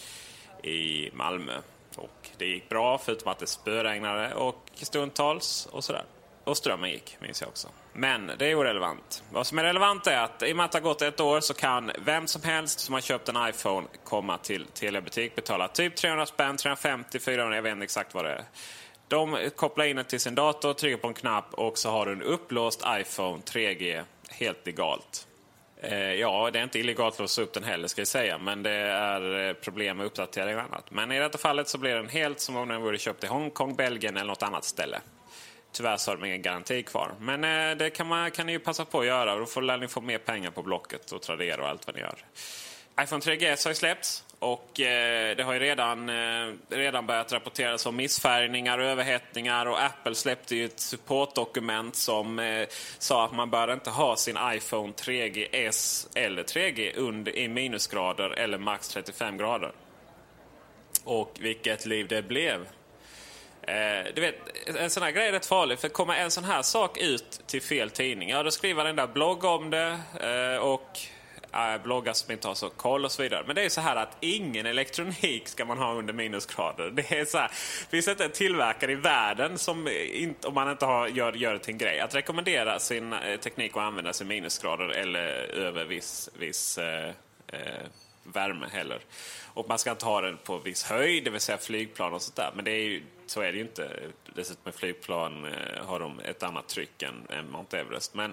i 0.63 1.11
Malmö. 1.13 1.53
Och 1.97 2.31
det 2.37 2.47
gick 2.47 2.69
bra 2.69 2.99
förutom 2.99 3.33
att 3.33 3.39
det 3.39 3.47
spöregnade 3.47 4.35
och 4.35 4.71
stundtals 4.75 5.67
och 5.67 5.85
sådär. 5.85 6.05
Och 6.45 6.57
strömmen 6.57 6.91
gick, 6.91 7.17
minns 7.21 7.41
jag 7.41 7.49
också. 7.49 7.69
Men 7.93 8.31
det 8.39 8.47
är 8.47 8.55
orelevant. 8.59 9.23
Vad 9.31 9.47
som 9.47 9.59
är 9.59 9.65
relevant 9.65 10.07
är 10.07 10.19
att 10.19 10.43
i 10.43 10.53
och 10.53 10.57
med 10.57 10.65
att 10.65 10.73
det 10.73 10.79
har 10.79 10.83
gått 10.83 11.03
ett 11.03 11.21
år 11.21 11.41
så 11.41 11.55
kan 11.55 11.91
vem 11.99 12.27
som 12.27 12.43
helst 12.43 12.81
som 12.81 12.95
har 12.95 13.01
köpt 13.01 13.29
en 13.29 13.49
iPhone 13.49 13.87
komma 14.05 14.39
till 14.39 14.67
Telia 14.67 15.01
butik, 15.01 15.35
betala 15.35 15.69
typ 15.69 15.97
300 15.97 16.27
spänn, 16.27 16.57
350, 16.57 17.19
400, 17.19 17.57
jag 17.57 17.63
vet 17.63 17.73
inte 17.73 17.85
exakt 17.85 18.15
vad 18.15 18.25
det 18.25 18.31
är. 18.31 18.45
De 19.09 19.51
kopplar 19.57 19.85
in 19.85 19.97
den 19.97 20.05
till 20.05 20.21
sin 20.21 20.35
dator, 20.35 20.75
trycker 20.75 20.97
på 20.97 21.09
en 21.09 21.15
knapp 21.15 21.55
och 21.55 21.79
så 21.79 21.91
har 21.91 22.07
du 22.07 22.13
en 22.13 22.23
upplåst 22.23 22.85
iPhone 23.01 23.43
3G 23.43 24.05
helt 24.31 24.67
legalt. 24.67 25.27
Eh, 25.83 26.13
ja, 26.13 26.51
det 26.53 26.59
är 26.59 26.63
inte 26.63 26.79
illegalt 26.79 27.15
att 27.15 27.21
låsa 27.21 27.43
upp 27.43 27.53
den 27.53 27.65
heller 27.65 27.89
ska 27.89 28.01
jag 28.01 28.09
säga, 28.09 28.39
men 28.39 28.63
det 28.63 28.71
är 28.71 29.49
eh, 29.49 29.53
problem 29.53 29.97
med 29.97 30.07
uppdatering 30.07 30.57
och 30.57 30.63
annat. 30.63 30.91
Men 30.91 31.13
i 31.13 31.19
detta 31.19 31.39
fallet 31.39 31.69
så 31.69 31.79
blir 31.79 31.95
den 31.95 32.09
helt 32.09 32.41
som 32.41 32.57
om 32.57 32.69
den 32.69 32.83
vore 32.83 32.99
köpt 32.99 33.25
i 33.25 33.27
Hongkong, 33.27 33.75
Belgien 33.75 34.17
eller 34.17 34.27
något 34.27 34.43
annat 34.43 34.65
ställe. 34.65 35.01
Tyvärr 35.73 35.97
så 35.97 36.11
har 36.11 36.17
de 36.17 36.27
ingen 36.27 36.43
garanti 36.43 36.83
kvar. 36.83 37.15
Men 37.21 37.45
eh, 37.45 37.77
det 37.77 37.91
kan, 37.91 38.07
man, 38.07 38.31
kan 38.31 38.47
ni 38.47 38.53
ju 38.53 38.59
passa 38.59 38.85
på 38.85 39.01
att 39.01 39.07
göra. 39.07 39.37
Då 39.37 39.47
får 39.47 39.79
ni 39.79 39.89
få 39.89 40.01
mer 40.01 40.19
pengar 40.19 40.51
på 40.51 40.63
Blocket 40.63 41.13
och 41.13 41.23
Tradera 41.23 41.63
och 41.63 41.69
allt 41.69 41.87
vad 41.87 41.97
ni 41.97 42.01
gör. 42.01 42.15
iPhone 43.01 43.21
3GS 43.21 43.65
har 43.65 43.71
ju 43.71 43.75
släppts 43.75 44.25
och 44.43 44.81
eh, 44.81 45.37
det 45.37 45.43
har 45.43 45.53
ju 45.53 45.59
redan, 45.59 46.09
eh, 46.09 46.55
redan 46.69 47.07
börjat 47.07 47.33
rapporteras 47.33 47.87
om 47.87 47.97
missfärgningar 47.97 48.79
och 48.79 48.85
överhettningar 48.85 49.67
och 49.67 49.83
Apple 49.83 50.15
släppte 50.15 50.57
ju 50.57 50.65
ett 50.65 50.81
supportdokument 50.81 51.97
som 51.97 52.39
eh, 52.39 52.69
sa 52.99 53.25
att 53.25 53.33
man 53.33 53.51
bör 53.51 53.73
inte 53.73 53.91
ha 53.91 54.17
sin 54.17 54.39
iPhone 54.53 54.93
3GS 54.93 56.09
eller 56.15 56.43
3G 56.43 56.97
under, 56.97 57.37
i 57.37 57.49
minusgrader 57.49 58.31
eller 58.31 58.59
max 58.59 58.89
35 58.89 59.39
grader. 59.39 59.73
Och 61.05 61.37
vilket 61.41 61.87
liv 61.87 62.09
det 62.09 62.23
blev. 62.23 62.67
Eh, 63.63 64.13
du 64.15 64.21
vet, 64.21 64.35
en 64.77 64.91
sån 64.91 65.03
här 65.03 65.11
grej 65.11 65.29
är 65.29 65.33
rätt 65.33 65.47
farlig. 65.47 65.79
För 65.79 65.89
kommer 65.89 66.15
en 66.15 66.31
sån 66.31 66.45
här 66.45 66.63
sak 66.63 66.99
ut 66.99 67.41
till 67.47 67.63
fel 67.63 67.91
tidning, 67.91 68.29
ja 68.29 68.43
då 68.43 68.51
skriver 68.51 68.85
den 68.85 68.97
där 68.97 69.07
blogg 69.07 69.45
om 69.45 69.71
det 69.71 69.99
eh, 70.21 70.63
och 70.63 70.99
eh, 71.53 71.83
bloggar 71.83 72.13
som 72.13 72.33
inte 72.33 72.49
har 72.49 72.55
så 72.55 72.71
koll 72.71 73.05
och 73.05 73.13
så 73.13 73.23
vidare. 73.23 73.45
Men 73.47 73.57
det 73.57 73.65
är 73.65 73.69
så 73.69 73.81
här 73.81 73.97
att 73.97 74.17
ingen 74.21 74.67
elektronik 74.67 75.49
ska 75.49 75.65
man 75.65 75.79
ha 75.79 75.95
under 75.95 76.13
minusgrader. 76.13 76.91
Det 76.91 77.13
är 77.13 77.25
så 77.25 77.39
här, 77.39 77.51
finns 77.91 78.09
inte 78.09 78.25
en 78.25 78.31
tillverkare 78.31 78.93
i 78.93 78.95
världen 78.95 79.59
som, 79.59 79.89
inte, 80.13 80.49
om 80.49 80.55
man 80.55 80.71
inte 80.71 80.85
har, 80.85 81.09
gör, 81.09 81.33
gör 81.33 81.53
det 81.53 81.59
till 81.59 81.73
en 81.73 81.79
grej, 81.79 82.01
att 82.01 82.15
rekommendera 82.15 82.79
sin 82.79 83.13
eh, 83.13 83.37
teknik 83.41 83.73
att 83.77 83.83
användas 83.83 84.21
i 84.21 84.25
minusgrader 84.25 84.89
eller 84.89 85.27
över 85.55 85.85
viss, 85.85 86.31
viss 86.39 86.79
eh, 86.79 87.09
eh, 87.47 87.87
värme 88.23 88.67
heller. 88.73 89.01
Och 89.55 89.69
man 89.69 89.79
ska 89.79 89.91
inte 89.91 90.05
ha 90.05 90.21
den 90.21 90.39
på 90.45 90.59
viss 90.59 90.85
höjd, 90.85 91.25
det 91.25 91.31
vill 91.31 91.41
säga 91.41 91.59
flygplan 91.59 92.13
och 92.13 92.23
sånt 92.23 92.37
där. 92.37 92.53
Men 92.57 92.65
det 92.65 92.71
är 92.71 92.85
ju, 92.85 93.03
så 93.27 93.41
är 93.41 93.53
det 93.53 93.59
ju 93.59 93.65
inte. 93.65 93.91
Dessutom 94.35 94.63
med 94.65 94.75
flygplan 94.75 95.45
eh, 95.45 95.87
har 95.87 96.01
de 96.01 96.21
ett 96.21 96.43
annat 96.43 96.69
tryck 96.69 97.03
än, 97.03 97.27
än 97.31 97.51
Mount 97.51 97.79
Everest. 97.79 98.15
Men 98.15 98.33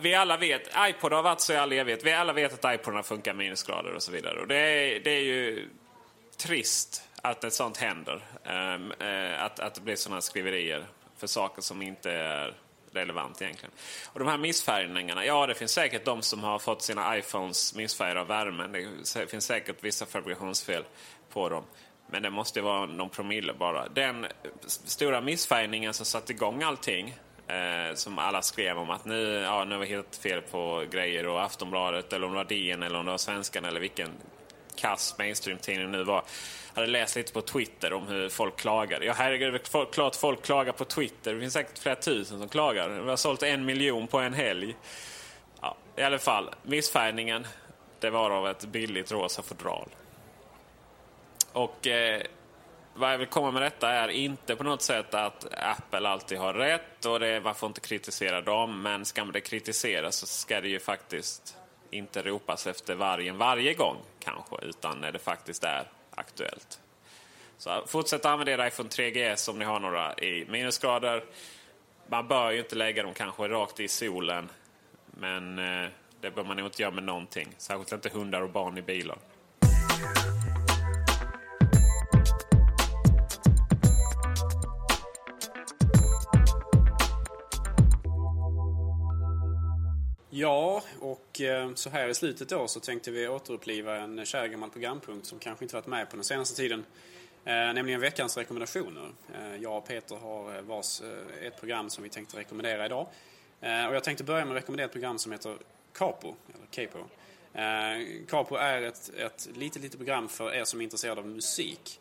vi 0.00 0.14
alla 0.14 0.36
vet, 0.36 0.70
iPod 0.78 1.12
har 1.12 1.22
varit 1.22 1.40
så 1.40 1.52
i 1.52 1.56
all 1.56 1.72
evighet. 1.72 2.04
Vi 2.04 2.12
alla 2.12 2.32
vet 2.32 2.64
att 2.64 2.74
iPodarna 2.74 3.02
funkar 3.02 3.34
minusgrader 3.34 3.94
och 3.94 4.02
så 4.02 4.12
vidare. 4.12 4.40
Och 4.40 4.48
det 4.48 4.56
är, 4.56 5.00
det 5.00 5.10
är 5.10 5.22
ju 5.22 5.68
trist 6.36 7.02
att 7.22 7.44
ett 7.44 7.52
sånt 7.52 7.76
händer. 7.76 8.22
Ehm, 8.44 8.92
eh, 8.92 9.44
att, 9.44 9.60
att 9.60 9.74
det 9.74 9.80
blir 9.80 9.96
sådana 9.96 10.20
skriverier 10.20 10.86
för 11.16 11.26
saker 11.26 11.62
som 11.62 11.82
inte 11.82 12.12
är 12.12 12.54
relevant 12.94 13.42
egentligen. 13.42 13.72
Och 14.06 14.18
de 14.18 14.28
här 14.28 14.38
missfärgningarna, 14.38 15.26
ja 15.26 15.46
det 15.46 15.54
finns 15.54 15.72
säkert 15.72 16.04
de 16.04 16.22
som 16.22 16.44
har 16.44 16.58
fått 16.58 16.82
sina 16.82 17.18
iPhones 17.18 17.74
missfärgade 17.74 18.20
av 18.20 18.26
värmen. 18.26 18.72
Det 19.14 19.30
finns 19.30 19.44
säkert 19.44 19.76
vissa 19.84 20.06
fabrikationsfel 20.06 20.84
på 21.32 21.48
dem. 21.48 21.64
Men 22.06 22.22
det 22.22 22.30
måste 22.30 22.60
vara 22.60 22.86
någon 22.86 23.08
promille 23.08 23.54
bara. 23.54 23.88
Den 23.88 24.26
stora 24.66 25.20
missfärgningen 25.20 25.94
som 25.94 26.06
satte 26.06 26.32
igång 26.32 26.62
allting 26.62 27.14
Eh, 27.52 27.94
som 27.94 28.18
alla 28.18 28.42
skrev 28.42 28.78
om 28.78 28.90
att 28.90 29.04
nu, 29.04 29.32
ja, 29.32 29.64
nu 29.64 29.74
har 29.74 29.80
vi 29.80 29.86
hittat 29.86 30.16
fel 30.16 30.42
på 30.42 30.84
grejer 30.90 31.26
och 31.26 31.42
Aftonbladet 31.42 32.12
eller 32.12 32.26
om 32.26 32.32
det 32.32 32.36
var 32.36 32.44
DN 32.44 32.82
eller 32.82 32.98
om 32.98 33.04
det 33.04 33.10
var 33.10 33.18
Svenskan 33.18 33.64
eller 33.64 33.80
vilken 33.80 34.08
kass 34.76 35.14
mainstream-tidning 35.18 35.90
nu 35.90 36.04
var. 36.04 36.24
Jag 36.74 36.80
hade 36.80 36.92
läst 36.92 37.16
lite 37.16 37.32
på 37.32 37.40
Twitter 37.40 37.92
om 37.92 38.06
hur 38.06 38.28
folk 38.28 38.56
klagar. 38.56 39.00
Ja 39.00 39.12
herregud, 39.16 39.52
det 39.52 39.74
är 39.74 39.92
klart 39.92 40.16
folk 40.16 40.42
klagar 40.42 40.72
på 40.72 40.84
Twitter. 40.84 41.34
Det 41.34 41.40
finns 41.40 41.52
säkert 41.52 41.78
flera 41.78 41.96
tusen 41.96 42.38
som 42.38 42.48
klagar. 42.48 42.88
Vi 42.88 43.10
har 43.10 43.16
sålt 43.16 43.42
en 43.42 43.64
miljon 43.64 44.06
på 44.06 44.18
en 44.18 44.34
helg. 44.34 44.76
Ja, 45.60 45.76
I 45.96 46.02
alla 46.02 46.18
fall, 46.18 46.50
missfärgningen 46.62 47.46
det 48.00 48.10
var 48.10 48.30
av 48.30 48.48
ett 48.48 48.64
billigt 48.64 49.12
rosa 49.12 49.42
fodral. 49.42 49.88
Och 51.52 51.86
eh, 51.86 52.22
vad 52.94 53.12
jag 53.12 53.18
vill 53.18 53.28
komma 53.28 53.50
med 53.50 53.62
detta 53.62 53.90
är 53.90 54.08
inte 54.08 54.56
på 54.56 54.64
något 54.64 54.82
sätt 54.82 55.14
att 55.14 55.46
Apple 55.52 56.08
alltid 56.08 56.38
har 56.38 56.54
rätt 56.54 57.06
och 57.06 57.20
det, 57.20 57.40
man 57.40 57.54
inte 57.62 57.80
kritisera 57.80 58.40
dem. 58.40 58.82
Men 58.82 59.04
ska 59.04 59.24
det 59.24 59.40
kritiseras 59.40 60.16
så 60.16 60.26
ska 60.26 60.60
det 60.60 60.68
ju 60.68 60.80
faktiskt 60.80 61.56
inte 61.90 62.22
ropas 62.22 62.66
efter 62.66 62.94
vargen 62.94 63.38
varje 63.38 63.74
gång 63.74 63.96
kanske, 64.20 64.56
utan 64.62 64.98
när 64.98 65.12
det 65.12 65.18
faktiskt 65.18 65.64
är 65.64 65.86
aktuellt. 66.22 66.80
Så 67.58 67.82
fortsätt 67.86 68.24
använda 68.24 68.52
er 68.52 68.66
iPhone 68.66 68.88
3GS 68.88 69.50
om 69.50 69.58
ni 69.58 69.64
har 69.64 69.80
några 69.80 70.14
i 70.14 70.46
minusgrader. 70.48 71.24
Man 72.06 72.28
bör 72.28 72.50
ju 72.50 72.58
inte 72.58 72.76
lägga 72.76 73.02
dem 73.02 73.14
kanske 73.14 73.48
rakt 73.48 73.80
i 73.80 73.88
solen, 73.88 74.48
men 75.06 75.58
eh, 75.58 75.88
det 76.20 76.30
bör 76.30 76.44
man 76.44 76.56
nog 76.56 76.66
inte 76.66 76.82
göra 76.82 76.94
med 76.94 77.04
någonting. 77.04 77.48
Särskilt 77.58 77.92
inte 77.92 78.08
hundar 78.08 78.40
och 78.40 78.50
barn 78.50 78.78
i 78.78 78.82
bilar. 78.82 79.18
Ja, 90.34 90.82
och 91.00 91.40
eh, 91.40 91.74
så 91.74 91.90
här 91.90 92.08
i 92.08 92.14
slutet 92.14 92.48
då 92.48 92.68
så 92.68 92.80
tänkte 92.80 93.10
vi 93.10 93.28
återuppliva 93.28 93.96
en 93.96 94.24
kär 94.24 94.46
gammal 94.46 94.70
programpunkt 94.70 95.26
som 95.26 95.38
kanske 95.38 95.64
inte 95.64 95.74
varit 95.74 95.86
med 95.86 96.10
på 96.10 96.16
den 96.16 96.24
senaste 96.24 96.56
tiden. 96.56 96.84
Eh, 97.44 97.52
nämligen 97.52 98.00
veckans 98.00 98.36
rekommendationer. 98.36 99.12
Eh, 99.34 99.56
jag 99.56 99.76
och 99.76 99.86
Peter 99.86 100.16
har 100.16 100.62
vars 100.62 101.02
ett 101.42 101.60
program 101.60 101.90
som 101.90 102.04
vi 102.04 102.10
tänkte 102.10 102.38
rekommendera 102.38 102.86
idag. 102.86 103.06
Och 103.60 103.94
jag 103.94 104.04
tänkte 104.04 104.24
börja 104.24 104.44
med 104.44 104.56
att 104.56 104.62
rekommendera 104.62 104.86
ett 104.86 104.92
program 104.92 105.18
som 105.18 105.32
heter 105.32 105.56
Capo, 105.92 106.34
eller 106.54 106.66
Capo. 106.70 106.98
Capo 108.28 108.54
är 108.54 108.82
ett, 108.82 109.10
ett 109.14 109.48
litet, 109.54 109.82
litet 109.82 109.98
program 109.98 110.28
för 110.28 110.54
er 110.54 110.64
som 110.64 110.80
är 110.80 110.84
intresserade 110.84 111.20
av 111.20 111.26
musik. 111.26 112.00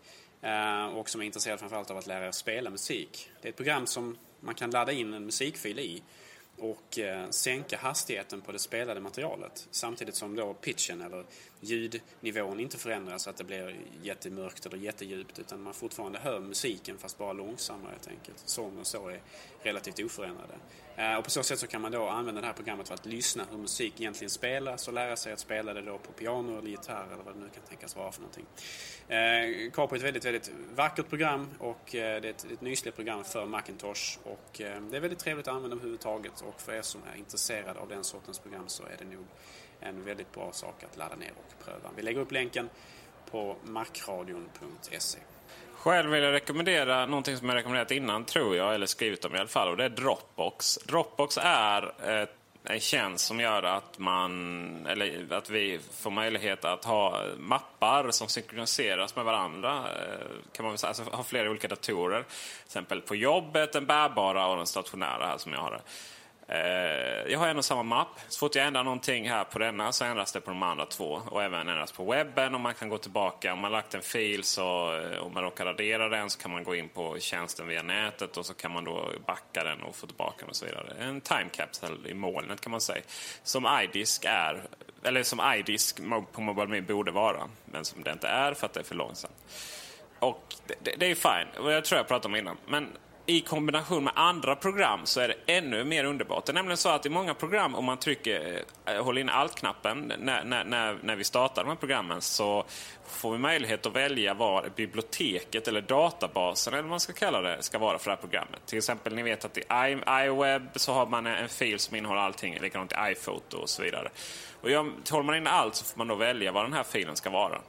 Och 0.93 1.09
som 1.09 1.21
är 1.21 1.25
intresserade 1.25 1.59
framförallt 1.59 1.91
av 1.91 1.97
att 1.97 2.07
lära 2.07 2.27
er 2.27 2.31
spela 2.31 2.69
musik. 2.69 3.29
Det 3.41 3.47
är 3.47 3.49
ett 3.49 3.57
program 3.57 3.87
som 3.87 4.17
man 4.39 4.55
kan 4.55 4.71
ladda 4.71 4.91
in 4.91 5.13
en 5.13 5.25
musikfil 5.25 5.79
i 5.79 6.03
och 6.61 6.99
eh, 6.99 7.29
sänka 7.29 7.77
hastigheten 7.77 8.41
på 8.41 8.51
det 8.51 8.59
spelade 8.59 8.99
materialet 8.99 9.67
samtidigt 9.71 10.15
som 10.15 10.35
då 10.35 10.53
pitchen 10.53 11.01
eller 11.01 11.25
ljudnivån 11.61 12.59
inte 12.59 12.77
förändras 12.77 13.23
så 13.23 13.29
att 13.29 13.37
det 13.37 13.43
blir 13.43 13.75
jättemörkt 14.01 14.65
eller 14.65 14.77
jättedjupt 14.77 15.39
utan 15.39 15.63
man 15.63 15.73
fortfarande 15.73 16.19
hör 16.19 16.39
musiken 16.39 16.97
fast 16.97 17.17
bara 17.17 17.33
långsammare 17.33 17.91
helt 17.91 18.07
enkelt. 18.07 18.39
Sång 18.45 18.77
och 18.79 18.87
så 18.87 19.09
är 19.09 19.21
relativt 19.63 19.99
oförändrade. 19.99 20.53
Eh, 20.95 21.15
och 21.15 21.23
på 21.23 21.29
så 21.29 21.43
sätt 21.43 21.59
så 21.59 21.67
kan 21.67 21.81
man 21.81 21.91
då 21.91 22.07
använda 22.07 22.41
det 22.41 22.47
här 22.47 22.53
programmet 22.53 22.87
för 22.87 22.93
att 22.93 23.05
lyssna 23.05 23.45
hur 23.51 23.57
musik 23.57 24.01
egentligen 24.01 24.29
spelas 24.29 24.87
och 24.87 24.93
lära 24.93 25.15
sig 25.15 25.33
att 25.33 25.39
spela 25.39 25.73
det 25.73 25.81
då 25.81 25.97
på 25.97 26.11
piano 26.11 26.57
eller 26.57 26.69
gitarr 26.69 27.07
eller 27.13 27.23
vad 27.23 27.35
det 27.35 27.39
nu 27.39 27.49
kan 27.53 27.63
tänkas 27.63 27.95
vara 27.95 28.11
för 28.11 28.21
någonting. 28.21 28.45
Eh, 29.07 29.71
Capo 29.71 29.95
är 29.95 29.97
ett 29.97 30.05
väldigt, 30.05 30.25
väldigt 30.25 30.51
vackert 30.75 31.09
program 31.09 31.49
och 31.59 31.95
eh, 31.95 32.21
det 32.21 32.27
är 32.27 32.31
ett, 32.31 32.51
ett 32.51 32.61
nysläppt 32.61 32.95
program 32.95 33.23
för 33.23 33.45
Macintosh 33.45 34.19
och 34.23 34.49
det 34.53 34.65
är 34.65 34.99
väldigt 34.99 35.19
trevligt 35.19 35.47
att 35.47 35.53
använda 35.53 35.75
överhuvudtaget 35.75 36.41
och 36.41 36.61
för 36.61 36.73
er 36.73 36.81
som 36.81 37.01
är 37.13 37.17
intresserade 37.17 37.79
av 37.79 37.87
den 37.87 38.03
sortens 38.03 38.39
program 38.39 38.67
så 38.67 38.83
är 38.83 38.95
det 38.99 39.05
nog 39.05 39.25
en 39.81 40.03
väldigt 40.03 40.31
bra 40.31 40.51
sak 40.51 40.83
att 40.83 40.97
ladda 40.97 41.15
ner 41.15 41.31
och 41.37 41.65
pröva. 41.65 41.89
Vi 41.95 42.01
lägger 42.01 42.19
upp 42.19 42.31
länken 42.31 42.69
på 43.31 43.55
macradion.se. 43.63 45.19
Själv 45.73 46.11
vill 46.11 46.23
jag 46.23 46.33
rekommendera 46.33 47.05
någonting 47.05 47.37
som 47.37 47.49
jag 47.49 47.55
rekommenderat 47.55 47.91
innan 47.91 48.25
tror 48.25 48.55
jag, 48.55 48.75
eller 48.75 48.85
skrivit 48.85 49.25
om 49.25 49.35
i 49.35 49.37
alla 49.37 49.47
fall. 49.47 49.69
Och 49.69 49.77
det 49.77 49.85
är 49.85 49.89
Dropbox. 49.89 50.75
Dropbox 50.75 51.37
är 51.41 52.09
ett 52.21 52.37
en 52.63 52.79
tjänst 52.79 53.25
som 53.25 53.39
gör 53.39 53.63
att, 53.63 53.99
man, 53.99 54.85
eller 54.85 55.33
att 55.33 55.49
vi 55.49 55.79
får 55.91 56.11
möjlighet 56.11 56.65
att 56.65 56.85
ha 56.85 57.23
mappar 57.37 58.11
som 58.11 58.27
synkroniseras 58.27 59.15
med 59.15 59.25
varandra. 59.25 59.77
Eh, 59.77 60.27
kan 60.51 60.65
man 60.65 60.77
säga. 60.77 60.87
Alltså 60.87 61.03
ha 61.03 61.23
flera 61.23 61.49
olika 61.49 61.67
datorer. 61.67 62.23
Till 62.23 62.65
exempel 62.65 63.01
på 63.01 63.15
jobbet, 63.15 63.73
den 63.73 63.85
bärbara 63.85 64.47
och 64.47 64.57
den 64.57 64.67
stationära 64.67 65.27
här 65.27 65.37
som 65.37 65.53
jag 65.53 65.59
har. 65.59 65.81
Eh, 66.51 67.31
jag 67.31 67.39
har 67.39 67.47
en 67.47 67.57
och 67.57 67.65
samma 67.65 67.83
mapp. 67.83 68.19
Så 68.27 68.39
fort 68.39 68.55
jag 68.55 68.67
ändrar 68.67 68.83
någonting 68.83 69.29
här 69.29 69.43
på 69.43 69.59
denna 69.59 69.91
så 69.91 70.05
ändras 70.05 70.31
det 70.31 70.41
på 70.41 70.51
de 70.51 70.63
andra 70.63 70.85
två. 70.85 71.21
Och 71.25 71.43
även 71.43 71.67
ändras 71.69 71.91
på 71.91 72.11
webben 72.11 72.55
och 72.55 72.61
man 72.61 72.73
kan 72.73 72.89
gå 72.89 72.97
tillbaka. 72.97 73.53
Om 73.53 73.59
man 73.59 73.71
lagt 73.71 73.93
en 73.93 74.01
fil 74.01 74.43
så 74.43 74.97
eh, 74.99 75.17
om 75.17 75.33
man 75.33 75.43
råkar 75.43 75.65
radera 75.65 76.09
den 76.09 76.29
så 76.29 76.39
kan 76.39 76.51
man 76.51 76.63
gå 76.63 76.75
in 76.75 76.89
på 76.89 77.19
tjänsten 77.19 77.67
via 77.67 77.83
nätet 77.83 78.37
och 78.37 78.45
så 78.45 78.53
kan 78.53 78.71
man 78.71 78.83
då 78.83 79.11
backa 79.25 79.63
den 79.63 79.81
och 79.81 79.95
få 79.95 80.07
tillbaka 80.07 80.35
den 80.39 80.49
och 80.49 80.55
så 80.55 80.65
vidare. 80.65 80.93
En 80.99 81.21
time 81.21 81.49
capsule 81.51 82.09
i 82.09 82.13
molnet 82.13 82.61
kan 82.61 82.71
man 82.71 82.81
säga. 82.81 83.01
Som 83.43 83.67
iDisk 83.83 84.25
är, 84.27 84.63
eller 85.03 85.23
som 85.23 85.53
iDisk 85.57 85.99
på 86.31 86.41
MobileMe 86.41 86.81
borde 86.81 87.11
vara. 87.11 87.49
Men 87.65 87.85
som 87.85 88.03
det 88.03 88.11
inte 88.11 88.27
är 88.27 88.53
för 88.53 88.65
att 88.65 88.73
det 88.73 88.79
är 88.79 88.83
för 88.83 88.95
långsamt. 88.95 89.35
Och 90.19 90.55
det, 90.67 90.75
det, 90.83 90.95
det 90.97 91.05
är 91.11 91.15
fine. 91.15 91.63
Och 91.63 91.71
jag 91.71 91.85
tror 91.85 91.97
jag 91.97 92.07
pratade 92.07 92.27
om 92.27 92.35
innan. 92.35 92.57
Men 92.65 92.87
i 93.31 93.41
kombination 93.41 94.03
med 94.03 94.13
andra 94.15 94.55
program 94.55 94.99
så 95.03 95.19
är 95.19 95.27
det 95.27 95.53
ännu 95.53 95.83
mer 95.83 96.03
underbart. 96.03 96.45
Det 96.45 96.51
är 96.51 96.53
nämligen 96.53 96.77
så 96.77 96.89
att 96.89 97.05
i 97.05 97.09
många 97.09 97.33
program 97.33 97.75
om 97.75 97.85
man 97.85 97.97
trycker, 97.97 98.63
eh, 98.85 99.03
håller 99.03 99.21
in 99.21 99.29
alt-knappen 99.29 100.13
när, 100.19 100.43
när, 100.43 100.63
när, 100.63 100.97
när 101.03 101.15
vi 101.15 101.23
startar 101.23 101.63
de 101.63 101.69
här 101.69 101.75
programmen 101.75 102.21
så 102.21 102.65
får 103.07 103.31
vi 103.31 103.37
möjlighet 103.37 103.85
att 103.85 103.95
välja 103.95 104.33
var 104.33 104.69
biblioteket 104.75 105.67
eller 105.67 105.81
databasen 105.81 106.73
eller 106.73 106.83
vad 106.83 106.89
man 106.89 106.99
ska 106.99 107.13
kalla 107.13 107.41
det 107.41 107.63
ska 107.63 107.77
vara 107.77 107.97
för 107.97 108.05
det 108.05 108.15
här 108.15 108.21
programmet. 108.21 108.65
Till 108.65 108.77
exempel 108.77 109.15
ni 109.15 109.23
vet 109.23 109.45
att 109.45 109.57
i 109.57 109.63
iWeb 110.25 110.69
så 110.75 110.93
har 110.93 111.05
man 111.05 111.25
en 111.25 111.49
fil 111.49 111.79
som 111.79 111.95
innehåller 111.95 112.21
allting, 112.21 112.59
likadant 112.61 112.91
i 112.91 112.95
iPhoto 113.11 113.57
och 113.57 113.69
så 113.69 113.83
vidare. 113.83 114.09
Och 114.61 114.69
håller 114.69 115.23
man 115.23 115.35
in 115.35 115.47
allt 115.47 115.75
så 115.75 115.85
får 115.85 115.97
man 115.97 116.07
då 116.07 116.15
välja 116.15 116.51
var 116.51 116.63
den 116.63 116.73
här 116.73 116.83
filen 116.83 117.15
ska 117.15 117.29
vara. 117.29 117.61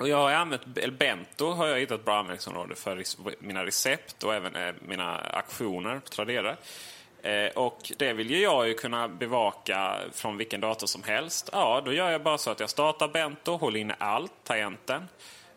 Och 0.00 0.08
jag 0.08 0.16
har 0.16 0.32
använt, 0.32 0.64
Bento 0.98 1.50
har 1.50 1.66
jag 1.66 1.78
hittat 1.78 2.04
bra 2.04 2.18
användningsområde 2.18 2.74
för 2.74 3.04
mina 3.38 3.66
recept 3.66 4.24
och 4.24 4.34
även 4.34 4.56
eh, 4.56 4.74
mina 4.80 5.18
aktioner 5.18 5.98
på 5.98 6.08
Tradera. 6.08 6.56
Eh, 7.22 7.48
och 7.54 7.92
det 7.98 8.12
vill 8.12 8.30
ju 8.30 8.40
jag 8.40 8.68
ju 8.68 8.74
kunna 8.74 9.08
bevaka 9.08 9.96
från 10.12 10.36
vilken 10.36 10.60
dator 10.60 10.86
som 10.86 11.02
helst. 11.02 11.50
Ja, 11.52 11.82
då 11.84 11.92
gör 11.92 12.10
jag 12.10 12.22
bara 12.22 12.38
så 12.38 12.50
att 12.50 12.60
jag 12.60 12.70
startar 12.70 13.08
Bento, 13.08 13.56
håller 13.56 13.80
inne 13.80 13.94
allt, 13.98 14.32
tangenten. 14.44 15.08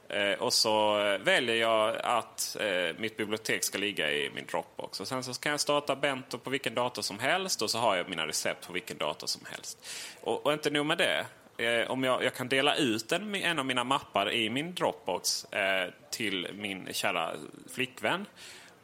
Eh, 0.09 0.33
och 0.33 0.53
så 0.53 0.93
väljer 1.23 1.55
jag 1.55 1.97
att 2.03 2.57
mitt 2.97 3.17
bibliotek 3.17 3.63
ska 3.63 3.77
ligga 3.77 4.11
i 4.11 4.31
min 4.35 4.45
Dropbox. 4.45 4.99
Och 4.99 5.07
sen 5.07 5.23
så 5.23 5.33
kan 5.33 5.51
jag 5.51 5.59
starta 5.59 5.95
Bento 5.95 6.37
på 6.37 6.49
vilken 6.49 6.73
dator 6.75 7.01
som 7.01 7.19
helst 7.19 7.61
och 7.61 7.69
så 7.69 7.77
har 7.77 7.95
jag 7.95 8.09
mina 8.09 8.27
recept 8.27 8.67
på 8.67 8.73
vilken 8.73 8.97
dator 8.97 9.27
som 9.27 9.41
helst. 9.51 9.87
Och, 10.21 10.45
och 10.45 10.53
inte 10.53 10.69
nog 10.69 10.85
med 10.85 10.97
det. 10.97 11.25
Eh, 11.57 11.91
om 11.91 12.03
jag, 12.03 12.23
jag 12.23 12.33
kan 12.33 12.49
dela 12.49 12.75
ut 12.75 13.11
en, 13.11 13.35
en 13.35 13.59
av 13.59 13.65
mina 13.65 13.83
mappar 13.83 14.31
i 14.31 14.49
min 14.49 14.75
Dropbox 14.75 15.45
eh, 15.45 15.89
till 16.11 16.47
min 16.53 16.87
kära 16.91 17.35
flickvän. 17.73 18.25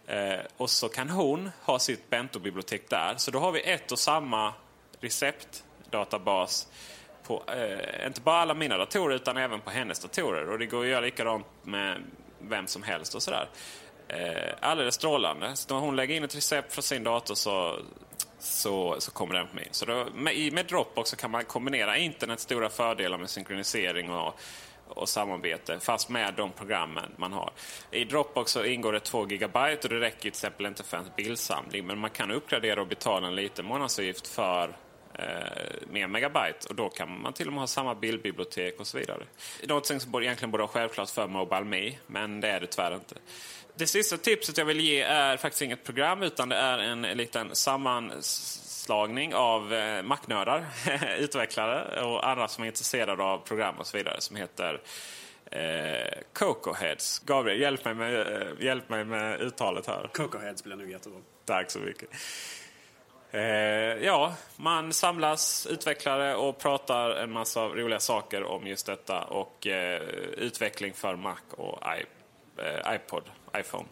Eh, 0.08 0.40
och 0.58 0.70
så 0.70 0.90
kan 0.90 1.10
hon 1.10 1.52
ha 1.64 1.80
sitt 1.80 2.10
Bento-bibliotek 2.10 2.90
där. 2.90 3.14
Så 3.18 3.32
då 3.32 3.40
har 3.40 3.52
vi 3.52 3.62
ett 3.62 3.92
och 3.92 4.00
samma 4.00 4.54
receptdatabas 5.00 6.68
på 7.24 7.44
eh, 7.48 8.08
inte 8.08 8.22
bara 8.22 8.42
alla 8.42 8.54
mina 8.54 8.78
datorer 8.78 9.16
utan 9.16 9.38
även 9.38 9.62
på 9.62 9.70
hennes 9.70 10.00
datorer. 10.00 10.50
Och 10.50 10.60
det 10.60 10.66
går 10.66 10.82
att 10.82 10.90
göra 10.90 11.02
likadant 11.02 11.46
med 11.64 12.04
vem 12.40 12.68
som 12.68 12.84
helst 12.84 13.16
och 13.16 13.24
sådär. 13.24 13.48
Eh, 14.08 14.54
alldeles 14.60 14.96
strålande. 14.96 15.56
Så 15.56 15.74
när 15.74 15.82
hon 15.82 15.96
lägger 15.96 16.16
in 16.16 16.24
ett 16.24 16.36
recept 16.36 16.74
från 16.74 16.84
sin 16.84 17.04
dator 17.04 17.36
så, 17.36 17.80
så, 18.40 18.96
så 19.00 19.12
kommer 19.12 19.36
den 19.36 19.48
på 19.48 19.56
min. 19.56 19.68
Så 19.72 19.86
då, 19.86 20.08
med, 20.16 20.54
med 20.54 20.66
Dropbox 20.66 21.10
så 21.10 21.16
kan 21.16 21.32
man 21.32 21.46
kombinera 21.46 21.98
internets 21.98 22.44
stora 22.44 22.70
fördelar 22.70 23.18
med 23.18 23.30
synkronisering 23.30 24.12
och, 24.12 24.40
och 24.88 25.10
samarbete 25.10 25.80
fast 25.80 26.10
med 26.10 26.34
de 26.34 26.52
programmen 26.52 27.12
man 27.18 27.34
har. 27.34 27.52
I 27.92 28.06
Dropbox 28.06 28.52
så 28.52 28.66
ingår 28.66 28.94
det 28.94 29.00
2 29.00 29.26
GB 29.26 29.60
och 29.84 29.90
det 29.90 30.00
räcker 30.00 30.20
till 30.20 30.28
exempel 30.28 30.66
inte 30.66 30.84
för 30.84 30.98
en 30.98 31.10
bildsamling. 31.18 31.86
Men 31.86 32.00
man 32.00 32.10
kan 32.10 32.32
uppgradera 32.32 32.82
och 32.82 32.88
betala 32.88 33.28
en 33.28 33.36
liten 33.36 33.66
månadsavgift 33.66 34.28
för 34.28 34.76
eh, 35.22 35.90
mer 35.92 36.08
megabyte 36.08 36.68
och 36.70 36.76
då 36.76 36.90
kan 36.90 37.22
man 37.22 37.34
till 37.34 37.48
och 37.48 37.54
med 37.54 37.62
ha 37.62 37.68
samma 37.68 37.96
bildbibliotek 37.96 38.80
och 38.80 38.88
så 38.88 38.98
vidare. 38.98 39.24
Något 39.68 39.86
som 39.86 40.22
egentligen 40.22 40.52
borde 40.52 40.64
vara 40.64 40.72
självklart 40.72 41.10
för 41.10 41.28
Mobile 41.28 41.64
Me, 41.64 41.92
men 42.08 42.42
det 42.42 42.48
är 42.48 42.60
det 42.60 42.68
tyvärr 42.68 42.96
inte. 42.96 43.16
Det 43.76 43.88
sista 43.88 44.18
tipset 44.18 44.58
jag 44.58 44.66
vill 44.66 44.80
ge 44.80 45.02
är 45.02 45.38
faktiskt 45.38 45.62
inget 45.62 45.84
program 45.84 46.24
utan 46.24 46.50
det 46.50 46.56
är 46.56 46.78
en 46.78 47.02
liten 47.02 47.56
sammanslagning 47.56 49.36
av 49.36 49.74
eh, 49.74 50.04
Mac-nördar, 50.04 50.66
utvecklare 51.20 52.02
och 52.04 52.30
andra 52.30 52.48
som 52.48 52.64
är 52.64 52.68
intresserade 52.68 53.24
av 53.24 53.38
program 53.38 53.76
och 53.80 53.88
så 53.88 53.98
vidare 53.98 54.22
som 54.22 54.36
heter 54.36 54.82
eh, 55.52 56.20
Coco 56.34 56.74
Heads. 56.74 57.20
Gabriel, 57.20 57.62
hjälp 57.62 57.86
mig 57.86 57.94
med, 57.94 58.42
eh, 58.42 58.48
hjälp 58.60 58.90
mig 58.90 59.06
med 59.06 59.42
uttalet 59.42 59.88
här. 59.88 60.10
Cocoheads 60.14 60.64
blir 60.64 60.76
nog 60.76 60.92
jättebra. 60.92 61.20
Tack 61.46 61.72
så 61.72 61.80
mycket. 61.80 62.10
Eh, 63.32 63.42
ja, 64.06 64.34
man 64.56 64.94
samlas 64.94 65.68
utvecklare 65.68 66.36
och 66.36 66.58
pratar 66.58 67.10
en 67.10 67.32
massa 67.32 67.66
roliga 67.66 68.00
saker 68.00 68.44
om 68.44 68.68
just 68.68 68.86
detta 68.86 69.24
och 69.24 69.68
eh, 69.68 70.02
utveckling 70.38 70.94
för 70.94 71.16
Mac 71.16 71.38
och 71.52 71.80
I, 71.98 72.06
eh, 72.62 72.96
iPod, 72.96 73.24
iPhone. 73.58 73.86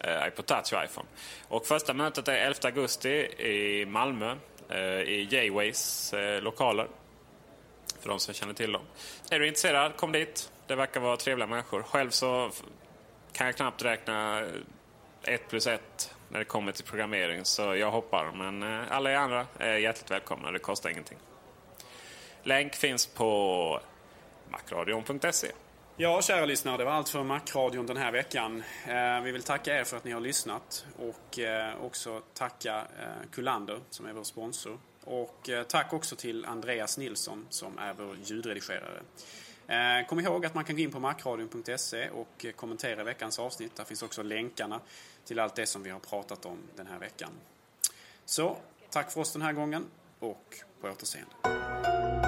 Eh, 0.00 0.28
iPod 0.28 0.46
Touch 0.46 0.72
och 0.72 0.84
iPhone. 0.84 1.08
Och 1.48 1.66
första 1.66 1.94
mötet 1.94 2.28
är 2.28 2.32
11 2.32 2.58
augusti 2.62 3.08
i 3.38 3.86
Malmö 3.86 4.36
eh, 4.68 4.78
i 5.00 5.28
Jayways 5.30 6.12
eh, 6.12 6.42
lokaler. 6.42 6.88
För 8.00 8.08
de 8.08 8.18
som 8.18 8.34
känner 8.34 8.54
till 8.54 8.72
dem. 8.72 8.82
Är 9.30 9.40
du 9.40 9.46
intresserad, 9.46 9.96
kom 9.96 10.12
dit. 10.12 10.52
Det 10.66 10.74
verkar 10.74 11.00
vara 11.00 11.16
trevliga 11.16 11.46
människor. 11.46 11.82
Själv 11.82 12.10
så 12.10 12.50
kan 13.32 13.46
jag 13.46 13.56
knappt 13.56 13.84
räkna 13.84 14.46
ett 15.22 15.48
plus 15.48 15.66
ett 15.66 16.14
när 16.28 16.38
det 16.38 16.44
kommer 16.44 16.72
till 16.72 16.84
programmering. 16.84 17.44
Så 17.44 17.62
jag 17.74 17.90
hoppar. 17.90 18.32
Men 18.32 18.62
eh, 18.62 18.92
alla 18.92 19.12
er 19.12 19.16
andra 19.16 19.46
är 19.58 19.74
hjärtligt 19.74 20.10
välkomna. 20.10 20.50
Det 20.50 20.58
kostar 20.58 20.90
ingenting. 20.90 21.18
Länk 22.42 22.74
finns 22.74 23.06
på 23.06 23.80
macradion.se. 24.50 25.48
Ja, 25.96 26.22
kära 26.22 26.46
lyssnare, 26.46 26.76
det 26.76 26.84
var 26.84 26.92
allt 26.92 27.08
för 27.08 27.22
Macradion 27.22 27.86
den 27.86 27.96
här 27.96 28.12
veckan. 28.12 28.62
Eh, 28.86 29.20
vi 29.20 29.32
vill 29.32 29.42
tacka 29.42 29.80
er 29.80 29.84
för 29.84 29.96
att 29.96 30.04
ni 30.04 30.10
har 30.10 30.20
lyssnat 30.20 30.86
och 30.96 31.38
eh, 31.38 31.84
också 31.84 32.22
tacka 32.34 32.86
Kullander 33.32 33.80
som 33.90 34.06
är 34.06 34.12
vår 34.12 34.24
sponsor. 34.24 34.78
Och 35.04 35.50
tack 35.68 35.92
också 35.92 36.16
till 36.16 36.44
Andreas 36.44 36.98
Nilsson 36.98 37.46
som 37.50 37.78
är 37.78 37.92
vår 37.92 38.16
ljudredigerare. 38.24 39.02
Kom 40.08 40.20
ihåg 40.20 40.46
att 40.46 40.54
man 40.54 40.64
kan 40.64 40.76
gå 40.76 40.82
in 40.82 40.90
på 40.90 41.00
macradion.se 41.00 42.08
och 42.08 42.46
kommentera 42.56 43.04
veckans 43.04 43.38
avsnitt. 43.38 43.76
Där 43.76 43.84
finns 43.84 44.02
också 44.02 44.22
länkarna 44.22 44.80
till 45.28 45.38
allt 45.38 45.54
det 45.54 45.66
som 45.66 45.82
vi 45.82 45.90
har 45.90 46.00
pratat 46.00 46.46
om 46.46 46.58
den 46.76 46.86
här 46.86 46.98
veckan. 46.98 47.30
Så, 48.24 48.56
tack 48.90 49.12
för 49.12 49.20
oss 49.20 49.32
den 49.32 49.42
här 49.42 49.52
gången. 49.52 49.84
och 50.18 50.56
på 50.80 50.88
återseende. 50.88 52.27